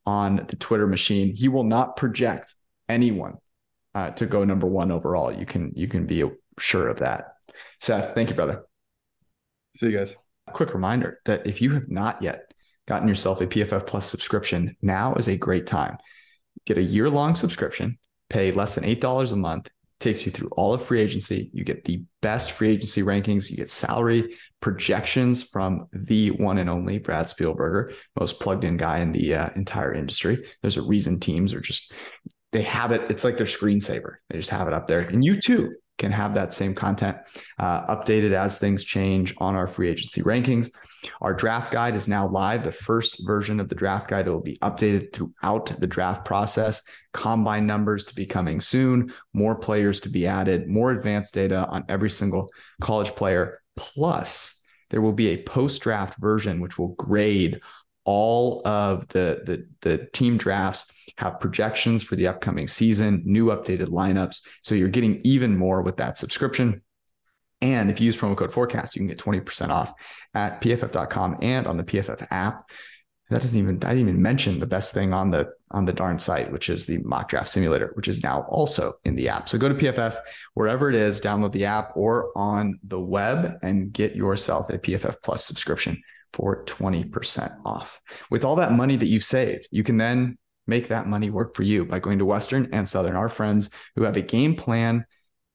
on 0.05 0.45
the 0.47 0.55
Twitter 0.57 0.85
machine. 0.85 1.33
He 1.33 1.47
will 1.47 1.63
not 1.63 1.95
project 1.95 2.53
anyone 2.89 3.37
uh, 3.95 4.11
to 4.11 4.25
go 4.25 4.43
number 4.43 4.67
one 4.67 4.91
overall. 4.91 5.31
You 5.31 5.45
can 5.45 5.71
you 5.75 5.87
can 5.87 6.05
be 6.05 6.29
sure 6.59 6.89
of 6.89 6.99
that. 6.99 7.33
Seth, 7.79 8.13
thank 8.15 8.29
you, 8.29 8.35
brother. 8.35 8.63
See 9.77 9.87
you 9.87 9.97
guys. 9.97 10.15
quick 10.51 10.73
reminder 10.73 11.19
that 11.25 11.47
if 11.47 11.61
you 11.61 11.73
have 11.73 11.89
not 11.89 12.21
yet 12.21 12.44
gotten 12.87 13.07
yourself 13.07 13.41
a 13.41 13.47
PFF 13.47 13.87
Plus 13.87 14.09
subscription, 14.09 14.75
now 14.81 15.13
is 15.15 15.27
a 15.27 15.37
great 15.37 15.67
time. 15.67 15.97
Get 16.65 16.77
a 16.77 16.83
year 16.83 17.09
long 17.09 17.35
subscription, 17.35 17.97
pay 18.29 18.51
less 18.51 18.75
than 18.75 18.83
$8 18.83 19.31
a 19.31 19.35
month, 19.35 19.69
takes 19.99 20.25
you 20.25 20.31
through 20.31 20.49
all 20.51 20.73
of 20.73 20.83
free 20.83 21.01
agency. 21.01 21.49
You 21.53 21.63
get 21.63 21.83
the 21.85 22.03
best 22.21 22.51
free 22.51 22.69
agency 22.69 23.01
rankings, 23.01 23.49
you 23.49 23.57
get 23.57 23.69
salary 23.69 24.35
projections 24.61 25.43
from 25.43 25.87
the 25.93 26.31
one 26.31 26.57
and 26.57 26.69
only 26.69 26.97
Brad 26.97 27.27
Spielberger, 27.27 27.93
most 28.19 28.39
plugged 28.39 28.63
in 28.63 28.77
guy 28.77 28.99
in 28.99 29.11
the 29.11 29.35
uh, 29.35 29.49
entire 29.55 29.93
industry. 29.93 30.43
There's 30.61 30.77
a 30.77 30.81
reason 30.81 31.19
teams 31.19 31.53
are 31.53 31.61
just, 31.61 31.93
they 32.51 32.63
have 32.63 32.91
it. 32.91 33.09
It's 33.11 33.23
like 33.23 33.37
their 33.37 33.45
screensaver. 33.45 34.15
They 34.29 34.37
just 34.37 34.49
have 34.49 34.67
it 34.67 34.73
up 34.73 34.87
there. 34.87 35.01
And 35.01 35.23
you 35.23 35.39
too 35.39 35.73
can 35.97 36.11
have 36.11 36.33
that 36.33 36.53
same 36.53 36.75
content 36.75 37.17
uh, 37.59 37.95
updated 37.95 38.33
as 38.33 38.57
things 38.57 38.83
change 38.83 39.33
on 39.37 39.55
our 39.55 39.67
free 39.67 39.89
agency 39.89 40.21
rankings. 40.21 40.69
Our 41.21 41.33
draft 41.33 41.71
guide 41.71 41.95
is 41.95 42.07
now 42.07 42.27
live. 42.27 42.63
The 42.63 42.71
first 42.71 43.25
version 43.25 43.59
of 43.59 43.69
the 43.69 43.75
draft 43.75 44.09
guide 44.09 44.27
will 44.27 44.41
be 44.41 44.57
updated 44.57 45.13
throughout 45.13 45.79
the 45.79 45.87
draft 45.87 46.25
process. 46.25 46.81
Combine 47.13 47.65
numbers 47.65 48.05
to 48.05 48.15
be 48.15 48.25
coming 48.25 48.59
soon, 48.59 49.13
more 49.33 49.55
players 49.55 50.01
to 50.01 50.09
be 50.09 50.27
added, 50.27 50.67
more 50.67 50.91
advanced 50.91 51.33
data 51.33 51.65
on 51.67 51.85
every 51.87 52.09
single 52.09 52.49
college 52.81 53.11
player. 53.11 53.57
Plus, 53.77 54.61
there 54.89 55.01
will 55.01 55.13
be 55.13 55.29
a 55.29 55.43
post 55.43 55.81
draft 55.81 56.19
version 56.19 56.59
which 56.59 56.77
will 56.77 56.89
grade 56.95 57.61
all 58.05 58.65
of 58.65 59.07
the, 59.09 59.41
the, 59.45 59.67
the 59.81 60.05
team 60.13 60.37
drafts 60.37 61.09
have 61.17 61.39
projections 61.39 62.03
for 62.03 62.15
the 62.15 62.27
upcoming 62.27 62.67
season, 62.67 63.23
new 63.25 63.47
updated 63.47 63.87
lineups. 63.87 64.41
So 64.63 64.75
you're 64.75 64.89
getting 64.89 65.21
even 65.23 65.57
more 65.57 65.81
with 65.81 65.97
that 65.97 66.17
subscription. 66.17 66.81
And 67.61 67.89
if 67.89 67.99
you 67.99 68.05
use 68.05 68.15
promo 68.15 68.37
code 68.37 68.53
forecast, 68.53 68.95
you 68.95 68.99
can 68.99 69.07
get 69.07 69.17
20% 69.17 69.69
off 69.69 69.93
at 70.33 70.61
pff.com 70.61 71.39
and 71.41 71.65
on 71.65 71.77
the 71.77 71.83
PFF 71.83 72.27
app. 72.29 72.69
That 73.31 73.41
doesn't 73.41 73.59
even 73.59 73.77
I 73.77 73.89
didn't 73.95 74.09
even 74.09 74.21
mention 74.21 74.59
the 74.59 74.67
best 74.67 74.93
thing 74.93 75.11
on 75.11 75.31
the 75.31 75.49
on 75.71 75.85
the 75.85 75.93
darn 75.93 76.19
site, 76.19 76.51
which 76.51 76.69
is 76.69 76.85
the 76.85 76.99
mock 76.99 77.27
draft 77.27 77.49
simulator, 77.49 77.91
which 77.95 78.07
is 78.07 78.21
now 78.21 78.43
also 78.43 78.93
in 79.03 79.15
the 79.15 79.29
app. 79.29 79.49
So 79.49 79.57
go 79.57 79.67
to 79.67 79.73
PFF 79.73 80.15
wherever 80.53 80.89
it 80.89 80.95
is, 80.95 81.21
download 81.21 81.53
the 81.53 81.65
app 81.65 81.93
or 81.95 82.29
on 82.35 82.79
the 82.83 82.99
web 82.99 83.57
and 83.63 83.91
get 83.91 84.15
yourself 84.15 84.69
a 84.69 84.77
PFF 84.77 85.15
Plus 85.23 85.43
subscription 85.43 86.03
for 86.35 86.65
20% 86.65 87.61
off. 87.63 88.01
With 88.29 88.43
all 88.43 88.57
that 88.57 88.73
money 88.73 88.97
that 88.97 89.07
you've 89.07 89.23
saved, 89.23 89.69
you 89.71 89.83
can 89.83 89.95
then 89.95 90.37
make 90.67 90.89
that 90.89 91.07
money 91.07 91.29
work 91.29 91.55
for 91.55 91.63
you 91.63 91.85
by 91.85 91.99
going 91.99 92.19
to 92.19 92.25
Western 92.25 92.67
and 92.73 92.85
Southern, 92.85 93.15
our 93.15 93.29
friends 93.29 93.69
who 93.95 94.03
have 94.03 94.17
a 94.17 94.21
game 94.21 94.53
plan 94.53 95.05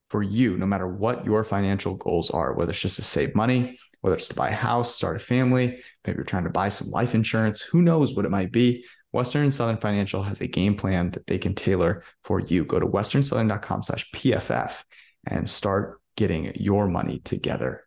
for 0.08 0.22
you, 0.22 0.56
no 0.56 0.64
matter 0.64 0.88
what 0.88 1.26
your 1.26 1.44
financial 1.44 1.96
goals 1.96 2.30
are, 2.30 2.54
whether 2.54 2.72
it's 2.72 2.80
just 2.80 2.96
to 2.96 3.02
save 3.02 3.34
money, 3.34 3.76
whether 4.00 4.16
it's 4.16 4.28
to 4.28 4.34
buy 4.34 4.48
a 4.48 4.54
house, 4.54 4.94
start 4.94 5.16
a 5.16 5.20
family, 5.20 5.82
maybe 6.06 6.16
you're 6.16 6.24
trying 6.24 6.44
to 6.44 6.50
buy 6.50 6.70
some 6.70 6.88
life 6.88 7.14
insurance, 7.14 7.60
who 7.60 7.82
knows 7.82 8.16
what 8.16 8.24
it 8.24 8.30
might 8.30 8.50
be. 8.50 8.82
Western 9.12 9.42
and 9.42 9.52
Southern 9.52 9.76
Financial 9.76 10.22
has 10.22 10.40
a 10.40 10.46
game 10.46 10.76
plan 10.76 11.10
that 11.10 11.26
they 11.26 11.36
can 11.36 11.54
tailor 11.54 12.04
for 12.24 12.40
you. 12.40 12.64
Go 12.64 12.80
to 12.80 12.86
westernsouthern.com 12.86 13.82
slash 13.82 14.10
PFF 14.12 14.82
and 15.26 15.46
start 15.46 16.00
getting 16.16 16.52
your 16.54 16.86
money 16.86 17.18
together 17.18 17.82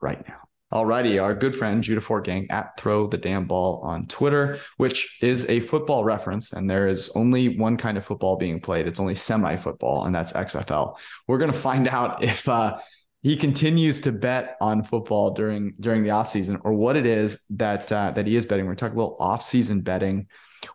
right 0.00 0.26
now. 0.26 0.41
Alrighty, 0.72 1.22
our 1.22 1.34
good 1.34 1.54
friend 1.54 1.82
Judah 1.82 2.00
Fortgang 2.00 2.50
at 2.50 2.78
Throw 2.78 3.06
the 3.06 3.18
Damn 3.18 3.44
Ball 3.44 3.82
on 3.82 4.06
Twitter, 4.06 4.58
which 4.78 5.18
is 5.20 5.46
a 5.50 5.60
football 5.60 6.02
reference, 6.02 6.54
and 6.54 6.68
there 6.68 6.88
is 6.88 7.12
only 7.14 7.58
one 7.58 7.76
kind 7.76 7.98
of 7.98 8.06
football 8.06 8.36
being 8.36 8.58
played. 8.58 8.86
It's 8.86 8.98
only 8.98 9.14
semi-football, 9.14 10.06
and 10.06 10.14
that's 10.14 10.32
XFL. 10.32 10.94
We're 11.28 11.36
gonna 11.36 11.52
find 11.52 11.88
out 11.88 12.24
if 12.24 12.48
uh, 12.48 12.78
he 13.22 13.36
continues 13.36 14.00
to 14.00 14.12
bet 14.12 14.56
on 14.62 14.82
football 14.82 15.32
during 15.32 15.74
during 15.78 16.04
the 16.04 16.08
offseason 16.08 16.58
or 16.64 16.72
what 16.72 16.96
it 16.96 17.04
is 17.04 17.44
that 17.50 17.92
uh, 17.92 18.12
that 18.12 18.26
he 18.26 18.34
is 18.34 18.46
betting. 18.46 18.64
We're 18.64 18.74
talking 18.74 18.96
a 18.96 19.00
little 19.02 19.18
off-season 19.20 19.82
betting 19.82 20.26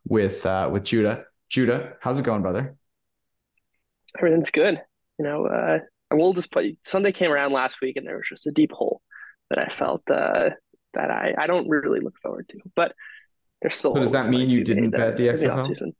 with 0.08 0.46
uh, 0.46 0.70
with 0.72 0.84
Judah. 0.84 1.24
Judah, 1.50 1.94
how's 2.02 2.20
it 2.20 2.24
going, 2.24 2.44
brother? 2.44 2.76
Everything's 4.20 4.52
good. 4.52 4.80
You 5.18 5.26
know, 5.26 5.48
uh, 5.48 5.80
will 6.12 6.34
just 6.34 6.52
play. 6.52 6.78
Sunday 6.84 7.12
came 7.12 7.32
around 7.32 7.52
last 7.52 7.82
week, 7.82 7.98
and 7.98 8.06
there 8.06 8.18
was 8.18 8.28
just 8.30 8.46
a 8.46 8.52
deep 8.52 8.72
hole 8.72 9.02
that 9.50 9.60
I 9.60 9.68
felt 9.70 10.04
uh, 10.10 10.50
that 10.94 11.12
I, 11.12 11.34
I 11.38 11.48
don't 11.48 11.70
really 11.70 12.00
look 12.00 12.18
forward 12.22 12.48
to. 12.50 12.60
But 12.76 12.94
there's 13.62 13.76
still. 13.76 13.94
So 13.94 14.00
does 14.00 14.12
that 14.12 14.30
mean 14.30 14.50
you 14.50 14.64
didn't 14.64 14.92
bet 14.92 15.18
the 15.18 15.28
XFL? 15.28 15.68
The 15.68 15.92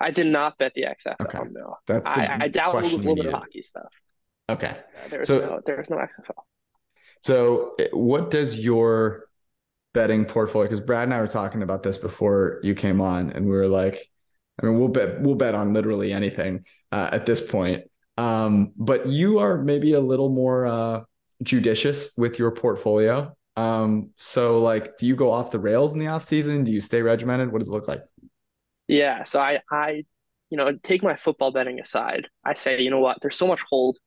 I 0.00 0.10
did 0.10 0.26
not 0.26 0.58
bet 0.58 0.72
the 0.74 0.82
XFL. 0.82 1.20
Okay. 1.20 1.38
No, 1.50 1.76
that's 1.86 2.08
I, 2.08 2.38
I 2.42 2.48
downloaded 2.48 2.92
a 2.92 2.96
little 2.96 3.16
bit 3.16 3.26
of 3.26 3.32
hockey 3.32 3.62
stuff. 3.62 3.88
Okay. 4.48 4.76
There's 5.10 5.26
so 5.26 5.40
no, 5.40 5.60
there's 5.64 5.90
no 5.90 5.96
XFL. 5.96 6.42
So 7.22 7.74
what 7.92 8.30
does 8.30 8.58
your 8.58 9.24
betting 9.94 10.26
portfolio? 10.26 10.66
Because 10.66 10.80
Brad 10.80 11.04
and 11.04 11.14
I 11.14 11.20
were 11.20 11.26
talking 11.26 11.62
about 11.62 11.82
this 11.82 11.98
before 11.98 12.60
you 12.62 12.74
came 12.74 13.00
on, 13.00 13.30
and 13.30 13.46
we 13.46 13.52
were 13.52 13.68
like, 13.68 14.10
I 14.62 14.66
mean, 14.66 14.78
we'll 14.78 14.88
bet 14.88 15.20
we'll 15.22 15.34
bet 15.34 15.54
on 15.54 15.72
literally 15.72 16.12
anything 16.12 16.64
uh, 16.92 17.08
at 17.12 17.26
this 17.26 17.40
point. 17.40 17.84
Um, 18.18 18.72
but 18.76 19.06
you 19.06 19.38
are 19.40 19.58
maybe 19.58 19.92
a 19.92 20.00
little 20.00 20.28
more 20.28 20.66
uh, 20.66 21.00
judicious 21.42 22.16
with 22.16 22.38
your 22.38 22.50
portfolio. 22.50 23.34
Um, 23.56 24.10
so 24.16 24.60
like, 24.60 24.98
do 24.98 25.06
you 25.06 25.16
go 25.16 25.30
off 25.30 25.50
the 25.50 25.58
rails 25.58 25.94
in 25.94 25.98
the 25.98 26.08
off 26.08 26.24
season? 26.24 26.64
Do 26.64 26.72
you 26.72 26.80
stay 26.80 27.02
regimented? 27.02 27.52
What 27.52 27.58
does 27.58 27.68
it 27.68 27.72
look 27.72 27.88
like? 27.88 28.02
Yeah, 28.88 29.22
so 29.22 29.40
I, 29.40 29.60
I, 29.70 30.04
you 30.50 30.56
know, 30.56 30.76
take 30.82 31.02
my 31.02 31.16
football 31.16 31.50
betting 31.52 31.80
aside. 31.80 32.28
I 32.44 32.54
say, 32.54 32.82
you 32.82 32.90
know 32.90 33.00
what? 33.00 33.18
There's 33.20 33.36
so 33.36 33.46
much 33.46 33.62
hold. 33.68 33.98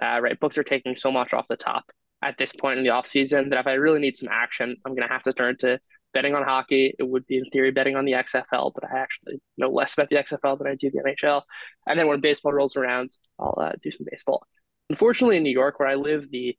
Uh, 0.00 0.20
right, 0.20 0.38
books 0.38 0.58
are 0.58 0.64
taking 0.64 0.94
so 0.94 1.10
much 1.10 1.32
off 1.32 1.46
the 1.48 1.56
top 1.56 1.84
at 2.22 2.36
this 2.38 2.52
point 2.52 2.78
in 2.78 2.84
the 2.84 2.90
off 2.90 3.06
season 3.06 3.48
that 3.48 3.58
if 3.58 3.66
I 3.66 3.74
really 3.74 4.00
need 4.00 4.16
some 4.16 4.28
action, 4.30 4.76
I'm 4.84 4.94
going 4.94 5.06
to 5.06 5.12
have 5.12 5.22
to 5.24 5.32
turn 5.32 5.56
to 5.58 5.78
betting 6.12 6.34
on 6.34 6.42
hockey. 6.42 6.94
It 6.98 7.08
would 7.08 7.26
be 7.26 7.38
in 7.38 7.44
theory 7.46 7.70
betting 7.70 7.96
on 7.96 8.04
the 8.04 8.12
XFL, 8.12 8.72
but 8.74 8.84
I 8.84 8.98
actually 8.98 9.40
know 9.56 9.70
less 9.70 9.94
about 9.94 10.08
the 10.08 10.16
XFL 10.16 10.58
than 10.58 10.66
I 10.66 10.74
do 10.74 10.90
the 10.90 11.02
NHL. 11.02 11.42
And 11.86 11.98
then 11.98 12.08
when 12.08 12.20
baseball 12.20 12.52
rolls 12.52 12.76
around, 12.76 13.10
I'll 13.38 13.56
uh, 13.60 13.72
do 13.82 13.90
some 13.90 14.06
baseball. 14.10 14.46
Unfortunately, 14.90 15.36
in 15.36 15.42
New 15.42 15.52
York, 15.52 15.78
where 15.78 15.88
I 15.88 15.94
live, 15.96 16.30
the 16.30 16.56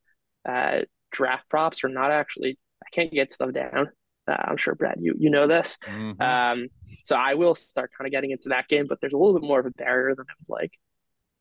uh, 0.47 0.82
draft 1.12 1.49
props 1.49 1.84
are 1.84 1.89
not 1.89 2.12
actually. 2.12 2.58
I 2.84 2.89
can't 2.91 3.12
get 3.12 3.34
stuff 3.34 3.52
down. 3.52 3.89
Uh, 4.28 4.36
I'm 4.38 4.58
sure 4.58 4.75
Brad, 4.75 4.97
you 5.02 5.15
you 5.17 5.30
know 5.30 5.47
this. 5.47 5.78
Mm-hmm. 5.86 6.21
Um, 6.21 6.67
so 7.04 7.15
I 7.15 7.34
will 7.34 7.56
start 7.56 7.91
kind 7.97 8.08
of 8.08 8.12
getting 8.12 8.32
into 8.32 8.49
that 8.49 8.67
game, 8.67 8.86
but 8.88 8.99
there's 9.02 9.13
a 9.13 9.17
little 9.17 9.39
bit 9.39 9.47
more 9.47 9.60
of 9.60 9.65
a 9.65 9.71
barrier 9.71 10.15
than 10.15 10.25
I 10.30 10.34
would 10.47 10.54
like. 10.54 10.71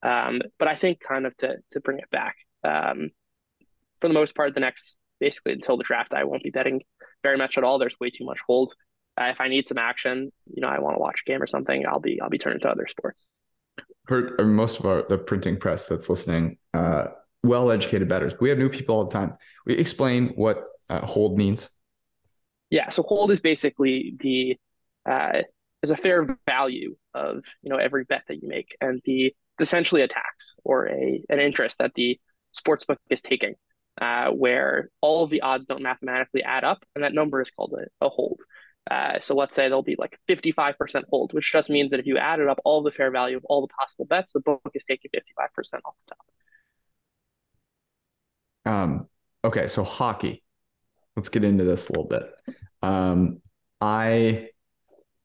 Um, 0.02 0.42
but 0.58 0.68
I 0.68 0.74
think 0.74 1.00
kind 1.00 1.26
of 1.26 1.36
to 1.38 1.56
to 1.72 1.80
bring 1.80 1.98
it 1.98 2.10
back. 2.10 2.36
Um, 2.64 3.10
for 4.00 4.08
the 4.08 4.14
most 4.14 4.34
part, 4.34 4.54
the 4.54 4.60
next 4.60 4.98
basically 5.20 5.52
until 5.52 5.76
the 5.76 5.84
draft, 5.84 6.14
I 6.14 6.24
won't 6.24 6.42
be 6.42 6.50
betting 6.50 6.82
very 7.22 7.36
much 7.36 7.58
at 7.58 7.64
all. 7.64 7.78
There's 7.78 7.98
way 8.00 8.10
too 8.10 8.24
much 8.24 8.40
hold. 8.46 8.72
Uh, 9.20 9.26
if 9.26 9.40
I 9.40 9.48
need 9.48 9.66
some 9.66 9.78
action, 9.78 10.30
you 10.46 10.62
know, 10.62 10.68
I 10.68 10.78
want 10.78 10.94
to 10.94 11.00
watch 11.00 11.22
a 11.26 11.28
game 11.28 11.42
or 11.42 11.46
something, 11.46 11.84
I'll 11.88 12.00
be 12.00 12.20
I'll 12.20 12.30
be 12.30 12.38
turning 12.38 12.60
to 12.60 12.70
other 12.70 12.86
sports. 12.86 13.26
For 14.06 14.40
I 14.40 14.44
mean, 14.44 14.54
most 14.54 14.78
of 14.78 14.86
our 14.86 15.04
the 15.08 15.18
printing 15.18 15.58
press 15.58 15.86
that's 15.86 16.08
listening, 16.08 16.58
uh, 16.72 17.08
well 17.42 17.70
educated 17.70 18.08
bettors. 18.08 18.34
We 18.40 18.48
have 18.50 18.58
new 18.58 18.68
people 18.68 18.96
all 18.96 19.04
the 19.04 19.12
time. 19.12 19.34
We 19.66 19.74
explain 19.74 20.28
what 20.34 20.64
uh, 20.88 21.04
hold 21.04 21.36
means. 21.36 21.68
Yeah, 22.70 22.90
so 22.90 23.02
hold 23.02 23.30
is 23.30 23.40
basically 23.40 24.16
the 24.18 24.56
uh, 25.10 25.42
is 25.82 25.90
a 25.90 25.96
fair 25.96 26.36
value 26.46 26.96
of 27.14 27.44
you 27.62 27.70
know 27.70 27.76
every 27.76 28.04
bet 28.04 28.22
that 28.28 28.42
you 28.42 28.48
make, 28.48 28.76
and 28.80 29.00
the 29.04 29.26
it's 29.26 29.68
essentially 29.68 30.02
a 30.02 30.08
tax 30.08 30.56
or 30.64 30.88
a 30.88 31.22
an 31.28 31.40
interest 31.40 31.78
that 31.78 31.92
the 31.94 32.20
sportsbook 32.54 32.96
is 33.10 33.22
taking 33.22 33.54
uh, 34.00 34.30
where 34.30 34.90
all 35.00 35.24
of 35.24 35.30
the 35.30 35.42
odds 35.42 35.64
don't 35.64 35.82
mathematically 35.82 36.42
add 36.42 36.64
up, 36.64 36.84
and 36.94 37.04
that 37.04 37.14
number 37.14 37.40
is 37.40 37.50
called 37.50 37.74
a, 37.78 38.06
a 38.06 38.08
hold. 38.08 38.40
Uh, 38.90 39.20
so 39.20 39.34
let's 39.34 39.54
say 39.54 39.68
there'll 39.68 39.82
be 39.82 39.96
like 39.98 40.18
55% 40.28 41.04
hold, 41.10 41.34
which 41.34 41.52
just 41.52 41.68
means 41.68 41.90
that 41.90 42.00
if 42.00 42.06
you 42.06 42.16
added 42.16 42.48
up 42.48 42.58
all 42.64 42.82
the 42.82 42.90
fair 42.90 43.10
value 43.10 43.36
of 43.36 43.44
all 43.44 43.60
the 43.60 43.72
possible 43.78 44.06
bets, 44.06 44.32
the 44.32 44.40
book 44.40 44.62
is 44.72 44.84
taking 44.84 45.10
55% 45.14 45.18
off 45.84 45.94
the 46.06 46.14
top. 46.14 46.26
Um, 48.68 49.08
okay, 49.44 49.66
so 49.66 49.82
hockey. 49.82 50.42
Let's 51.16 51.30
get 51.30 51.42
into 51.42 51.64
this 51.64 51.88
a 51.88 51.92
little 51.92 52.06
bit. 52.06 52.30
Um, 52.82 53.40
I 53.80 54.50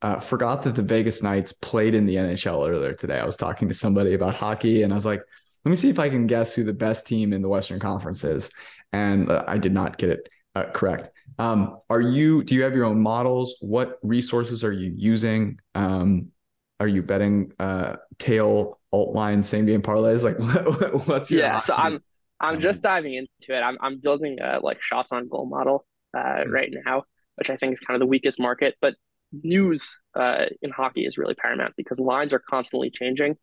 uh, 0.01 0.19
forgot 0.19 0.63
that 0.63 0.75
the 0.75 0.82
Vegas 0.82 1.21
Knights 1.21 1.51
played 1.51 1.93
in 1.93 2.06
the 2.06 2.15
NHL 2.15 2.67
earlier 2.67 2.93
today. 2.93 3.19
I 3.19 3.25
was 3.25 3.38
talking 3.38 3.67
to 3.67 3.73
somebody 3.73 4.13
about 4.13 4.34
hockey, 4.34 4.84
and 4.84 4.93
I 4.93 4.95
was 4.95 5.06
like, 5.06 5.21
let 5.65 5.69
me 5.69 5.75
see 5.75 5.89
if 5.89 5.99
I 5.99 6.10
can 6.10 6.25
guess 6.25 6.56
who 6.56 6.63
the 6.63 6.73
best 6.73 7.06
team 7.06 7.34
in 7.34 7.41
the 7.41 7.49
Western 7.49 7.79
Conference 7.79 8.23
is. 8.23 8.49
And 8.91 9.29
uh, 9.29 9.43
I 9.47 9.58
did 9.58 9.73
not 9.73 9.97
get 9.97 10.10
it 10.10 10.29
uh, 10.56 10.65
correct. 10.73 11.10
Um, 11.38 11.79
are 11.89 12.01
you, 12.01 12.43
do 12.43 12.56
you 12.56 12.63
have 12.63 12.75
your 12.75 12.86
own 12.86 12.99
models? 13.01 13.58
What 13.60 13.97
resources 14.03 14.63
are 14.63 14.71
you 14.71 14.93
using? 14.95 15.60
Um, 15.75 16.32
are 16.79 16.88
you 16.88 17.01
betting 17.01 17.53
uh, 17.60 17.95
tail 18.19 18.79
alt 18.91 19.15
line 19.15 19.41
same 19.41 19.65
game 19.65 19.82
parlays? 19.82 20.23
Like 20.23 20.38
what, 20.38 21.08
what's 21.08 21.32
your, 21.32 21.41
yeah, 21.41 21.60
so 21.60 21.75
I'm, 21.75 22.03
I'm 22.43 22.60
just 22.60 22.82
diving 22.82 23.15
into 23.15 23.58
it. 23.58 23.62
I'm, 23.62 23.77
I'm 23.82 23.99
building 23.99 24.38
a 24.41 24.60
like 24.60 24.82
shots 24.82 25.12
on 25.12 25.27
goal 25.27 25.47
model 25.47 25.86
uh, 26.15 26.19
mm-hmm. 26.19 26.51
right 26.51 26.73
now, 26.86 27.03
which 27.36 27.49
I 27.49 27.58
think 27.58 27.73
is 27.73 27.79
kind 27.79 27.95
of 27.95 27.99
the 27.99 28.10
weakest 28.10 28.39
market, 28.39 28.75
but 28.82 28.95
news 29.32 29.89
uh, 30.15 30.45
in 30.62 30.69
hockey 30.69 31.06
is 31.06 31.17
really 31.17 31.34
paramount 31.34 31.73
because 31.75 31.99
lines 31.99 32.34
are 32.34 32.43
constantly 32.47 32.91
changing 32.91 33.36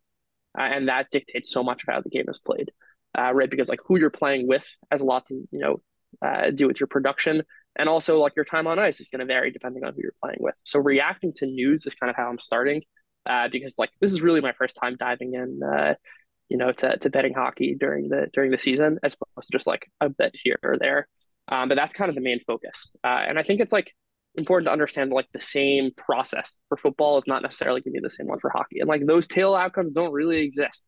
uh, 0.57 0.63
and 0.63 0.87
that 0.87 1.09
dictates 1.11 1.51
so 1.51 1.63
much 1.63 1.83
of 1.83 1.93
how 1.93 2.01
the 2.01 2.09
game 2.09 2.25
is 2.27 2.39
played, 2.39 2.71
uh, 3.17 3.31
right? 3.33 3.49
Because 3.49 3.69
like 3.69 3.79
who 3.85 3.97
you're 3.97 4.09
playing 4.09 4.47
with 4.47 4.67
has 4.91 5.01
a 5.01 5.05
lot 5.05 5.25
to 5.27 5.33
you 5.51 5.59
know 5.59 5.81
uh, 6.21 6.51
do 6.51 6.67
with 6.67 6.79
your 6.79 6.87
production, 6.87 7.43
and 7.77 7.87
also 7.87 8.19
like 8.19 8.33
your 8.35 8.45
time 8.45 8.67
on 8.67 8.79
ice 8.79 8.99
is 8.99 9.09
going 9.09 9.21
to 9.21 9.25
vary 9.25 9.51
depending 9.51 9.83
on 9.83 9.93
who 9.93 10.01
you're 10.01 10.13
playing 10.21 10.39
with. 10.39 10.55
So 10.63 10.79
reacting 10.79 11.31
to 11.35 11.45
news 11.45 11.85
is 11.85 11.95
kind 11.95 12.09
of 12.09 12.15
how 12.15 12.29
I'm 12.29 12.39
starting, 12.39 12.83
uh, 13.25 13.47
because 13.49 13.75
like 13.77 13.91
this 14.01 14.11
is 14.11 14.21
really 14.21 14.41
my 14.41 14.53
first 14.53 14.77
time 14.81 14.97
diving 14.99 15.33
in, 15.35 15.61
uh, 15.63 15.95
you 16.51 16.57
know, 16.57 16.71
to, 16.71 16.97
to 16.97 17.09
betting 17.09 17.33
hockey 17.33 17.75
during 17.79 18.09
the 18.09 18.27
during 18.33 18.51
the 18.51 18.57
season 18.57 18.99
as 19.03 19.15
opposed 19.15 19.47
to 19.49 19.57
just 19.57 19.67
like 19.67 19.89
a 20.01 20.09
bet 20.09 20.33
here 20.43 20.59
or 20.63 20.75
there. 20.77 21.07
Um, 21.47 21.69
but 21.69 21.75
that's 21.75 21.93
kind 21.93 22.09
of 22.09 22.15
the 22.15 22.21
main 22.21 22.39
focus, 22.45 22.91
uh, 23.03 23.23
and 23.27 23.39
I 23.39 23.43
think 23.43 23.61
it's 23.61 23.73
like 23.73 23.93
important 24.35 24.67
to 24.67 24.71
understand 24.71 25.11
like 25.11 25.27
the 25.33 25.41
same 25.41 25.91
process 25.97 26.57
for 26.69 26.77
football 26.77 27.17
is 27.17 27.27
not 27.27 27.41
necessarily 27.41 27.81
going 27.81 27.93
to 27.93 27.99
be 27.99 28.03
the 28.03 28.09
same 28.09 28.27
one 28.27 28.39
for 28.39 28.49
hockey. 28.49 28.79
And 28.79 28.87
like 28.87 29.05
those 29.05 29.27
tail 29.27 29.55
outcomes 29.55 29.91
don't 29.91 30.13
really 30.13 30.41
exist 30.41 30.85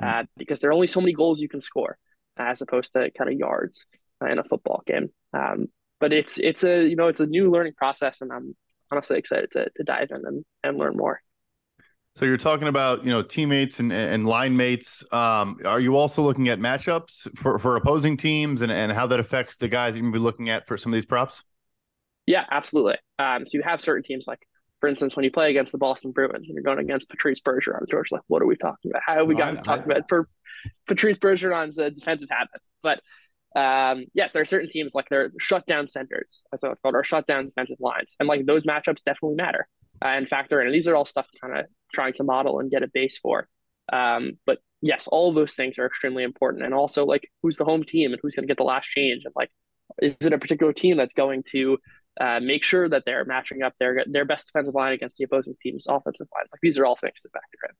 uh, 0.00 0.24
because 0.36 0.60
there 0.60 0.70
are 0.70 0.74
only 0.74 0.86
so 0.86 1.00
many 1.00 1.12
goals 1.12 1.40
you 1.40 1.48
can 1.48 1.60
score 1.60 1.98
as 2.36 2.62
opposed 2.62 2.92
to 2.92 3.10
kind 3.10 3.32
of 3.32 3.36
yards 3.38 3.86
uh, 4.22 4.26
in 4.26 4.38
a 4.38 4.44
football 4.44 4.82
game. 4.86 5.08
Um, 5.32 5.66
but 6.00 6.12
it's 6.12 6.38
it's 6.38 6.64
a 6.64 6.86
you 6.86 6.96
know 6.96 7.08
it's 7.08 7.20
a 7.20 7.26
new 7.26 7.50
learning 7.50 7.72
process 7.76 8.20
and 8.20 8.32
i'm 8.32 8.54
honestly 8.90 9.18
excited 9.18 9.50
to, 9.50 9.68
to 9.76 9.82
dive 9.82 10.08
in 10.10 10.24
and, 10.24 10.44
and 10.62 10.78
learn 10.78 10.96
more 10.96 11.20
so 12.16 12.24
you're 12.24 12.38
talking 12.38 12.66
about 12.66 13.04
you 13.04 13.10
know 13.10 13.20
teammates 13.20 13.78
and, 13.78 13.92
and 13.92 14.26
line 14.26 14.56
mates. 14.56 15.04
Um, 15.12 15.58
are 15.66 15.78
you 15.78 15.96
also 15.96 16.22
looking 16.22 16.48
at 16.48 16.58
matchups 16.58 17.28
for, 17.36 17.58
for 17.58 17.76
opposing 17.76 18.16
teams 18.16 18.62
and, 18.62 18.72
and 18.72 18.90
how 18.90 19.06
that 19.08 19.20
affects 19.20 19.58
the 19.58 19.68
guys 19.68 19.98
you're 19.98 20.10
be 20.10 20.18
looking 20.18 20.48
at 20.48 20.66
for 20.66 20.78
some 20.78 20.92
of 20.92 20.94
these 20.94 21.04
props? 21.04 21.44
Yeah, 22.24 22.46
absolutely. 22.50 22.96
Um, 23.18 23.44
so 23.44 23.50
you 23.58 23.62
have 23.62 23.82
certain 23.82 24.02
teams 24.02 24.26
like, 24.26 24.40
for 24.80 24.88
instance, 24.88 25.14
when 25.14 25.24
you 25.24 25.30
play 25.30 25.50
against 25.50 25.72
the 25.72 25.78
Boston 25.78 26.10
Bruins 26.10 26.48
and 26.48 26.54
you're 26.54 26.62
going 26.62 26.78
against 26.78 27.10
Patrice 27.10 27.40
Bergeron, 27.40 27.86
George, 27.86 28.10
like, 28.10 28.22
what 28.28 28.40
are 28.40 28.46
we 28.46 28.56
talking 28.56 28.90
about? 28.90 29.02
How 29.04 29.16
have 29.16 29.26
we 29.26 29.34
no, 29.34 29.40
gotten 29.40 29.62
talking 29.62 29.84
about 29.84 30.08
for 30.08 30.26
Patrice 30.88 31.18
Bergeron's 31.18 31.78
uh, 31.78 31.90
defensive 31.90 32.30
habits? 32.30 32.70
But 32.82 33.00
um, 33.54 34.06
yes, 34.14 34.32
there 34.32 34.40
are 34.40 34.46
certain 34.46 34.70
teams 34.70 34.94
like 34.94 35.10
they're 35.10 35.32
shutdown 35.38 35.86
centers, 35.86 36.44
as 36.50 36.62
they're 36.62 36.76
called, 36.76 36.94
or 36.94 37.04
shutdown 37.04 37.44
defensive 37.44 37.78
lines, 37.78 38.16
and 38.18 38.26
like 38.26 38.46
those 38.46 38.64
matchups 38.64 39.04
definitely 39.04 39.36
matter 39.36 39.68
and 40.02 40.28
factor 40.28 40.60
in. 40.60 40.66
And 40.66 40.74
these 40.74 40.88
are 40.88 40.96
all 40.96 41.04
stuff 41.04 41.26
kind 41.40 41.58
of 41.58 41.66
trying 41.92 42.14
to 42.14 42.24
model 42.24 42.60
and 42.60 42.70
get 42.70 42.82
a 42.82 42.88
base 42.88 43.18
for. 43.18 43.48
Um, 43.92 44.38
but 44.46 44.58
yes, 44.82 45.06
all 45.06 45.32
those 45.32 45.54
things 45.54 45.78
are 45.78 45.86
extremely 45.86 46.24
important, 46.24 46.64
and 46.64 46.74
also 46.74 47.04
like 47.04 47.30
who's 47.42 47.56
the 47.56 47.64
home 47.64 47.84
team 47.84 48.12
and 48.12 48.20
who's 48.22 48.34
going 48.34 48.44
to 48.44 48.50
get 48.50 48.56
the 48.56 48.64
last 48.64 48.86
change, 48.86 49.22
and 49.24 49.34
like 49.36 49.50
is 50.02 50.16
it 50.20 50.32
a 50.32 50.38
particular 50.38 50.72
team 50.72 50.96
that's 50.96 51.14
going 51.14 51.44
to 51.50 51.78
uh, 52.20 52.40
make 52.40 52.64
sure 52.64 52.88
that 52.88 53.04
they're 53.06 53.24
matching 53.24 53.62
up 53.62 53.74
their 53.78 54.04
their 54.06 54.24
best 54.24 54.46
defensive 54.46 54.74
line 54.74 54.92
against 54.92 55.16
the 55.18 55.24
opposing 55.24 55.54
team's 55.62 55.86
offensive 55.86 56.26
line. 56.34 56.46
Like 56.50 56.60
these 56.62 56.78
are 56.78 56.86
all 56.86 56.96
things 56.96 57.22
to 57.22 57.28
factor 57.28 57.58
in. 57.68 57.74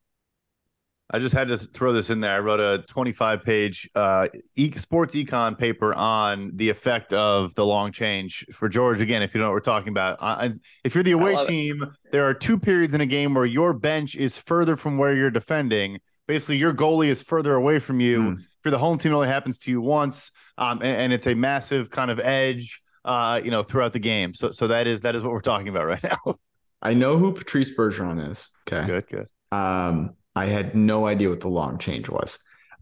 I 1.11 1.21
just 1.21 1.35
had 1.35 1.49
to 1.49 1.57
throw 1.57 1.93
this 1.93 2.11
in 2.11 2.21
there. 2.21 2.35
I 2.35 2.41
wrote 2.41 2.59
a 2.59 2.83
25 2.89 3.45
page 3.45 3.89
uh, 3.95 4.29
e- 4.57 4.73
sports 4.73 5.15
econ 5.15 5.57
paper 5.57 5.95
on 5.95 6.51
the 6.55 6.69
effect 6.69 7.13
of 7.13 7.55
the 7.55 7.65
long 7.65 7.93
change 7.93 8.45
for 8.53 8.69
George. 8.69 9.01
Again, 9.01 9.23
if 9.23 9.33
you 9.33 9.41
know 9.41 9.47
what 9.47 9.53
we're 9.53 9.61
talking 9.61 9.91
about, 9.91 10.19
uh, 10.21 10.51
if 10.83 10.95
you're 10.95 11.05
the 11.05 11.13
away 11.13 11.37
team, 11.45 11.85
it. 11.85 11.89
there 12.11 12.25
are 12.25 12.35
two 12.35 12.59
periods 12.59 12.95
in 12.95 13.01
a 13.01 13.07
game 13.07 13.35
where 13.35 13.47
your 13.47 13.73
bench 13.73 14.17
is 14.17 14.37
further 14.37 14.75
from 14.75 14.99
where 14.99 15.15
you're 15.15 15.31
defending. 15.31 16.01
Basically, 16.27 16.57
your 16.57 16.75
goalie 16.75 17.07
is 17.07 17.23
further 17.23 17.55
away 17.55 17.79
from 17.79 18.01
you. 18.01 18.21
Mm. 18.21 18.43
For 18.63 18.71
the 18.71 18.79
home 18.79 18.99
team, 18.99 19.13
it 19.13 19.15
only 19.15 19.29
happens 19.29 19.61
to 19.61 19.71
you 19.71 19.81
once, 19.81 20.33
um, 20.59 20.83
and, 20.83 20.97
and 20.97 21.13
it's 21.13 21.29
a 21.29 21.37
massive 21.37 21.89
kind 21.89 22.11
of 22.11 22.19
edge 22.19 22.83
uh, 23.07 23.41
you 23.43 23.51
know, 23.51 23.63
throughout 23.63 23.93
the 23.93 24.01
game. 24.01 24.35
So 24.35 24.51
so 24.51 24.67
that 24.67 24.87
is 24.87 25.03
that 25.03 25.15
is 25.15 25.23
what 25.23 25.33
we're 25.33 25.41
talking 25.41 25.69
about 25.69 25.87
right 25.87 26.03
now. 26.03 26.35
I 26.83 26.93
know 26.93 27.17
who 27.17 27.33
Patrice 27.33 27.75
Bergeron 27.75 28.31
is. 28.31 28.51
Okay. 28.69 28.87
Good, 28.87 29.07
good. 29.09 29.29
Um, 29.51 30.15
I 30.37 30.47
had 30.47 30.75
no 30.75 31.07
idea 31.07 31.31
what 31.31 31.41
the 31.41 31.49
long 31.49 31.79
change 31.79 32.09
was. 32.09 32.39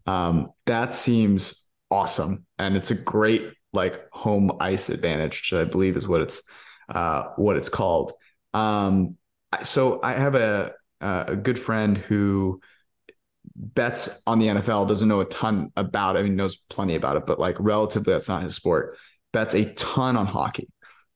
Um, 0.06 0.50
that 0.66 0.92
seems 0.92 1.66
awesome. 1.90 2.44
And 2.58 2.76
it's 2.76 2.90
a 2.90 2.94
great 2.94 3.52
like 3.72 4.06
home 4.12 4.52
ice 4.60 4.88
advantage, 4.90 5.50
which 5.50 5.60
I 5.60 5.64
believe 5.64 5.96
is 5.96 6.06
what 6.06 6.20
it's 6.20 6.48
uh 6.88 7.24
what 7.36 7.56
it's 7.56 7.70
called. 7.70 8.12
Um 8.52 9.16
so 9.62 10.00
I 10.02 10.12
have 10.12 10.34
a 10.34 10.72
a 11.00 11.36
good 11.36 11.58
friend 11.58 11.96
who 11.96 12.60
bets 13.56 14.22
on 14.26 14.38
the 14.38 14.48
NFL, 14.48 14.88
doesn't 14.88 15.08
know 15.08 15.20
a 15.20 15.26
ton 15.26 15.70
about 15.76 16.16
it. 16.16 16.20
I 16.20 16.22
mean, 16.22 16.36
knows 16.36 16.56
plenty 16.56 16.96
about 16.96 17.16
it, 17.16 17.26
but 17.26 17.38
like 17.38 17.56
relatively 17.58 18.12
that's 18.12 18.28
not 18.28 18.42
his 18.42 18.54
sport 18.54 18.96
bets 19.34 19.54
a 19.54 19.72
ton 19.74 20.16
on 20.16 20.26
hockey 20.26 20.68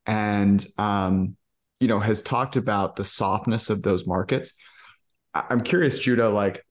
and 0.04 0.66
um, 0.76 1.36
you 1.80 1.88
know 1.88 2.00
has 2.00 2.20
talked 2.20 2.56
about 2.56 2.96
the 2.96 3.04
softness 3.04 3.70
of 3.70 3.82
those 3.82 4.06
markets 4.06 4.54
i'm 5.50 5.62
curious 5.62 5.98
judah 5.98 6.28
like 6.28 6.64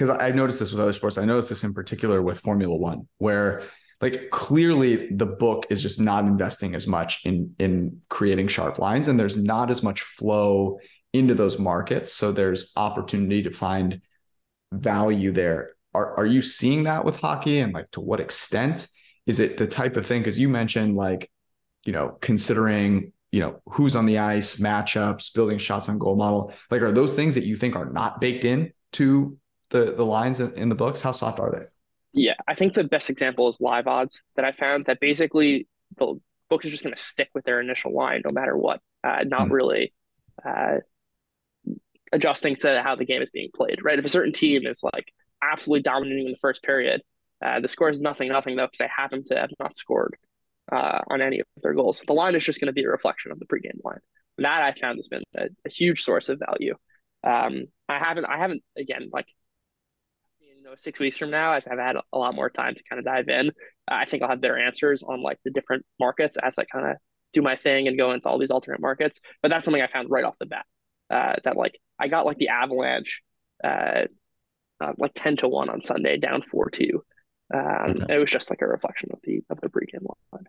because 0.00 0.16
I've 0.16 0.34
noticed 0.34 0.60
this 0.60 0.72
with 0.72 0.80
other 0.80 0.94
sports. 0.94 1.18
I 1.18 1.26
noticed 1.26 1.50
this 1.50 1.62
in 1.62 1.74
particular 1.74 2.22
with 2.22 2.40
formula 2.40 2.74
one 2.74 3.06
where 3.18 3.64
like 4.00 4.30
clearly 4.30 5.08
the 5.14 5.26
book 5.26 5.66
is 5.68 5.82
just 5.82 6.00
not 6.00 6.24
investing 6.24 6.74
as 6.74 6.86
much 6.86 7.26
in 7.26 7.54
in 7.58 8.00
creating 8.08 8.48
sharp 8.48 8.78
lines 8.78 9.08
and 9.08 9.20
there's 9.20 9.36
not 9.36 9.70
as 9.70 9.82
much 9.82 10.00
flow 10.00 10.78
into 11.12 11.34
those 11.34 11.58
markets. 11.58 12.14
So 12.14 12.32
there's 12.32 12.72
opportunity 12.76 13.42
to 13.42 13.50
find 13.50 14.00
value 14.72 15.32
there. 15.32 15.72
Are 15.92 16.16
are 16.16 16.26
you 16.26 16.40
seeing 16.40 16.84
that 16.84 17.04
with 17.04 17.16
hockey 17.16 17.58
and 17.58 17.74
like 17.74 17.90
to 17.90 18.00
what 18.00 18.20
extent? 18.20 18.88
Is 19.26 19.38
it 19.38 19.58
the 19.58 19.66
type 19.66 19.98
of 19.98 20.06
thing 20.06 20.22
because 20.22 20.38
you 20.38 20.48
mentioned 20.48 20.96
like 20.96 21.30
you 21.84 21.92
know 21.92 22.16
considering 22.22 23.12
you 23.32 23.40
know 23.40 23.60
who's 23.68 23.94
on 23.94 24.06
the 24.06 24.18
ice 24.18 24.60
matchups 24.60 25.32
building 25.34 25.58
shots 25.58 25.88
on 25.88 25.98
goal 25.98 26.16
model. 26.16 26.52
Like 26.70 26.82
are 26.82 26.92
those 26.92 27.14
things 27.14 27.34
that 27.34 27.44
you 27.44 27.56
think 27.56 27.76
are 27.76 27.90
not 27.90 28.20
baked 28.20 28.44
in 28.44 28.72
to 28.92 29.38
the 29.70 29.92
the 29.92 30.04
lines 30.04 30.40
in 30.40 30.68
the 30.68 30.74
books? 30.74 31.00
How 31.00 31.12
soft 31.12 31.38
are 31.40 31.50
they? 31.50 31.66
Yeah 32.12 32.34
i 32.48 32.54
think 32.54 32.74
the 32.74 32.84
best 32.84 33.10
example 33.10 33.48
is 33.48 33.60
live 33.60 33.86
odds 33.86 34.22
that 34.36 34.44
i 34.44 34.52
found 34.52 34.86
that 34.86 35.00
basically 35.00 35.68
the 35.96 36.20
books 36.48 36.66
are 36.66 36.70
just 36.70 36.82
going 36.82 36.94
to 36.94 37.00
stick 37.00 37.30
with 37.34 37.44
their 37.44 37.60
initial 37.60 37.92
line 37.92 38.22
no 38.28 38.34
matter 38.38 38.56
what 38.56 38.80
uh, 39.04 39.24
not 39.24 39.42
mm-hmm. 39.42 39.52
really 39.52 39.92
uh, 40.44 40.78
adjusting 42.12 42.56
to 42.56 42.82
how 42.82 42.96
the 42.96 43.04
game 43.04 43.22
is 43.22 43.30
being 43.30 43.50
played 43.54 43.78
right? 43.82 43.98
If 43.98 44.04
a 44.04 44.08
certain 44.08 44.32
team 44.32 44.66
is 44.66 44.82
like 44.82 45.12
absolutely 45.42 45.82
dominating 45.82 46.26
in 46.26 46.32
the 46.32 46.38
first 46.38 46.62
period 46.62 47.02
uh, 47.44 47.60
the 47.60 47.68
score 47.68 47.88
is 47.88 48.00
nothing 48.00 48.28
nothing 48.28 48.56
though 48.56 48.66
because 48.66 48.78
they 48.78 48.88
happen 48.94 49.22
to 49.24 49.36
have 49.36 49.50
not 49.60 49.76
scored 49.76 50.16
uh, 50.72 51.00
on 51.08 51.20
any 51.20 51.40
of 51.40 51.46
their 51.62 51.74
goals. 51.74 52.02
The 52.06 52.12
line 52.12 52.34
is 52.34 52.44
just 52.44 52.60
going 52.60 52.66
to 52.66 52.72
be 52.72 52.84
a 52.84 52.90
reflection 52.90 53.32
of 53.32 53.38
the 53.38 53.46
pregame 53.46 53.82
line. 53.84 54.00
And 54.38 54.44
that 54.44 54.62
I 54.62 54.72
found 54.72 54.98
has 54.98 55.08
been 55.08 55.22
a, 55.36 55.48
a 55.66 55.70
huge 55.70 56.02
source 56.02 56.28
of 56.28 56.40
value. 56.46 56.74
Um, 57.22 57.64
I 57.88 57.98
haven't, 57.98 58.24
I 58.24 58.38
haven't 58.38 58.62
again 58.78 59.10
like 59.12 59.26
you 60.40 60.62
know 60.62 60.74
six 60.76 60.98
weeks 60.98 61.18
from 61.18 61.30
now 61.30 61.52
as 61.52 61.66
I've 61.66 61.78
had 61.78 61.96
a 61.96 62.18
lot 62.18 62.34
more 62.34 62.48
time 62.48 62.74
to 62.74 62.82
kind 62.88 62.98
of 62.98 63.04
dive 63.04 63.28
in. 63.28 63.52
I 63.88 64.04
think 64.04 64.22
I'll 64.22 64.30
have 64.30 64.40
better 64.40 64.58
answers 64.58 65.02
on 65.02 65.22
like 65.22 65.38
the 65.44 65.50
different 65.50 65.84
markets 65.98 66.36
as 66.42 66.58
I 66.58 66.64
kind 66.64 66.86
of 66.90 66.96
do 67.32 67.42
my 67.42 67.56
thing 67.56 67.88
and 67.88 67.98
go 67.98 68.12
into 68.12 68.28
all 68.28 68.38
these 68.38 68.50
alternate 68.50 68.80
markets. 68.80 69.20
But 69.42 69.50
that's 69.50 69.64
something 69.64 69.82
I 69.82 69.88
found 69.88 70.10
right 70.10 70.24
off 70.24 70.38
the 70.38 70.46
bat. 70.46 70.66
Uh, 71.10 71.34
that 71.44 71.56
like 71.56 71.78
I 71.98 72.08
got 72.08 72.24
like 72.24 72.38
the 72.38 72.48
Avalanche, 72.48 73.20
uh, 73.62 74.04
uh, 74.80 74.92
like 74.96 75.12
ten 75.14 75.36
to 75.38 75.48
one 75.48 75.68
on 75.68 75.82
Sunday, 75.82 76.16
down 76.16 76.42
four 76.42 76.70
two. 76.70 77.04
Um, 77.52 77.90
okay. 78.02 78.14
It 78.14 78.18
was 78.18 78.30
just 78.30 78.50
like 78.50 78.62
a 78.62 78.66
reflection 78.66 79.10
of 79.12 79.20
the 79.24 79.42
of 79.50 79.60
the 79.60 79.68
pregame 79.68 80.06
line. 80.32 80.46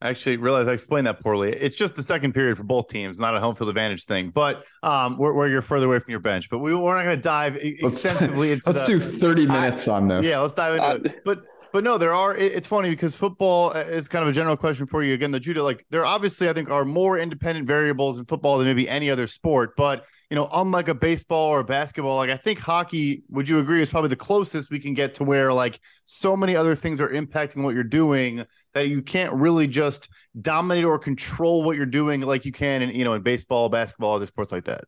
I 0.00 0.10
actually 0.10 0.36
realized 0.36 0.68
I 0.68 0.72
explained 0.72 1.06
that 1.06 1.20
poorly. 1.20 1.52
It's 1.52 1.74
just 1.74 1.94
the 1.94 2.02
second 2.02 2.34
period 2.34 2.58
for 2.58 2.64
both 2.64 2.88
teams, 2.88 3.18
not 3.18 3.34
a 3.34 3.40
home 3.40 3.54
field 3.54 3.70
advantage 3.70 4.04
thing. 4.04 4.30
But 4.30 4.64
um, 4.82 5.16
where, 5.16 5.32
where 5.32 5.48
you're 5.48 5.62
further 5.62 5.86
away 5.86 5.98
from 6.00 6.10
your 6.10 6.20
bench. 6.20 6.50
But 6.50 6.58
we, 6.58 6.74
we're 6.74 6.94
not 6.94 7.04
going 7.04 7.16
to 7.16 7.22
dive 7.22 7.56
extensively 7.60 8.52
into. 8.52 8.70
let's 8.70 8.82
the, 8.82 8.98
do 8.98 9.00
30 9.00 9.46
minutes 9.46 9.88
I, 9.88 9.96
on 9.96 10.08
this. 10.08 10.26
Yeah, 10.26 10.40
let's 10.40 10.54
dive 10.54 10.74
into 10.74 10.86
uh, 10.86 10.94
it. 10.96 11.24
But 11.24 11.44
but 11.72 11.82
no, 11.82 11.98
there 11.98 12.14
are. 12.14 12.36
It's 12.36 12.66
funny 12.66 12.90
because 12.90 13.14
football 13.14 13.74
uh, 13.74 13.80
is 13.80 14.08
kind 14.08 14.22
of 14.22 14.28
a 14.28 14.32
general 14.32 14.56
question 14.56 14.86
for 14.86 15.02
you. 15.02 15.14
Again, 15.14 15.30
the 15.30 15.40
Judah, 15.40 15.62
like 15.62 15.86
there 15.90 16.04
obviously, 16.04 16.48
I 16.48 16.52
think, 16.52 16.70
are 16.70 16.84
more 16.84 17.18
independent 17.18 17.66
variables 17.66 18.18
in 18.18 18.26
football 18.26 18.58
than 18.58 18.66
maybe 18.66 18.88
any 18.88 19.10
other 19.10 19.26
sport. 19.26 19.76
But 19.76 20.04
you 20.30 20.34
know, 20.34 20.48
unlike 20.52 20.88
a 20.88 20.94
baseball 20.94 21.50
or 21.50 21.60
a 21.60 21.64
basketball, 21.64 22.16
like 22.16 22.30
I 22.30 22.36
think 22.36 22.58
hockey, 22.58 23.22
would 23.28 23.48
you 23.48 23.58
agree, 23.60 23.80
is 23.80 23.90
probably 23.90 24.08
the 24.08 24.16
closest 24.16 24.70
we 24.70 24.78
can 24.78 24.94
get 24.94 25.14
to 25.14 25.24
where 25.24 25.52
like 25.52 25.78
so 26.04 26.36
many 26.36 26.56
other 26.56 26.74
things 26.74 27.00
are 27.00 27.08
impacting 27.08 27.62
what 27.62 27.74
you're 27.74 27.84
doing 27.84 28.44
that 28.74 28.88
you 28.88 29.02
can't 29.02 29.32
really 29.32 29.66
just 29.66 30.08
dominate 30.40 30.84
or 30.84 30.98
control 30.98 31.62
what 31.62 31.76
you're 31.76 31.86
doing 31.86 32.22
like 32.22 32.44
you 32.44 32.52
can 32.52 32.82
in 32.82 32.90
you 32.90 33.04
know 33.04 33.14
in 33.14 33.22
baseball, 33.22 33.68
basketball, 33.68 34.16
other 34.16 34.26
sports 34.26 34.52
like 34.52 34.64
that. 34.64 34.84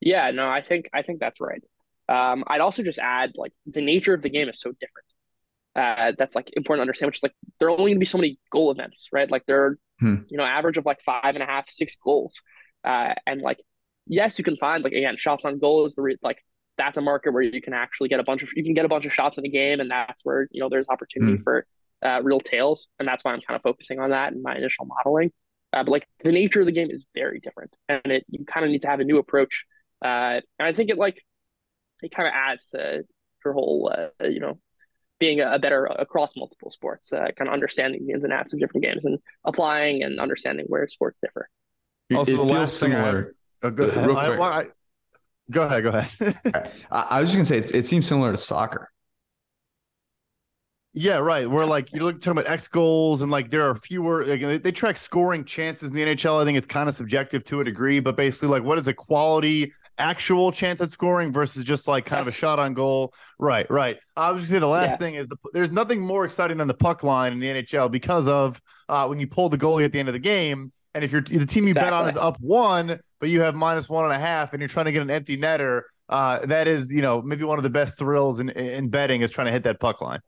Yeah, 0.00 0.30
no, 0.30 0.48
I 0.48 0.62
think 0.62 0.88
I 0.92 1.02
think 1.02 1.20
that's 1.20 1.40
right. 1.40 1.62
Um, 2.08 2.44
I'd 2.46 2.60
also 2.60 2.82
just 2.82 2.98
add 2.98 3.32
like 3.36 3.52
the 3.66 3.80
nature 3.80 4.14
of 4.14 4.22
the 4.22 4.30
game 4.30 4.48
is 4.48 4.60
so 4.60 4.70
different 4.70 5.06
uh, 5.76 6.12
that's 6.16 6.36
like 6.36 6.50
important 6.54 6.78
to 6.78 6.82
understand, 6.82 7.08
which 7.08 7.18
is 7.18 7.22
like 7.22 7.34
there 7.58 7.68
are 7.68 7.72
only 7.72 7.90
going 7.90 7.96
to 7.96 8.00
be 8.00 8.06
so 8.06 8.18
many 8.18 8.38
goal 8.50 8.70
events, 8.70 9.08
right? 9.12 9.30
Like 9.30 9.44
there 9.46 9.64
are, 9.64 9.78
hmm. 9.98 10.16
you 10.28 10.38
know, 10.38 10.44
average 10.44 10.78
of 10.78 10.86
like 10.86 11.02
five 11.02 11.34
and 11.34 11.42
a 11.42 11.46
half, 11.46 11.68
six 11.68 11.96
goals. 11.96 12.42
Uh, 12.84 13.14
and 13.26 13.40
like, 13.40 13.58
yes, 14.06 14.38
you 14.38 14.44
can 14.44 14.56
find 14.56 14.84
like, 14.84 14.92
again, 14.92 15.16
shots 15.16 15.44
on 15.44 15.58
goal 15.58 15.84
is 15.84 15.94
the 15.94 16.02
re- 16.02 16.18
like, 16.22 16.38
that's 16.76 16.98
a 16.98 17.00
market 17.00 17.32
where 17.32 17.42
you 17.42 17.62
can 17.62 17.72
actually 17.72 18.08
get 18.08 18.20
a 18.20 18.24
bunch 18.24 18.42
of, 18.42 18.50
you 18.54 18.64
can 18.64 18.74
get 18.74 18.84
a 18.84 18.88
bunch 18.88 19.06
of 19.06 19.12
shots 19.12 19.38
in 19.38 19.46
a 19.46 19.48
game. 19.48 19.80
And 19.80 19.90
that's 19.90 20.24
where, 20.24 20.48
you 20.50 20.60
know, 20.60 20.68
there's 20.68 20.88
opportunity 20.88 21.36
hmm. 21.36 21.42
for 21.42 21.66
uh, 22.04 22.20
real 22.22 22.40
tails. 22.40 22.88
And 22.98 23.06
that's 23.06 23.24
why 23.24 23.32
I'm 23.32 23.40
kind 23.40 23.56
of 23.56 23.62
focusing 23.62 24.00
on 24.00 24.10
that 24.10 24.32
in 24.32 24.42
my 24.42 24.56
initial 24.56 24.86
modeling. 24.86 25.32
Uh, 25.72 25.82
but 25.82 25.90
like 25.90 26.08
the 26.22 26.32
nature 26.32 26.60
of 26.60 26.66
the 26.66 26.72
game 26.72 26.90
is 26.90 27.04
very 27.14 27.40
different 27.40 27.74
and 27.88 28.00
it, 28.06 28.24
you 28.28 28.44
kind 28.44 28.64
of 28.64 28.70
need 28.70 28.82
to 28.82 28.88
have 28.88 29.00
a 29.00 29.04
new 29.04 29.18
approach. 29.18 29.64
Uh, 30.04 30.40
and 30.58 30.68
I 30.68 30.72
think 30.72 30.90
it 30.90 30.98
like, 30.98 31.20
it 32.02 32.12
kind 32.12 32.28
of 32.28 32.34
adds 32.34 32.66
to 32.66 33.04
your 33.44 33.54
whole, 33.54 33.92
uh, 33.92 34.26
you 34.26 34.40
know, 34.40 34.58
being 35.18 35.40
a, 35.40 35.58
better 35.58 35.86
across 35.86 36.36
multiple 36.36 36.70
sports, 36.70 37.12
uh, 37.12 37.26
kind 37.36 37.48
of 37.48 37.54
understanding 37.54 38.06
the 38.06 38.12
ins 38.12 38.24
and 38.24 38.32
outs 38.32 38.52
of 38.52 38.60
different 38.60 38.84
games 38.84 39.04
and 39.04 39.18
applying 39.44 40.02
and 40.02 40.20
understanding 40.20 40.66
where 40.68 40.86
sports 40.86 41.18
differ. 41.22 41.48
Also, 42.14 42.34
it 42.34 42.36
the 42.36 42.42
last 42.42 42.78
similar. 42.78 43.34
Thing 43.64 43.64
I, 43.64 43.68
oh, 43.68 43.70
go, 43.70 43.84
ahead. 43.84 44.10
I, 44.10 44.60
I, 44.60 44.64
go 45.50 45.62
ahead. 45.62 45.82
Go 45.82 45.90
ahead. 45.90 46.72
I, 46.90 47.20
was 47.20 47.32
just 47.32 47.50
gonna 47.50 47.62
say 47.62 47.76
it 47.76 47.86
seems 47.86 48.06
similar 48.06 48.30
to 48.30 48.36
soccer. 48.36 48.90
Yeah, 50.92 51.16
right. 51.16 51.48
We're 51.48 51.64
like 51.64 51.92
you're 51.92 52.12
talking 52.12 52.32
about 52.32 52.46
X 52.46 52.68
goals 52.68 53.22
and 53.22 53.30
like 53.30 53.48
there 53.48 53.68
are 53.68 53.74
fewer. 53.74 54.24
Like, 54.24 54.62
they 54.62 54.70
track 54.70 54.96
scoring 54.96 55.44
chances 55.44 55.90
in 55.90 55.96
the 55.96 56.02
NHL. 56.02 56.40
I 56.40 56.44
think 56.44 56.56
it's 56.56 56.66
kind 56.66 56.88
of 56.88 56.94
subjective 56.94 57.42
to 57.44 57.60
a 57.60 57.64
degree, 57.64 58.00
but 58.00 58.16
basically, 58.16 58.48
like 58.48 58.62
what 58.62 58.78
is 58.78 58.86
a 58.86 58.94
quality 58.94 59.72
actual 59.98 60.50
chance 60.52 60.80
at 60.80 60.90
scoring 60.90 61.32
versus 61.32 61.64
just 61.64 61.88
like 61.88 62.04
kind 62.04 62.26
That's, 62.26 62.34
of 62.34 62.38
a 62.38 62.40
shot 62.40 62.58
on 62.58 62.74
goal. 62.74 63.14
Right, 63.38 63.68
right. 63.70 63.98
I 64.16 64.30
was 64.30 64.42
just 64.42 64.52
say 64.52 64.58
the 64.58 64.66
last 64.66 64.92
yeah. 64.92 64.96
thing 64.96 65.14
is 65.14 65.26
the, 65.28 65.36
there's 65.52 65.70
nothing 65.70 66.00
more 66.00 66.24
exciting 66.24 66.58
than 66.58 66.68
the 66.68 66.74
puck 66.74 67.02
line 67.02 67.32
in 67.32 67.40
the 67.40 67.48
NHL 67.48 67.90
because 67.90 68.28
of 68.28 68.60
uh, 68.88 69.06
when 69.06 69.18
you 69.18 69.26
pull 69.26 69.48
the 69.48 69.58
goalie 69.58 69.84
at 69.84 69.92
the 69.92 69.98
end 69.98 70.08
of 70.08 70.14
the 70.14 70.20
game. 70.20 70.72
And 70.94 71.02
if 71.02 71.10
you're 71.10 71.22
the 71.22 71.44
team 71.46 71.64
you 71.64 71.70
exactly. 71.70 71.90
bet 71.90 71.92
on 71.92 72.08
is 72.08 72.16
up 72.16 72.38
one, 72.40 73.00
but 73.20 73.28
you 73.28 73.40
have 73.40 73.54
minus 73.54 73.88
one 73.88 74.04
and 74.04 74.12
a 74.12 74.18
half, 74.18 74.52
and 74.52 74.60
you're 74.60 74.68
trying 74.68 74.86
to 74.86 74.92
get 74.92 75.02
an 75.02 75.10
empty 75.10 75.36
netter, 75.36 75.82
uh, 76.08 76.44
that 76.46 76.68
is, 76.68 76.90
you 76.92 77.02
know, 77.02 77.20
maybe 77.20 77.44
one 77.44 77.58
of 77.58 77.64
the 77.64 77.70
best 77.70 77.98
thrills 77.98 78.38
in, 78.38 78.50
in 78.50 78.90
betting 78.90 79.22
is 79.22 79.30
trying 79.30 79.46
to 79.46 79.52
hit 79.52 79.64
that 79.64 79.80
puck 79.80 80.00
line. 80.00 80.20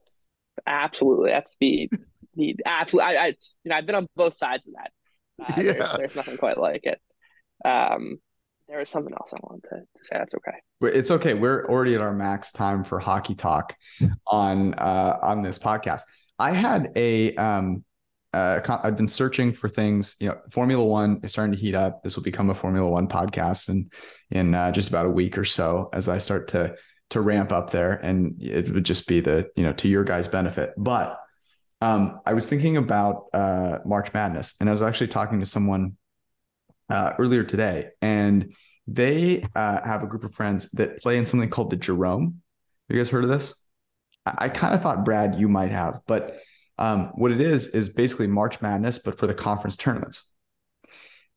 Absolutely, 0.66 1.30
that's 1.30 1.56
the 1.60 1.90
the 2.34 2.56
absolutely. 2.64 3.16
I, 3.16 3.24
I 3.24 3.26
you 3.28 3.34
know 3.66 3.76
I've 3.76 3.86
been 3.86 3.94
on 3.94 4.06
both 4.16 4.34
sides 4.34 4.66
of 4.66 4.74
that. 4.74 4.90
Uh, 5.42 5.60
yeah. 5.62 5.72
there's, 5.72 5.92
there's 5.96 6.16
nothing 6.16 6.36
quite 6.36 6.58
like 6.58 6.84
it. 6.84 7.00
Um, 7.64 8.18
there 8.68 8.78
was 8.78 8.88
something 8.88 9.12
else 9.12 9.32
I 9.32 9.36
wanted 9.42 9.62
to, 9.68 9.76
to 9.76 10.04
say. 10.04 10.16
That's 10.16 10.34
okay. 10.34 10.96
It's 10.98 11.10
okay. 11.10 11.34
We're 11.34 11.66
already 11.68 11.94
at 11.94 12.00
our 12.00 12.12
max 12.12 12.52
time 12.52 12.82
for 12.82 12.98
hockey 12.98 13.34
talk 13.34 13.76
on 14.26 14.74
uh, 14.74 15.18
on 15.22 15.42
this 15.42 15.58
podcast. 15.58 16.02
I 16.38 16.52
had 16.52 16.90
a 16.96 17.34
um, 17.36 17.84
uh, 18.32 18.60
I've 18.82 18.96
been 18.96 19.08
searching 19.08 19.52
for 19.52 19.68
things. 19.68 20.16
You 20.20 20.28
know, 20.28 20.38
Formula 20.50 20.84
One 20.84 21.20
is 21.22 21.32
starting 21.32 21.54
to 21.54 21.60
heat 21.60 21.74
up. 21.74 22.02
This 22.02 22.16
will 22.16 22.22
become 22.22 22.50
a 22.50 22.54
Formula 22.54 22.88
One 22.88 23.08
podcast, 23.08 23.68
in, 23.68 23.90
in 24.30 24.54
uh, 24.54 24.72
just 24.72 24.88
about 24.88 25.06
a 25.06 25.10
week 25.10 25.38
or 25.38 25.44
so, 25.44 25.88
as 25.92 26.08
I 26.08 26.18
start 26.18 26.48
to 26.48 26.74
to 27.10 27.20
ramp 27.20 27.52
up 27.52 27.70
there, 27.70 27.92
and 27.92 28.34
it 28.42 28.72
would 28.72 28.84
just 28.84 29.06
be 29.06 29.20
the 29.20 29.48
you 29.56 29.62
know 29.62 29.72
to 29.74 29.88
your 29.88 30.04
guys' 30.04 30.28
benefit. 30.28 30.72
But 30.76 31.18
um, 31.80 32.20
I 32.26 32.34
was 32.34 32.48
thinking 32.48 32.76
about 32.76 33.26
uh, 33.32 33.78
March 33.84 34.12
Madness, 34.12 34.54
and 34.60 34.68
I 34.68 34.72
was 34.72 34.82
actually 34.82 35.08
talking 35.08 35.40
to 35.40 35.46
someone 35.46 35.96
uh, 36.90 37.12
earlier 37.18 37.44
today, 37.44 37.90
and 38.02 38.54
they 38.86 39.46
uh, 39.54 39.82
have 39.82 40.02
a 40.02 40.06
group 40.06 40.24
of 40.24 40.34
friends 40.34 40.70
that 40.72 41.00
play 41.00 41.16
in 41.16 41.24
something 41.24 41.50
called 41.50 41.70
the 41.70 41.76
Jerome. 41.76 42.42
You 42.88 42.96
guys 42.96 43.10
heard 43.10 43.24
of 43.24 43.30
this? 43.30 43.66
I, 44.24 44.34
I 44.38 44.48
kind 44.48 44.74
of 44.74 44.82
thought 44.82 45.04
Brad, 45.04 45.38
you 45.38 45.48
might 45.48 45.70
have, 45.70 46.00
but 46.06 46.36
um, 46.78 47.12
what 47.14 47.32
it 47.32 47.40
is 47.40 47.68
is 47.68 47.88
basically 47.88 48.26
March 48.26 48.60
Madness, 48.60 48.98
but 48.98 49.18
for 49.18 49.26
the 49.26 49.34
conference 49.34 49.76
tournaments. 49.76 50.34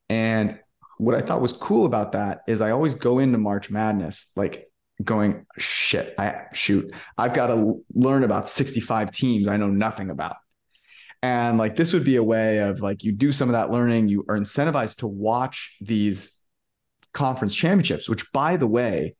And 0.08 0.58
what 0.98 1.14
I 1.14 1.22
thought 1.22 1.40
was 1.40 1.52
cool 1.52 1.86
about 1.86 2.12
that 2.12 2.42
is 2.46 2.60
I 2.60 2.72
always 2.72 2.94
go 2.94 3.18
into 3.18 3.38
March 3.38 3.70
Madness 3.70 4.32
like 4.36 4.70
going 5.02 5.46
shit. 5.58 6.14
I 6.18 6.46
shoot. 6.52 6.92
I've 7.16 7.32
got 7.32 7.46
to 7.46 7.82
learn 7.94 8.24
about 8.24 8.48
65 8.48 9.10
teams 9.10 9.48
I 9.48 9.56
know 9.56 9.70
nothing 9.70 10.10
about. 10.10 10.36
And 11.22 11.58
like 11.58 11.74
this 11.74 11.92
would 11.92 12.04
be 12.04 12.16
a 12.16 12.24
way 12.24 12.58
of 12.58 12.80
like 12.80 13.04
you 13.04 13.12
do 13.12 13.32
some 13.32 13.48
of 13.48 13.52
that 13.52 13.70
learning, 13.70 14.08
you 14.08 14.24
are 14.28 14.36
incentivized 14.36 14.98
to 14.98 15.06
watch 15.06 15.76
these 15.80 16.38
conference 17.12 17.54
championships, 17.54 18.08
which 18.08 18.32
by 18.32 18.56
the 18.56 18.66
way, 18.66 19.16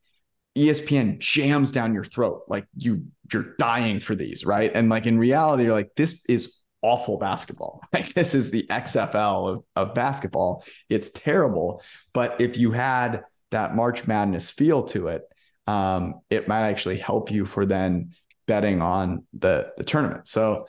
ESPN 0.57 1.19
jams 1.19 1.71
down 1.71 1.93
your 1.93 2.03
throat. 2.03 2.43
Like 2.47 2.65
you 2.75 3.05
you're 3.33 3.55
dying 3.57 3.99
for 3.99 4.15
these, 4.15 4.45
right? 4.45 4.71
And 4.73 4.89
like 4.89 5.05
in 5.05 5.17
reality, 5.17 5.63
you're 5.63 5.73
like, 5.73 5.95
this 5.95 6.25
is 6.27 6.61
awful 6.81 7.17
basketball. 7.17 7.81
Like 7.93 8.13
this 8.13 8.33
is 8.33 8.51
the 8.51 8.65
XFL 8.69 9.55
of, 9.55 9.63
of 9.75 9.93
basketball. 9.93 10.63
It's 10.89 11.11
terrible. 11.11 11.83
But 12.13 12.39
if 12.39 12.57
you 12.57 12.71
had 12.71 13.23
that 13.51 13.75
March 13.75 14.07
Madness 14.07 14.49
feel 14.49 14.83
to 14.83 15.09
it, 15.09 15.23
um, 15.67 16.21
it 16.29 16.47
might 16.47 16.67
actually 16.67 16.97
help 16.97 17.31
you 17.31 17.45
for 17.45 17.65
then 17.65 18.13
betting 18.47 18.81
on 18.81 19.25
the 19.37 19.71
the 19.77 19.83
tournament. 19.83 20.27
So 20.27 20.67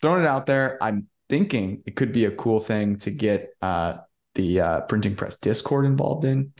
throwing 0.00 0.22
it 0.22 0.26
out 0.26 0.46
there. 0.46 0.78
I'm 0.80 1.08
thinking 1.28 1.82
it 1.86 1.96
could 1.96 2.12
be 2.12 2.24
a 2.24 2.30
cool 2.30 2.60
thing 2.60 2.96
to 2.98 3.10
get 3.10 3.50
uh, 3.60 3.98
the 4.34 4.60
uh, 4.60 4.80
printing 4.82 5.16
press 5.16 5.36
Discord 5.36 5.84
involved 5.86 6.24
in. 6.24 6.52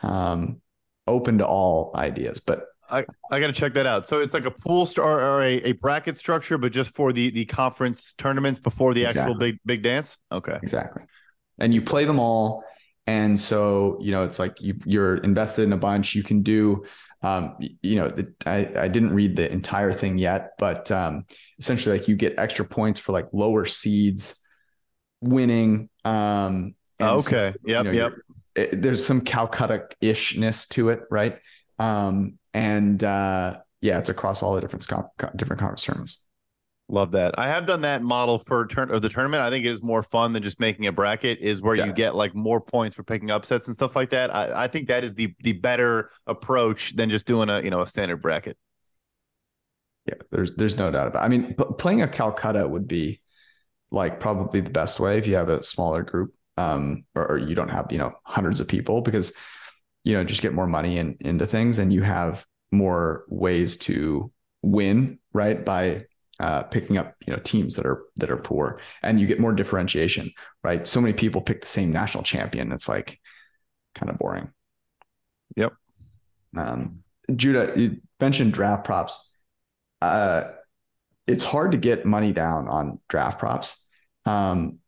Um, 0.00 0.60
open 1.06 1.38
to 1.38 1.46
all 1.46 1.92
ideas, 1.94 2.40
but 2.40 2.66
I, 2.94 3.04
I 3.30 3.40
got 3.40 3.48
to 3.48 3.52
check 3.52 3.74
that 3.74 3.86
out. 3.86 4.06
So 4.06 4.20
it's 4.20 4.34
like 4.34 4.46
a 4.46 4.50
pool 4.50 4.86
st- 4.86 5.04
or 5.04 5.42
a, 5.42 5.54
a 5.62 5.72
bracket 5.72 6.16
structure, 6.16 6.58
but 6.58 6.72
just 6.72 6.94
for 6.94 7.12
the 7.12 7.30
the 7.30 7.44
conference 7.44 8.12
tournaments 8.14 8.58
before 8.58 8.94
the 8.94 9.04
exactly. 9.04 9.20
actual 9.20 9.38
big 9.38 9.58
big 9.64 9.82
dance. 9.82 10.16
Okay, 10.30 10.58
exactly. 10.62 11.04
And 11.58 11.74
you 11.74 11.82
play 11.82 12.04
them 12.04 12.18
all, 12.18 12.64
and 13.06 13.38
so 13.38 13.98
you 14.00 14.12
know 14.12 14.24
it's 14.24 14.38
like 14.38 14.60
you 14.60 14.78
you're 14.84 15.16
invested 15.18 15.62
in 15.62 15.72
a 15.72 15.78
bunch. 15.78 16.14
You 16.14 16.22
can 16.22 16.42
do 16.42 16.84
um, 17.24 17.56
you 17.80 17.96
know, 17.96 18.08
the, 18.08 18.34
I, 18.44 18.82
I 18.82 18.88
didn't 18.88 19.14
read 19.14 19.34
the 19.34 19.50
entire 19.50 19.92
thing 19.92 20.18
yet, 20.18 20.50
but 20.58 20.90
um, 20.90 21.24
essentially, 21.58 21.98
like 21.98 22.06
you 22.06 22.16
get 22.16 22.38
extra 22.38 22.66
points 22.66 23.00
for 23.00 23.12
like 23.12 23.28
lower 23.32 23.64
seeds 23.64 24.38
winning. 25.22 25.88
Um, 26.04 26.74
okay. 27.00 27.54
So, 27.54 27.60
yep. 27.64 27.84
You 27.86 27.92
know, 27.92 27.98
yep. 27.98 28.12
It, 28.54 28.82
there's 28.82 29.04
some 29.04 29.22
Calcutta 29.22 29.88
ishness 30.02 30.68
to 30.70 30.90
it, 30.90 31.00
right? 31.10 31.38
Um, 31.78 32.38
and 32.54 33.02
uh, 33.02 33.58
yeah, 33.80 33.98
it's 33.98 34.08
across 34.08 34.42
all 34.42 34.54
the 34.54 34.60
different 34.60 34.86
different 35.36 35.60
conference 35.60 35.84
tournaments. 35.84 36.26
Love 36.88 37.12
that. 37.12 37.38
I 37.38 37.48
have 37.48 37.66
done 37.66 37.80
that 37.80 38.02
model 38.02 38.38
for 38.38 38.66
turn 38.66 38.90
of 38.90 39.00
the 39.00 39.08
tournament. 39.08 39.42
I 39.42 39.48
think 39.48 39.64
it 39.64 39.70
is 39.70 39.82
more 39.82 40.02
fun 40.02 40.32
than 40.32 40.42
just 40.42 40.60
making 40.60 40.86
a 40.86 40.92
bracket. 40.92 41.38
Is 41.40 41.60
where 41.60 41.74
yeah. 41.74 41.86
you 41.86 41.92
get 41.92 42.14
like 42.14 42.34
more 42.34 42.60
points 42.60 42.94
for 42.94 43.02
picking 43.02 43.30
upsets 43.30 43.66
and 43.66 43.74
stuff 43.74 43.96
like 43.96 44.10
that. 44.10 44.34
I, 44.34 44.64
I 44.64 44.68
think 44.68 44.88
that 44.88 45.02
is 45.02 45.14
the 45.14 45.34
the 45.42 45.52
better 45.52 46.10
approach 46.26 46.94
than 46.94 47.10
just 47.10 47.26
doing 47.26 47.48
a 47.48 47.60
you 47.62 47.70
know 47.70 47.80
a 47.80 47.86
standard 47.86 48.18
bracket. 48.18 48.56
Yeah, 50.06 50.14
there's 50.30 50.54
there's 50.56 50.76
no 50.76 50.90
doubt 50.90 51.08
about. 51.08 51.22
It. 51.22 51.24
I 51.24 51.28
mean, 51.28 51.54
p- 51.54 51.64
playing 51.78 52.02
a 52.02 52.08
Calcutta 52.08 52.68
would 52.68 52.86
be 52.86 53.22
like 53.90 54.20
probably 54.20 54.60
the 54.60 54.70
best 54.70 55.00
way 55.00 55.16
if 55.16 55.26
you 55.26 55.36
have 55.36 55.48
a 55.48 55.62
smaller 55.62 56.02
group, 56.02 56.34
um, 56.58 57.04
or, 57.14 57.32
or 57.32 57.38
you 57.38 57.54
don't 57.54 57.70
have 57.70 57.90
you 57.90 57.98
know 57.98 58.12
hundreds 58.24 58.60
of 58.60 58.68
people 58.68 59.00
because 59.00 59.34
you 60.04 60.14
know 60.14 60.24
just 60.24 60.42
get 60.42 60.54
more 60.54 60.66
money 60.66 60.98
in, 60.98 61.16
into 61.20 61.46
things 61.46 61.78
and 61.78 61.92
you 61.92 62.02
have 62.02 62.44
more 62.70 63.24
ways 63.28 63.76
to 63.78 64.30
win 64.62 65.18
right? 65.32 65.64
By 65.64 66.06
uh, 66.40 66.64
picking 66.64 66.96
up 66.96 67.14
you 67.26 67.32
know 67.32 67.40
teams 67.44 67.76
that 67.76 67.86
are 67.86 68.04
that 68.16 68.30
are 68.30 68.36
poor 68.36 68.80
and 69.02 69.20
you 69.20 69.26
get 69.26 69.40
more 69.40 69.52
differentiation 69.52 70.30
right? 70.62 70.86
So 70.88 71.00
many 71.00 71.12
people 71.12 71.42
pick 71.42 71.60
the 71.60 71.66
same 71.66 71.90
national 71.92 72.22
champion. 72.24 72.72
It's 72.72 72.88
like 72.88 73.20
kind 73.94 74.10
of 74.10 74.18
boring. 74.18 74.50
Yep. 75.56 75.74
Um, 76.56 77.00
judah 77.34 77.72
you 77.76 78.00
mentioned 78.20 78.52
draft 78.52 78.84
props. 78.84 79.30
Uh, 80.00 80.50
it's 81.26 81.44
hard 81.44 81.72
to 81.72 81.78
get 81.78 82.04
money 82.04 82.32
down 82.32 82.68
on 82.68 83.00
draft 83.08 83.38
props. 83.38 83.84
Um, 84.26 84.78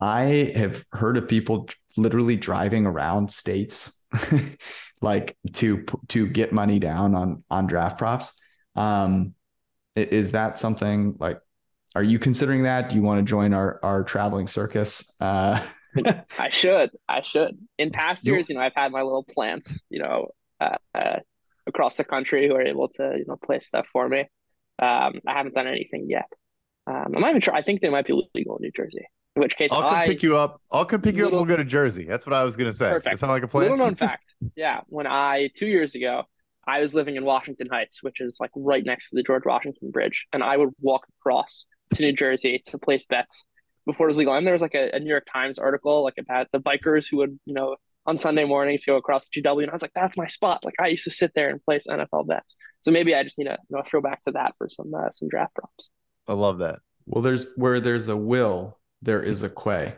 i 0.00 0.52
have 0.54 0.84
heard 0.92 1.16
of 1.16 1.28
people 1.28 1.68
literally 1.96 2.36
driving 2.36 2.86
around 2.86 3.30
states 3.30 3.95
like 5.00 5.36
to 5.54 5.84
to 6.08 6.26
get 6.26 6.52
money 6.52 6.78
down 6.78 7.14
on 7.14 7.44
on 7.50 7.66
draft 7.66 7.98
props. 7.98 8.40
Um 8.74 9.34
is 9.94 10.32
that 10.32 10.58
something 10.58 11.16
like 11.18 11.40
are 11.94 12.02
you 12.02 12.18
considering 12.18 12.64
that? 12.64 12.90
Do 12.90 12.96
you 12.96 13.02
want 13.02 13.18
to 13.18 13.28
join 13.28 13.54
our 13.54 13.80
our 13.82 14.04
traveling 14.04 14.46
circus? 14.46 15.14
Uh 15.20 15.64
i 16.38 16.50
should 16.50 16.90
i 17.08 17.22
should. 17.22 17.56
In 17.78 17.90
past 17.90 18.26
years 18.26 18.50
you 18.50 18.54
know 18.54 18.60
i've 18.60 18.74
had 18.74 18.92
my 18.92 19.00
little 19.00 19.24
plants 19.24 19.82
you 19.88 19.98
know 19.98 20.28
uh, 20.60 20.76
uh, 20.94 21.18
across 21.66 21.96
the 21.96 22.04
country 22.04 22.46
who 22.46 22.54
are 22.54 22.62
able 22.62 22.88
to 22.88 23.14
you 23.16 23.24
know 23.26 23.36
play 23.36 23.58
stuff 23.58 23.86
for 23.92 24.08
me. 24.08 24.20
Um 24.78 25.20
i 25.26 25.32
haven't 25.32 25.54
done 25.54 25.66
anything 25.66 26.06
yet. 26.08 26.26
Um 26.86 27.12
i'm 27.14 27.20
not 27.20 27.30
even 27.30 27.40
sure 27.40 27.54
i 27.54 27.62
think 27.62 27.80
they 27.80 27.88
might 27.88 28.06
be 28.06 28.12
legal 28.34 28.56
in 28.56 28.62
new 28.62 28.72
jersey 28.76 29.06
in 29.36 29.42
which 29.42 29.56
case 29.56 29.70
I'll 29.70 29.82
come 29.82 29.94
I, 29.94 30.06
pick 30.06 30.22
you 30.22 30.36
up. 30.36 30.60
I'll 30.72 30.86
come 30.86 31.02
pick 31.02 31.14
you 31.14 31.24
little, 31.24 31.40
up. 31.40 31.46
We'll 31.46 31.56
go 31.56 31.62
to 31.62 31.68
Jersey. 31.68 32.04
That's 32.04 32.26
what 32.26 32.34
I 32.34 32.42
was 32.42 32.56
gonna 32.56 32.72
say. 32.72 32.88
Perfect. 32.88 33.04
That 33.04 33.18
sound 33.18 33.32
like 33.32 33.42
a 33.42 33.48
plan. 33.48 33.64
Little 33.64 33.78
known 33.78 33.94
fact. 33.96 34.24
Yeah, 34.56 34.80
when 34.88 35.06
I 35.06 35.50
two 35.54 35.66
years 35.66 35.94
ago, 35.94 36.24
I 36.66 36.80
was 36.80 36.94
living 36.94 37.16
in 37.16 37.24
Washington 37.24 37.68
Heights, 37.70 38.02
which 38.02 38.20
is 38.20 38.38
like 38.40 38.50
right 38.56 38.84
next 38.84 39.10
to 39.10 39.16
the 39.16 39.22
George 39.22 39.44
Washington 39.44 39.90
Bridge, 39.90 40.26
and 40.32 40.42
I 40.42 40.56
would 40.56 40.70
walk 40.80 41.06
across 41.20 41.66
to 41.94 42.02
New 42.02 42.12
Jersey 42.12 42.62
to 42.66 42.78
place 42.78 43.06
bets 43.06 43.44
before 43.84 44.06
it 44.06 44.10
was 44.10 44.18
legal. 44.18 44.34
And 44.34 44.44
there 44.44 44.54
was 44.54 44.62
like 44.62 44.74
a, 44.74 44.90
a 44.94 44.98
New 44.98 45.10
York 45.10 45.26
Times 45.32 45.58
article 45.58 46.02
like 46.02 46.18
about 46.18 46.48
the 46.52 46.58
bikers 46.58 47.08
who 47.08 47.18
would, 47.18 47.38
you 47.44 47.54
know, 47.54 47.76
on 48.06 48.18
Sunday 48.18 48.44
mornings 48.44 48.84
go 48.84 48.96
across 48.96 49.28
the 49.28 49.42
GW, 49.42 49.62
and 49.62 49.70
I 49.70 49.72
was 49.72 49.82
like, 49.82 49.92
that's 49.94 50.16
my 50.16 50.26
spot. 50.26 50.64
Like 50.64 50.74
I 50.80 50.88
used 50.88 51.04
to 51.04 51.10
sit 51.10 51.32
there 51.34 51.50
and 51.50 51.62
place 51.62 51.86
NFL 51.88 52.26
bets. 52.26 52.56
So 52.80 52.90
maybe 52.90 53.14
I 53.14 53.22
just 53.22 53.36
need 53.36 53.46
to 53.46 53.58
you 53.68 53.76
know 53.76 53.82
throw 53.84 54.00
back 54.00 54.22
to 54.22 54.32
that 54.32 54.54
for 54.58 54.68
some 54.68 54.92
uh, 54.94 55.10
some 55.12 55.28
draft 55.28 55.54
props. 55.54 55.90
I 56.28 56.34
love 56.34 56.58
that. 56.58 56.80
Well, 57.06 57.22
there's 57.22 57.46
where 57.56 57.80
there's 57.80 58.08
a 58.08 58.16
will, 58.16 58.78
there 59.06 59.22
is 59.22 59.42
a 59.42 59.48
quay. 59.48 59.94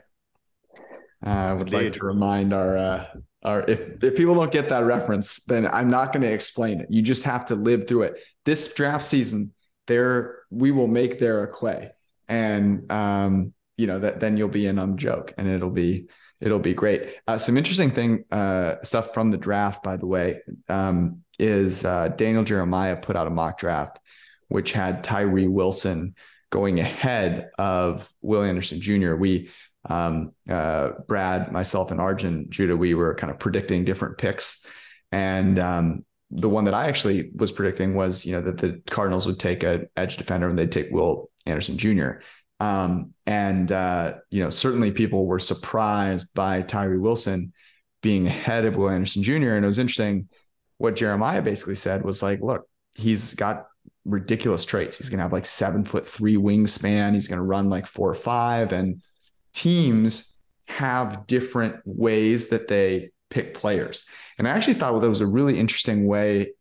Uh, 1.27 1.31
I 1.31 1.53
would 1.53 1.63
Indeed. 1.63 1.75
like 1.75 1.93
to 1.95 2.05
remind 2.05 2.55
our 2.55 2.77
uh, 2.77 3.07
our 3.43 3.65
if 3.67 4.05
if 4.05 4.17
people 4.17 4.37
don't 4.37 4.53
get 4.53 4.69
that 4.69 4.85
reference, 4.85 5.43
then 5.45 5.67
I'm 5.67 5.91
not 5.91 6.13
going 6.13 6.23
to 6.23 6.33
explain 6.33 6.81
it. 6.81 6.87
You 6.91 7.03
just 7.03 7.25
have 7.25 7.47
to 7.47 7.57
live 7.57 7.89
through 7.89 8.03
it. 8.03 8.23
This 8.45 8.73
draft 8.73 9.05
season, 9.05 9.53
there 9.89 10.43
we 10.51 10.71
will 10.71 10.87
make 10.87 11.19
there 11.19 11.43
a 11.43 11.49
quay, 11.49 11.91
and 12.29 12.91
um, 12.93 13.53
you 13.77 13.89
know 13.89 13.99
that 13.99 14.21
then 14.21 14.37
you'll 14.37 14.49
be 14.49 14.67
in 14.69 14.79
on 14.79 14.93
the 14.93 14.97
joke, 14.97 15.35
and 15.37 15.49
it'll 15.49 15.71
be 15.71 16.09
it'll 16.41 16.61
be 16.61 16.75
great. 16.75 17.15
Uh, 17.27 17.39
some 17.39 17.57
interesting 17.57 17.91
thing 17.91 18.25
uh, 18.31 18.77
stuff 18.85 19.13
from 19.13 19.33
the 19.33 19.39
draft, 19.39 19.83
by 19.83 19.97
the 19.97 20.07
way, 20.07 20.41
um, 20.69 21.23
is 21.41 21.85
uh, 21.85 22.09
Daniel 22.09 22.45
Jeremiah 22.45 22.97
put 22.97 23.17
out 23.17 23.27
a 23.27 23.31
mock 23.31 23.59
draft, 23.59 23.99
which 24.47 24.71
had 24.71 25.03
Tyree 25.03 25.49
Wilson 25.49 26.15
going 26.51 26.81
ahead 26.81 27.51
of 27.59 28.11
Will 28.23 28.43
Anderson 28.43 28.81
Jr. 28.81 29.15
We, 29.15 29.51
um, 29.89 30.33
uh, 30.49 30.91
Brad, 31.07 31.53
myself, 31.53 31.91
and 31.91 32.01
Arjun 32.01 32.47
Judah, 32.51 32.77
we 32.77 32.95
were 32.95 33.15
kind 33.15 33.31
of 33.31 33.39
predicting 33.39 33.85
different 33.85 34.19
picks, 34.19 34.67
and 35.13 35.59
um, 35.59 36.05
the 36.31 36.49
one 36.49 36.65
that 36.65 36.75
I 36.75 36.89
actually 36.89 37.31
was 37.35 37.53
predicting 37.53 37.95
was, 37.95 38.27
you 38.27 38.33
know, 38.33 38.43
that 38.43 38.59
the 38.59 38.83
Cardinals 38.91 39.27
would 39.27 39.39
take 39.39 39.63
an 39.63 39.89
edge 39.97 40.17
defender 40.17 40.49
and 40.49 40.59
they'd 40.59 40.73
take 40.73 40.91
Will 40.91 41.31
Anderson 41.47 41.79
Jr. 41.79 42.21
Um, 42.61 43.15
and 43.27 43.71
uh, 43.73 44.15
you 44.31 44.43
know, 44.43 44.51
certainly 44.51 44.91
people 44.91 45.27
were 45.27 45.39
surprised 45.39 46.35
by 46.35 46.63
Tyree 46.63 46.99
Wilson 46.99 47.53
being 48.03 48.27
ahead 48.27 48.65
of 48.65 48.77
Will 48.77 48.91
Anderson 48.91 49.23
Jr. 49.23 49.55
And 49.55 49.65
it 49.65 49.69
was 49.69 49.79
interesting. 49.79 50.29
What 50.77 50.97
Jeremiah 50.97 51.43
basically 51.43 51.75
said 51.75 52.05
was 52.05 52.23
like, 52.23 52.41
look, 52.41 52.69
he's 52.97 53.35
got 53.35 53.68
ridiculous 54.09 54.65
traits. 54.65 54.99
He's 54.99 55.09
going 55.09 55.19
to 55.19 55.23
have 55.23 55.33
like 55.33 55.47
seven 55.47 55.85
foot 55.85 56.05
three 56.05 56.37
wingspan. 56.37 57.15
He's 57.15 57.29
going 57.29 57.39
to 57.39 57.45
run 57.45 57.69
like 57.69 57.87
four 57.87 58.11
or 58.11 58.15
five. 58.15 58.73
And 58.73 59.03
teams 59.53 60.41
have 60.67 61.27
different 61.27 61.77
ways 61.85 62.49
that 62.49 62.69
they 62.69 63.11
pick 63.31 63.55
players. 63.55 64.05
And 64.39 64.49
I 64.49 64.53
actually 64.53 64.75
thought 64.75 64.93
well, 64.93 65.01
that 65.01 65.09
was 65.09 65.21
a 65.21 65.27
really 65.27 65.59
interesting 65.59 66.07
way, 66.07 66.53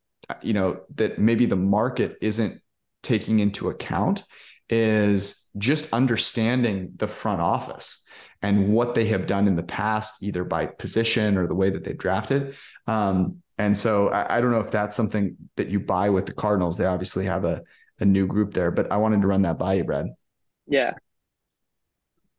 you 0.41 0.53
know, 0.53 0.81
that 0.95 1.19
maybe 1.19 1.45
the 1.45 1.55
market 1.55 2.17
isn't 2.21 2.61
taking 3.03 3.39
into 3.39 3.69
account 3.69 4.23
is 4.69 5.49
just 5.57 5.93
understanding 5.93 6.91
the 6.97 7.07
front 7.07 7.41
office 7.41 8.05
and 8.41 8.69
what 8.69 8.95
they 8.95 9.05
have 9.05 9.27
done 9.27 9.47
in 9.47 9.55
the 9.55 9.63
past, 9.63 10.21
either 10.21 10.43
by 10.43 10.65
position 10.65 11.37
or 11.37 11.47
the 11.47 11.55
way 11.55 11.69
that 11.69 11.83
they've 11.83 11.97
drafted. 11.97 12.55
Um, 12.85 13.41
and 13.57 13.75
so 13.75 14.09
I, 14.09 14.37
I, 14.37 14.41
don't 14.41 14.51
know 14.51 14.59
if 14.59 14.71
that's 14.71 14.95
something 14.95 15.35
that 15.55 15.69
you 15.69 15.79
buy 15.79 16.09
with 16.09 16.25
the 16.25 16.33
Cardinals. 16.33 16.77
They 16.77 16.85
obviously 16.85 17.25
have 17.25 17.43
a, 17.43 17.63
a 17.99 18.05
new 18.05 18.27
group 18.27 18.53
there, 18.53 18.71
but 18.71 18.91
I 18.91 18.97
wanted 18.97 19.21
to 19.21 19.27
run 19.27 19.41
that 19.43 19.57
by 19.57 19.73
you, 19.75 19.83
Brad. 19.83 20.07
Yeah. 20.67 20.93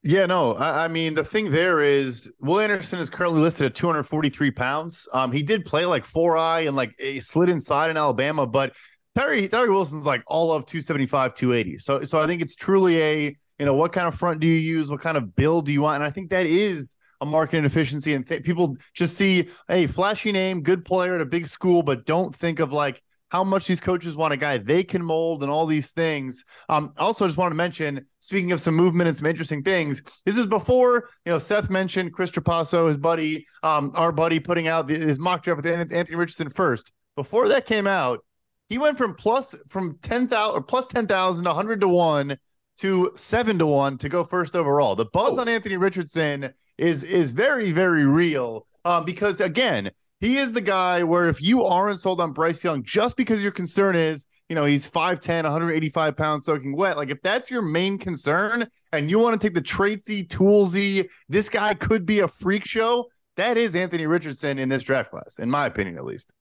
Yeah, 0.05 0.27
no, 0.27 0.55
I, 0.55 0.85
I 0.85 0.89
mean 0.89 1.15
the 1.15 1.25
thing 1.25 1.51
there 1.51 1.81
is 1.81 2.33
Will 2.41 2.61
Anderson 2.61 3.01
is 3.01 3.11
currently 3.11 3.41
listed 3.41 3.67
at 3.67 3.75
243 3.75 4.53
pounds. 4.53 5.09
Um, 5.13 5.33
he 5.33 5.43
did 5.43 5.65
play 5.65 5.85
like 5.87 6.05
four 6.05 6.37
eye 6.37 6.61
and 6.61 6.77
like 6.77 6.95
he 6.99 7.21
slid 7.21 7.49
inside 7.49 7.91
in 7.91 7.97
Alabama, 7.97 8.47
but 8.47 8.75
Tyree 9.17 9.49
Tyree 9.49 9.71
Wilson's 9.71 10.07
like 10.07 10.23
all 10.29 10.53
of 10.53 10.67
275, 10.67 11.35
280. 11.35 11.79
So 11.79 12.05
so 12.05 12.21
I 12.21 12.29
think 12.29 12.43
it's 12.43 12.55
truly 12.55 13.03
a 13.03 13.37
you 13.59 13.67
know 13.67 13.75
what 13.75 13.93
kind 13.93 14.07
of 14.07 14.15
front 14.15 14.39
do 14.39 14.47
you 14.47 14.55
use, 14.55 14.89
what 14.89 15.01
kind 15.01 15.17
of 15.17 15.35
build 15.35 15.67
do 15.67 15.73
you 15.73 15.83
want, 15.83 15.97
and 15.97 16.05
I 16.05 16.11
think 16.11 16.31
that 16.31 16.47
is 16.47 16.95
a 17.21 17.27
marketing 17.27 17.65
efficiency 17.65 18.15
and 18.15 18.27
th- 18.27 18.43
people 18.43 18.77
just 18.95 19.17
see 19.17 19.49
a 19.69 19.87
flashy 19.89 20.33
name, 20.33 20.63
good 20.63 20.85
player 20.85 21.15
at 21.15 21.21
a 21.21 21.27
big 21.27 21.47
school, 21.47 21.83
but 21.83 22.07
don't 22.07 22.35
think 22.35 22.61
of 22.61 22.73
like 22.73 23.03
how 23.31 23.45
much 23.45 23.67
these 23.67 23.81
coaches 23.81 24.17
want 24.17 24.33
a 24.33 24.37
guy 24.37 24.57
they 24.59 24.83
can 24.83 25.05
mold 25.05 25.43
and 25.43 25.53
all 25.53 25.67
these 25.67 25.93
things. 25.93 26.45
Um, 26.69 26.93
also, 26.97 27.27
just 27.27 27.39
want 27.39 27.51
to 27.51 27.57
mention, 27.57 28.05
speaking 28.21 28.53
of 28.53 28.61
some 28.61 28.75
movement 28.75 29.09
and 29.09 29.17
some 29.17 29.27
interesting 29.27 29.63
things, 29.63 30.03
this 30.25 30.39
is 30.39 30.47
before 30.47 31.09
you 31.25 31.33
know 31.33 31.39
Seth 31.39 31.71
mentioned 31.71 32.13
Chris 32.13 32.31
Trapasso, 32.31 32.89
his 32.89 32.97
buddy, 32.97 33.47
um, 33.63 33.93
our 33.95 34.13
buddy, 34.13 34.41
putting 34.41 34.69
out 34.69 34.89
the, 34.89 34.95
his 34.95 35.19
mock 35.19 35.43
draft 35.43 35.63
with 35.63 35.67
Anthony 35.67 36.17
Richardson 36.17 36.51
first. 36.51 36.93
Before 37.17 37.49
that 37.49 37.67
came 37.67 37.87
out, 37.87 38.25
he 38.69 38.79
went 38.79 38.97
from 38.97 39.15
plus 39.15 39.55
from 39.69 39.99
ten 40.03 40.29
thousand 40.29 40.59
or 40.59 40.63
plus 40.63 40.87
ten 40.87 41.07
thousand, 41.07 41.47
hundred 41.47 41.81
to 41.81 41.89
one 41.89 42.39
to 42.79 43.13
seven 43.17 43.59
to 43.59 43.67
one 43.67 43.99
to 43.99 44.09
go 44.09 44.25
first 44.25 44.55
overall. 44.55 44.95
The 44.95 45.07
buzz 45.07 45.39
oh. 45.39 45.43
on 45.43 45.49
Anthony 45.49 45.77
Richardson 45.77 46.53
is 46.77 47.05
is 47.05 47.33
very 47.33 47.73
very 47.73 48.07
real 48.07 48.67
um, 48.85 49.05
because 49.05 49.41
again 49.41 49.91
he 50.21 50.39
is 50.39 50.53
the 50.53 50.61
guy 50.61 51.03
where 51.03 51.29
if 51.29 51.41
you 51.43 51.65
aren't 51.65 52.01
sold 52.01 52.21
on 52.21 52.33
Bryce 52.33 52.63
Young 52.63 52.83
just 52.83 53.17
because 53.17 53.43
your 53.43 53.53
concern 53.53 53.97
is 53.97 54.27
you 54.49 54.55
know 54.55 54.65
he's 54.65 54.89
5'10 54.89 55.43
185 55.45 56.17
pounds 56.17 56.45
soaking 56.45 56.77
wet 56.77 56.97
like 56.97 57.11
if 57.11 57.21
that's 57.21 57.51
your 57.51 57.63
main 57.63 57.99
concern 57.99 58.67
and 58.93 59.11
you 59.11 59.19
want 59.19 59.39
to 59.39 59.47
take 59.47 59.55
the 59.55 59.63
traitsy 59.63 60.27
toolsy 60.27 61.09
this 61.29 61.49
guy 61.49 61.75
could 61.75 62.07
be 62.07 62.21
a 62.21 62.29
freak 62.29 62.65
show 62.65 63.07
that 63.37 63.57
is 63.57 63.77
Anthony 63.77 64.07
Richardson 64.07 64.59
in 64.59 64.69
this 64.69 64.83
draft 64.83 65.11
class 65.11 65.39
in 65.39 65.51
my 65.51 65.67
opinion 65.67 65.97
at 65.99 66.05
least 66.05 66.33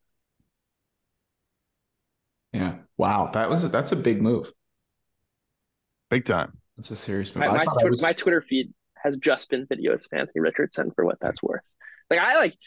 yeah 2.53 2.75
wow 2.95 3.29
that 3.33 3.49
was 3.49 3.63
a, 3.63 3.67
that's 3.67 3.91
a 3.91 3.95
big 3.95 4.21
move 4.21 4.51
Big 6.09 6.25
time. 6.25 6.57
It's 6.77 6.91
a 6.91 6.95
serious 6.95 7.35
move. 7.35 7.47
My, 7.47 7.57
my, 7.57 7.65
tw- 7.65 7.89
was... 7.89 8.01
my, 8.01 8.13
Twitter 8.13 8.41
feed 8.41 8.73
has 9.03 9.17
just 9.17 9.49
been 9.49 9.65
videos 9.65 10.05
of 10.05 10.19
Anthony 10.19 10.41
Richardson 10.41 10.91
for 10.91 11.05
what 11.05 11.19
that's 11.19 11.41
worth. 11.41 11.61
Like 12.09 12.19
I 12.19 12.35
like 12.35 12.57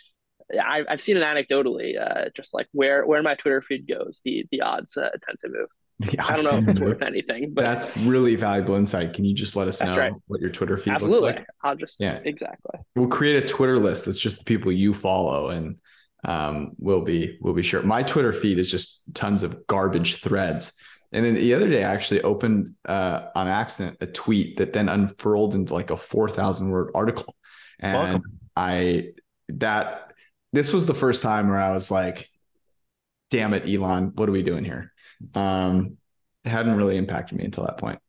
I, 0.59 0.85
I've 0.89 1.01
seen 1.01 1.17
it 1.17 1.23
anecdotally, 1.23 2.01
uh, 2.01 2.31
just 2.35 2.55
like 2.55 2.67
where 2.73 3.07
where 3.07 3.23
my 3.23 3.35
Twitter 3.35 3.63
feed 3.63 3.87
goes, 3.87 4.21
the 4.25 4.47
the 4.51 4.63
odds 4.63 4.97
uh, 4.97 5.11
tend 5.25 5.39
to 5.41 5.49
move. 5.49 5.69
Yeah, 6.13 6.25
I 6.27 6.37
don't 6.37 6.45
know 6.45 6.57
if 6.59 6.69
it's 6.69 6.81
worth 6.89 7.03
anything, 7.03 7.53
but 7.53 7.63
That's 7.63 7.95
really 7.99 8.35
valuable 8.35 8.75
insight. 8.75 9.13
Can 9.13 9.25
you 9.25 9.35
just 9.35 9.55
let 9.55 9.69
us 9.69 9.83
know 9.83 9.95
right. 9.95 10.13
what 10.29 10.41
your 10.41 10.51
Twitter 10.51 10.79
feed 10.79 10.95
absolutely, 10.95 11.21
looks 11.21 11.39
like? 11.41 11.47
I'll 11.63 11.77
just 11.77 12.01
Yeah. 12.01 12.21
exactly. 12.25 12.81
We'll 12.97 13.09
create 13.09 13.43
a 13.43 13.47
Twitter 13.47 13.79
list 13.79 14.07
that's 14.07 14.19
just 14.19 14.39
the 14.39 14.45
people 14.45 14.73
you 14.73 14.95
follow, 14.95 15.51
and 15.51 15.77
um, 16.25 16.73
we'll 16.79 17.03
be 17.03 17.39
we'll 17.41 17.55
be 17.55 17.63
sure. 17.63 17.83
My 17.83 18.03
Twitter 18.03 18.33
feed 18.33 18.59
is 18.59 18.71
just 18.71 19.05
tons 19.15 19.43
of 19.43 19.67
garbage 19.67 20.23
threads. 20.23 20.73
And 21.13 21.25
then 21.25 21.35
the 21.35 21.55
other 21.55 21.69
day, 21.69 21.85
I 21.85 21.93
actually 21.93 22.23
opened 22.23 22.75
uh, 22.85 23.27
on 23.35 23.49
accident 23.49 23.99
a 24.01 24.07
tweet 24.07 24.59
that 24.59 24.73
then 24.73 24.89
unfurled 24.89 25.55
into 25.55 25.75
like 25.75 25.91
a 25.91 25.97
four 25.97 26.29
thousand 26.29 26.71
word 26.71 26.91
article, 26.95 27.35
and 27.81 27.99
Welcome. 27.99 28.23
I 28.57 29.09
that 29.49 30.13
this 30.53 30.73
was 30.73 30.87
the 30.87 30.95
first 30.95 31.23
time 31.23 31.49
where 31.49 31.59
I 31.59 31.73
was 31.73 31.91
like, 31.91 32.31
"Damn 33.31 33.55
it, 33.55 33.69
Elon, 33.69 34.13
what 34.15 34.29
are 34.29 34.33
we 34.33 34.43
doing 34.43 34.65
here?" 34.65 34.93
Um, 35.35 35.97
it 36.45 36.51
hadn't 36.51 36.77
really 36.77 36.97
impacted 36.97 37.39
me 37.39 37.45
until 37.45 37.65
that 37.65 37.79
point. 37.79 38.01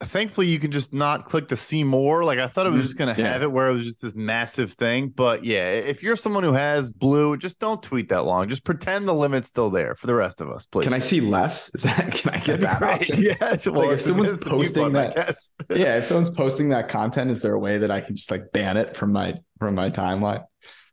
Thankfully, 0.00 0.46
you 0.46 0.60
can 0.60 0.70
just 0.70 0.94
not 0.94 1.24
click 1.24 1.48
the 1.48 1.56
see 1.56 1.82
more. 1.82 2.22
Like 2.22 2.38
I 2.38 2.46
thought 2.46 2.66
it 2.66 2.72
was 2.72 2.84
just 2.84 2.96
going 2.96 3.12
to 3.12 3.20
Yeah. 3.20 3.32
have 3.32 3.42
it 3.42 3.50
where 3.50 3.68
it 3.68 3.72
was 3.72 3.82
just 3.84 4.00
this 4.00 4.14
massive 4.14 4.72
thing. 4.72 5.08
But 5.08 5.44
yeah, 5.44 5.70
if 5.72 6.04
you're 6.04 6.14
someone 6.14 6.44
who 6.44 6.52
has 6.52 6.92
blue, 6.92 7.36
just 7.36 7.58
don't 7.58 7.82
tweet 7.82 8.08
that 8.10 8.24
long. 8.24 8.48
Just 8.48 8.64
pretend 8.64 9.08
the 9.08 9.12
limit's 9.12 9.48
still 9.48 9.70
there 9.70 9.96
for 9.96 10.06
the 10.06 10.14
rest 10.14 10.40
of 10.40 10.50
us, 10.50 10.66
please. 10.66 10.84
Can 10.84 10.94
I 10.94 11.00
see 11.00 11.20
less? 11.20 11.74
Is 11.74 11.82
that 11.82 12.12
can 12.12 12.32
I 12.32 12.38
get 12.38 12.60
that? 12.60 12.80
option? 12.80 13.16
Yeah. 13.20 13.56
Well, 13.66 13.90
if 13.90 14.00
someone's 14.00 14.30
it's 14.30 14.44
the 14.44 14.50
mute 14.50 14.58
posting 14.66 14.92
button, 14.92 15.14
that- 15.16 15.36
yeah, 15.76 15.96
if 15.96 16.06
someone's 16.06 16.30
posting 16.30 16.68
that 16.68 16.88
content, 16.88 17.32
is 17.32 17.42
there 17.42 17.54
a 17.54 17.58
way 17.58 17.78
that 17.78 17.90
I 17.90 18.00
can 18.00 18.14
just 18.14 18.30
like 18.30 18.52
ban 18.52 18.76
it 18.76 18.96
from 18.96 19.12
my 19.12 19.34
from 19.58 19.74
my 19.74 19.90
timeline? 19.90 20.44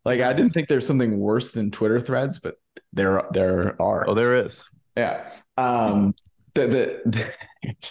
Like 0.04 0.22
I 0.22 0.34
didn't 0.34 0.50
think 0.50 0.68
there's 0.68 0.88
something 0.88 1.20
worse 1.20 1.52
than 1.52 1.70
Twitter 1.70 2.00
threads, 2.00 2.40
but 2.40 2.56
there 2.92 3.22
there 3.34 3.80
are. 3.80 4.06
Oh, 4.08 4.16
there 4.16 4.34
is. 4.34 4.68
Yeah. 4.98 5.32
Um 5.58 6.16
the 6.56 7.02
the, 7.06 7.34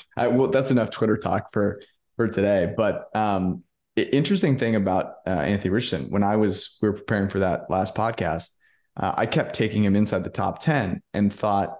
I, 0.16 0.28
well 0.28 0.48
that's 0.48 0.70
enough 0.70 0.90
Twitter 0.90 1.16
talk 1.16 1.52
for 1.52 1.80
for 2.16 2.28
today. 2.28 2.72
But 2.76 3.14
um 3.14 3.62
interesting 3.96 4.58
thing 4.58 4.74
about 4.74 5.16
uh, 5.26 5.30
Anthony 5.30 5.70
Richardson, 5.70 6.10
when 6.10 6.24
I 6.24 6.36
was 6.36 6.78
we 6.82 6.88
were 6.88 6.96
preparing 6.96 7.28
for 7.28 7.38
that 7.40 7.70
last 7.70 7.94
podcast, 7.94 8.50
uh, 8.96 9.12
I 9.16 9.26
kept 9.26 9.54
taking 9.54 9.84
him 9.84 9.96
inside 9.96 10.24
the 10.24 10.30
top 10.30 10.60
10 10.60 11.02
and 11.12 11.32
thought, 11.32 11.76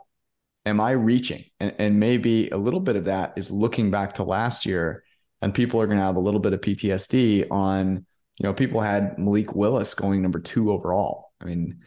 am 0.64 0.80
I 0.80 0.93
reaching? 0.93 1.45
And 1.61 1.74
and 1.78 2.01
maybe 2.01 2.49
a 2.51 2.57
little 2.59 2.80
bit 2.80 2.97
of 2.97 3.07
that 3.07 3.35
is 3.37 3.51
looking 3.51 3.91
back 3.91 4.14
to 4.14 4.24
last 4.24 4.64
year 4.66 5.05
and 5.43 5.53
people 5.53 5.80
are 5.80 5.87
gonna 5.87 6.01
have 6.01 6.16
a 6.16 6.20
little 6.20 6.41
bit 6.41 6.53
of 6.53 6.61
PTSD 6.61 7.47
on, 7.51 8.07
you 8.39 8.45
know, 8.45 8.55
people 8.55 8.80
had 8.80 9.18
Malik 9.18 9.55
Willis 9.55 9.95
going 9.95 10.22
number 10.22 10.41
two 10.41 10.72
overall. 10.72 11.32
I 11.41 11.45
mean, 11.45 11.80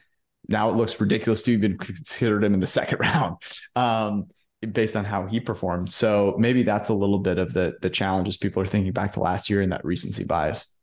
now 0.47 0.69
it 0.69 0.73
looks 0.73 0.99
ridiculous 0.99 1.43
to 1.43 1.51
even 1.51 1.77
consider 1.77 2.43
him 2.43 2.53
in 2.53 2.59
the 2.59 2.67
second 2.67 2.99
round 2.99 3.37
um, 3.75 4.27
based 4.71 4.95
on 4.95 5.05
how 5.05 5.27
he 5.27 5.39
performed. 5.39 5.89
So 5.89 6.35
maybe 6.37 6.63
that's 6.63 6.89
a 6.89 6.93
little 6.93 7.19
bit 7.19 7.37
of 7.37 7.53
the 7.53 7.75
the 7.81 7.89
challenges 7.89 8.37
people 8.37 8.61
are 8.61 8.67
thinking 8.67 8.91
back 8.91 9.13
to 9.13 9.19
last 9.19 9.49
year 9.49 9.61
and 9.61 9.71
that 9.71 9.85
recency 9.85 10.23
bias. 10.23 10.73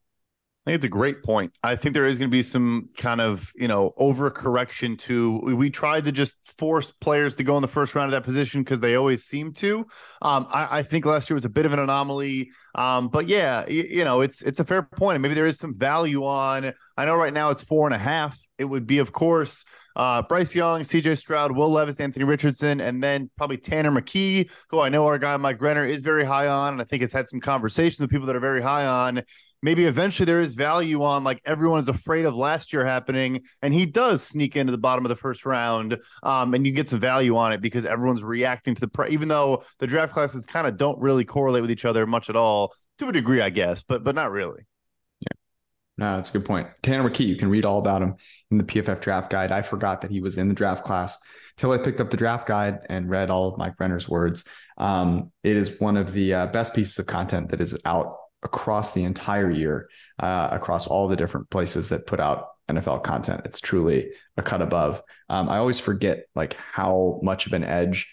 I 0.67 0.71
think 0.71 0.77
it's 0.77 0.87
a 0.87 0.89
great 0.89 1.23
point. 1.23 1.53
I 1.63 1.77
think 1.77 1.93
there 1.93 2.07
is 2.07 2.17
going 2.19 2.31
to 2.31 2.35
be 2.35 2.43
some 2.43 2.89
kind 2.97 3.21
of, 3.21 3.53
you 3.55 3.69
know, 3.69 3.93
overcorrection 3.99 4.99
to 5.01 5.41
we- 5.41 5.69
tried 5.69 6.05
to 6.05 6.13
just 6.13 6.39
force 6.59 6.91
players 6.91 7.37
to 7.37 7.45
go 7.45 7.57
in 7.57 7.63
the 7.63 7.69
first 7.69 7.95
round 7.95 8.07
of 8.07 8.13
that 8.13 8.25
position 8.25 8.63
because 8.63 8.81
they 8.81 8.95
always 8.95 9.25
seem 9.25 9.53
to. 9.55 9.81
Um, 10.23 10.47
I, 10.51 10.79
I 10.79 10.83
think 10.83 11.05
last 11.05 11.29
year 11.29 11.35
was 11.35 11.45
a 11.45 11.51
bit 11.51 11.67
of 11.67 11.75
an 11.75 11.81
anomaly. 11.81 12.51
Um, 12.75 13.09
but 13.09 13.29
yeah, 13.29 13.67
you, 13.69 13.83
you 13.83 14.05
know, 14.05 14.23
it's 14.23 14.41
it's 14.41 14.59
a 14.59 14.65
fair 14.65 14.83
point. 14.83 15.17
And 15.17 15.23
maybe 15.23 15.35
there 15.35 15.45
is 15.45 15.59
some 15.59 15.77
value 15.77 16.25
on 16.25 16.73
I 16.97 17.05
know 17.05 17.17
right 17.17 17.33
now 17.33 17.51
it's 17.51 17.63
four 17.63 17.87
and 17.87 17.95
a 17.95 17.99
half. 17.99 18.39
It 18.57 18.65
would 18.65 18.87
be, 18.87 18.99
of 19.01 19.13
course, 19.13 19.67
uh, 19.97 20.23
Bryce 20.23 20.55
Young, 20.55 20.83
CJ 20.83 21.19
Stroud, 21.19 21.53
Will 21.53 21.71
Levis, 21.71 22.01
Anthony 22.01 22.25
Richardson, 22.25 22.81
and 22.81 23.03
then 23.03 23.31
probably 23.37 23.57
Tanner 23.57 23.91
McKee, 23.91 24.51
who 24.71 24.81
I 24.81 24.89
know 24.89 25.07
our 25.07 25.19
guy 25.19 25.37
Mike 25.37 25.61
Renner 25.61 25.85
is 25.85 26.03
very 26.03 26.25
high 26.25 26.49
on, 26.49 26.75
and 26.75 26.81
I 26.83 26.85
think 26.85 27.01
has 27.03 27.13
had 27.13 27.29
some 27.29 27.41
conversations 27.41 28.01
with 28.01 28.11
people 28.11 28.27
that 28.27 28.37
are 28.37 28.41
very 28.41 28.63
high 28.63 28.87
on. 28.87 29.23
Maybe 29.63 29.87
eventually 29.87 30.27
there 30.27 30.43
is 30.43 30.55
value 30.55 31.03
on 31.03 31.25
like 31.25 31.41
everyone 31.47 31.81
is 31.81 31.89
afraid 31.89 32.27
of 32.27 32.37
last 32.37 32.71
year 32.71 32.85
happening 32.85 33.41
and 33.63 33.73
he 33.73 33.87
does 33.87 34.23
sneak 34.23 34.57
into 34.57 34.71
the 34.71 34.77
bottom 34.77 35.07
of 35.07 35.09
the 35.09 35.17
first 35.17 35.47
round 35.47 35.97
um, 36.23 36.53
and 36.53 36.67
you 36.67 36.73
get 36.73 36.87
some 36.87 37.01
value 37.01 37.35
on 37.35 37.51
it 37.51 37.63
because 37.63 37.87
everyone's 37.87 38.23
reacting 38.23 38.75
to 38.75 38.81
the 38.83 38.89
pre- 38.89 39.09
even 39.09 39.27
though 39.27 39.65
the 39.79 39.87
draft 39.87 40.13
classes 40.13 40.45
kind 40.45 40.67
of 40.67 40.77
don't 40.77 41.01
really 41.01 41.25
correlate 41.25 41.63
with 41.63 41.71
each 41.71 41.87
other 41.87 42.07
much 42.07 42.29
at 42.29 42.37
all 42.37 42.75
to 42.99 43.09
a 43.09 43.13
degree 43.13 43.41
i 43.41 43.49
guess 43.49 43.83
but 43.83 44.05
but 44.05 44.15
not 44.15 44.31
really 44.31 44.67
No, 45.97 46.17
that's 46.17 46.31
a 46.31 46.33
good 46.33 46.45
point. 46.45 46.69
Tanner 46.83 47.09
McKee, 47.09 47.27
you 47.27 47.37
can 47.37 47.49
read 47.49 47.65
all 47.65 47.79
about 47.79 48.03
him 48.03 48.17
in 48.51 48.59
the 48.59 48.65
PFF 48.65 49.01
draft 49.01 49.31
guide. 49.31 49.53
I 49.53 49.63
forgot 49.63 50.01
that 50.01 50.11
he 50.11 50.21
was 50.21 50.39
in 50.39 50.49
the 50.49 50.55
draft 50.55 50.85
class 50.85 51.19
till 51.57 51.71
I 51.71 51.79
picked 51.79 52.01
up 52.01 52.11
the 52.11 52.17
draft 52.17 52.47
guide 52.49 52.81
and 52.89 53.09
read 53.09 53.31
all 53.31 53.49
of 53.49 53.59
Mike 53.59 53.75
Renner's 53.79 54.09
words. 54.09 54.45
Um, 54.77 55.31
it 55.45 55.57
is 55.57 55.81
one 55.81 55.97
of 55.97 56.13
the 56.13 56.35
uh, 56.35 56.47
best 56.49 56.75
pieces 56.75 56.99
of 56.99 57.07
content 57.07 57.51
that 57.51 57.61
is 57.61 57.79
out 57.85 58.17
across 58.43 58.93
the 58.93 59.05
entire 59.05 59.51
year, 59.51 59.87
uh, 60.19 60.49
across 60.51 60.87
all 60.87 61.07
the 61.09 61.17
different 61.17 61.49
places 61.51 61.89
that 61.91 62.07
put 62.07 62.21
out 62.21 62.49
NFL 62.69 63.03
content. 63.05 63.43
It's 63.45 63.61
truly 63.61 64.11
a 64.37 64.43
cut 64.43 64.63
above. 64.63 65.01
Um, 65.29 65.49
I 65.49 65.59
always 65.59 65.81
forget 65.81 66.25
like 66.35 66.55
how 66.55 67.21
much 67.23 67.47
of 67.47 67.53
an 67.53 67.65
edge 67.65 68.11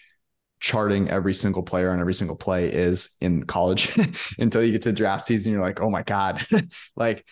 charting 0.60 1.10
every 1.10 1.34
single 1.34 1.62
player 1.62 1.90
and 1.90 2.00
every 2.00 2.14
single 2.14 2.36
play 2.36 2.72
is 2.72 3.16
in 3.20 3.42
college 3.42 3.92
until 4.38 4.62
you 4.62 4.70
get 4.70 4.82
to 4.82 4.92
draft 4.92 5.24
season. 5.24 5.52
You're 5.52 5.60
like, 5.60 5.80
oh 5.80 5.90
my 5.90 6.02
God, 6.02 6.46
like 6.96 7.26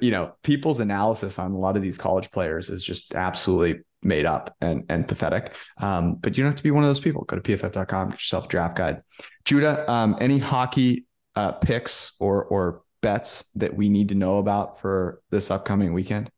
you 0.00 0.10
know, 0.10 0.32
people's 0.42 0.80
analysis 0.80 1.38
on 1.38 1.52
a 1.52 1.58
lot 1.58 1.76
of 1.76 1.82
these 1.82 1.98
college 1.98 2.30
players 2.30 2.68
is 2.68 2.84
just 2.84 3.14
absolutely 3.14 3.82
made 4.02 4.26
up 4.26 4.54
and 4.60 4.84
and 4.88 5.06
pathetic. 5.08 5.54
Um, 5.78 6.14
but 6.16 6.36
you 6.36 6.42
don't 6.42 6.52
have 6.52 6.56
to 6.56 6.62
be 6.62 6.70
one 6.70 6.84
of 6.84 6.88
those 6.88 7.00
people. 7.00 7.24
Go 7.24 7.36
to 7.38 7.42
pff.com, 7.42 8.10
get 8.10 8.14
yourself 8.14 8.46
a 8.46 8.48
draft 8.48 8.76
guide. 8.76 9.02
Judah, 9.44 9.90
um, 9.90 10.16
any 10.20 10.38
hockey 10.38 11.06
uh, 11.34 11.52
picks 11.52 12.14
or 12.20 12.44
or 12.46 12.82
bets 13.02 13.44
that 13.54 13.76
we 13.76 13.88
need 13.88 14.08
to 14.08 14.14
know 14.14 14.38
about 14.38 14.80
for 14.80 15.20
this 15.30 15.50
upcoming 15.50 15.92
weekend? 15.92 16.30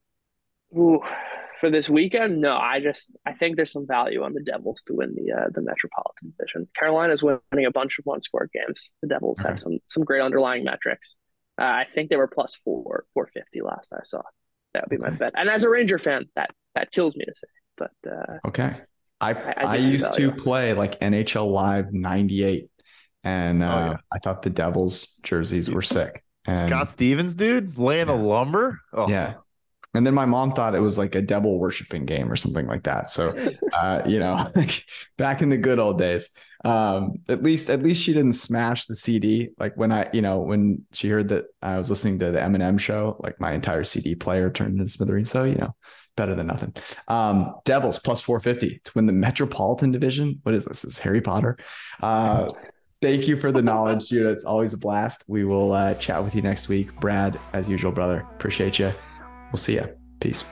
Ooh, 0.76 1.00
for 1.58 1.70
this 1.70 1.88
weekend, 1.88 2.40
no. 2.40 2.56
I 2.56 2.80
just 2.80 3.16
I 3.26 3.32
think 3.32 3.56
there's 3.56 3.72
some 3.72 3.86
value 3.86 4.22
on 4.22 4.34
the 4.34 4.42
Devils 4.42 4.82
to 4.86 4.94
win 4.94 5.14
the 5.14 5.32
uh, 5.32 5.48
the 5.50 5.62
Metropolitan 5.62 6.34
Division. 6.36 6.68
Carolina's 6.78 7.22
winning 7.22 7.66
a 7.66 7.70
bunch 7.70 7.98
of 7.98 8.04
one 8.04 8.20
score 8.20 8.48
games. 8.52 8.92
The 9.02 9.08
Devils 9.08 9.40
have 9.40 9.58
some 9.58 9.78
some 9.86 10.04
great 10.04 10.20
underlying 10.20 10.64
metrics. 10.64 11.16
Uh, 11.58 11.64
I 11.64 11.84
think 11.84 12.10
they 12.10 12.16
were 12.16 12.28
plus 12.28 12.56
four 12.64 13.04
four 13.14 13.26
fifty 13.28 13.60
last 13.62 13.92
I 13.92 14.02
saw. 14.04 14.22
That 14.74 14.84
would 14.84 14.90
be 14.90 14.98
my 14.98 15.10
Okay. 15.10 15.18
bet. 15.18 15.32
And 15.36 15.48
as 15.48 15.64
a 15.64 15.68
Ranger 15.70 15.98
fan, 15.98 16.26
that 16.36 16.50
that 16.74 16.92
kills 16.92 17.16
me 17.16 17.24
to 17.24 17.34
say, 17.34 17.48
but 17.76 17.92
uh, 18.10 18.38
Okay. 18.46 18.76
I, 19.20 19.32
I 19.56 19.66
I, 19.66 19.76
do 19.78 19.78
used 19.78 20.14
to 20.14 20.30
play 20.30 20.74
like 20.74 21.00
NHL 21.00 21.50
Live 21.50 21.92
98 21.92 22.70
and 23.24 23.62
uh, 23.64 23.66
Oh, 23.66 23.80
yeah. 23.80 23.96
I 24.12 24.18
thought 24.20 24.42
the 24.42 24.50
Devils 24.50 25.20
jerseys 25.24 25.70
were 25.70 25.82
sick. 25.82 26.22
And 26.46 26.58
scott 26.60 26.88
stevens 26.88 27.34
dude 27.36 27.78
laying 27.78 28.06
the 28.06 28.14
Yeah. 28.14 28.22
lumber 28.22 28.80
oh 28.92 29.08
yeah. 29.08 29.34
And 29.94 30.06
then 30.06 30.14
my 30.14 30.26
mom 30.26 30.52
thought 30.52 30.74
it 30.74 30.80
was 30.80 30.98
like 30.98 31.14
a 31.14 31.22
devil 31.22 31.58
worshiping 31.58 32.06
game 32.06 32.30
or 32.30 32.36
something 32.36 32.66
like 32.66 32.84
that. 32.84 33.10
So, 33.10 33.36
uh, 33.72 34.02
you 34.06 34.18
know, 34.18 34.52
back 35.18 35.42
in 35.42 35.48
the 35.48 35.56
good 35.58 35.78
old 35.78 35.98
days, 35.98 36.30
um, 36.64 37.14
at 37.28 37.42
least, 37.42 37.70
at 37.70 37.82
least 37.82 38.02
she 38.02 38.12
didn't 38.12 38.32
smash 38.32 38.86
the 38.86 38.94
CD. 38.96 39.50
Like 39.58 39.76
when 39.76 39.92
I, 39.92 40.08
you 40.12 40.22
know, 40.22 40.40
when 40.40 40.84
she 40.92 41.08
heard 41.08 41.28
that 41.28 41.46
I 41.62 41.78
was 41.78 41.90
listening 41.90 42.18
to 42.20 42.30
the 42.30 42.38
Eminem 42.38 42.78
show, 42.78 43.16
like 43.20 43.40
my 43.40 43.52
entire 43.52 43.84
CD 43.84 44.14
player 44.14 44.50
turned 44.50 44.78
into 44.78 44.90
smithereens. 44.90 45.30
So, 45.30 45.44
you 45.44 45.54
know, 45.54 45.74
better 46.16 46.34
than 46.34 46.48
nothing. 46.48 46.74
Um, 47.06 47.54
Devils 47.64 47.98
plus 47.98 48.20
450 48.20 48.80
to 48.84 48.92
win 48.94 49.06
the 49.06 49.12
Metropolitan 49.12 49.92
Division. 49.92 50.40
What 50.42 50.54
is 50.54 50.64
this? 50.64 50.82
This 50.82 50.94
is 50.94 50.98
Harry 50.98 51.20
Potter. 51.20 51.56
Uh, 52.02 52.50
thank 53.00 53.28
you 53.28 53.36
for 53.36 53.52
the 53.52 53.62
knowledge, 53.62 54.08
Judah. 54.08 54.30
It's 54.30 54.44
always 54.44 54.74
a 54.74 54.78
blast. 54.78 55.24
We 55.28 55.44
will 55.44 55.72
uh, 55.72 55.94
chat 55.94 56.22
with 56.22 56.34
you 56.34 56.42
next 56.42 56.68
week. 56.68 56.94
Brad, 57.00 57.38
as 57.52 57.68
usual, 57.68 57.92
brother. 57.92 58.26
Appreciate 58.34 58.78
you. 58.78 58.92
We'll 59.52 59.58
see 59.58 59.74
you. 59.74 59.88
Peace. 60.20 60.44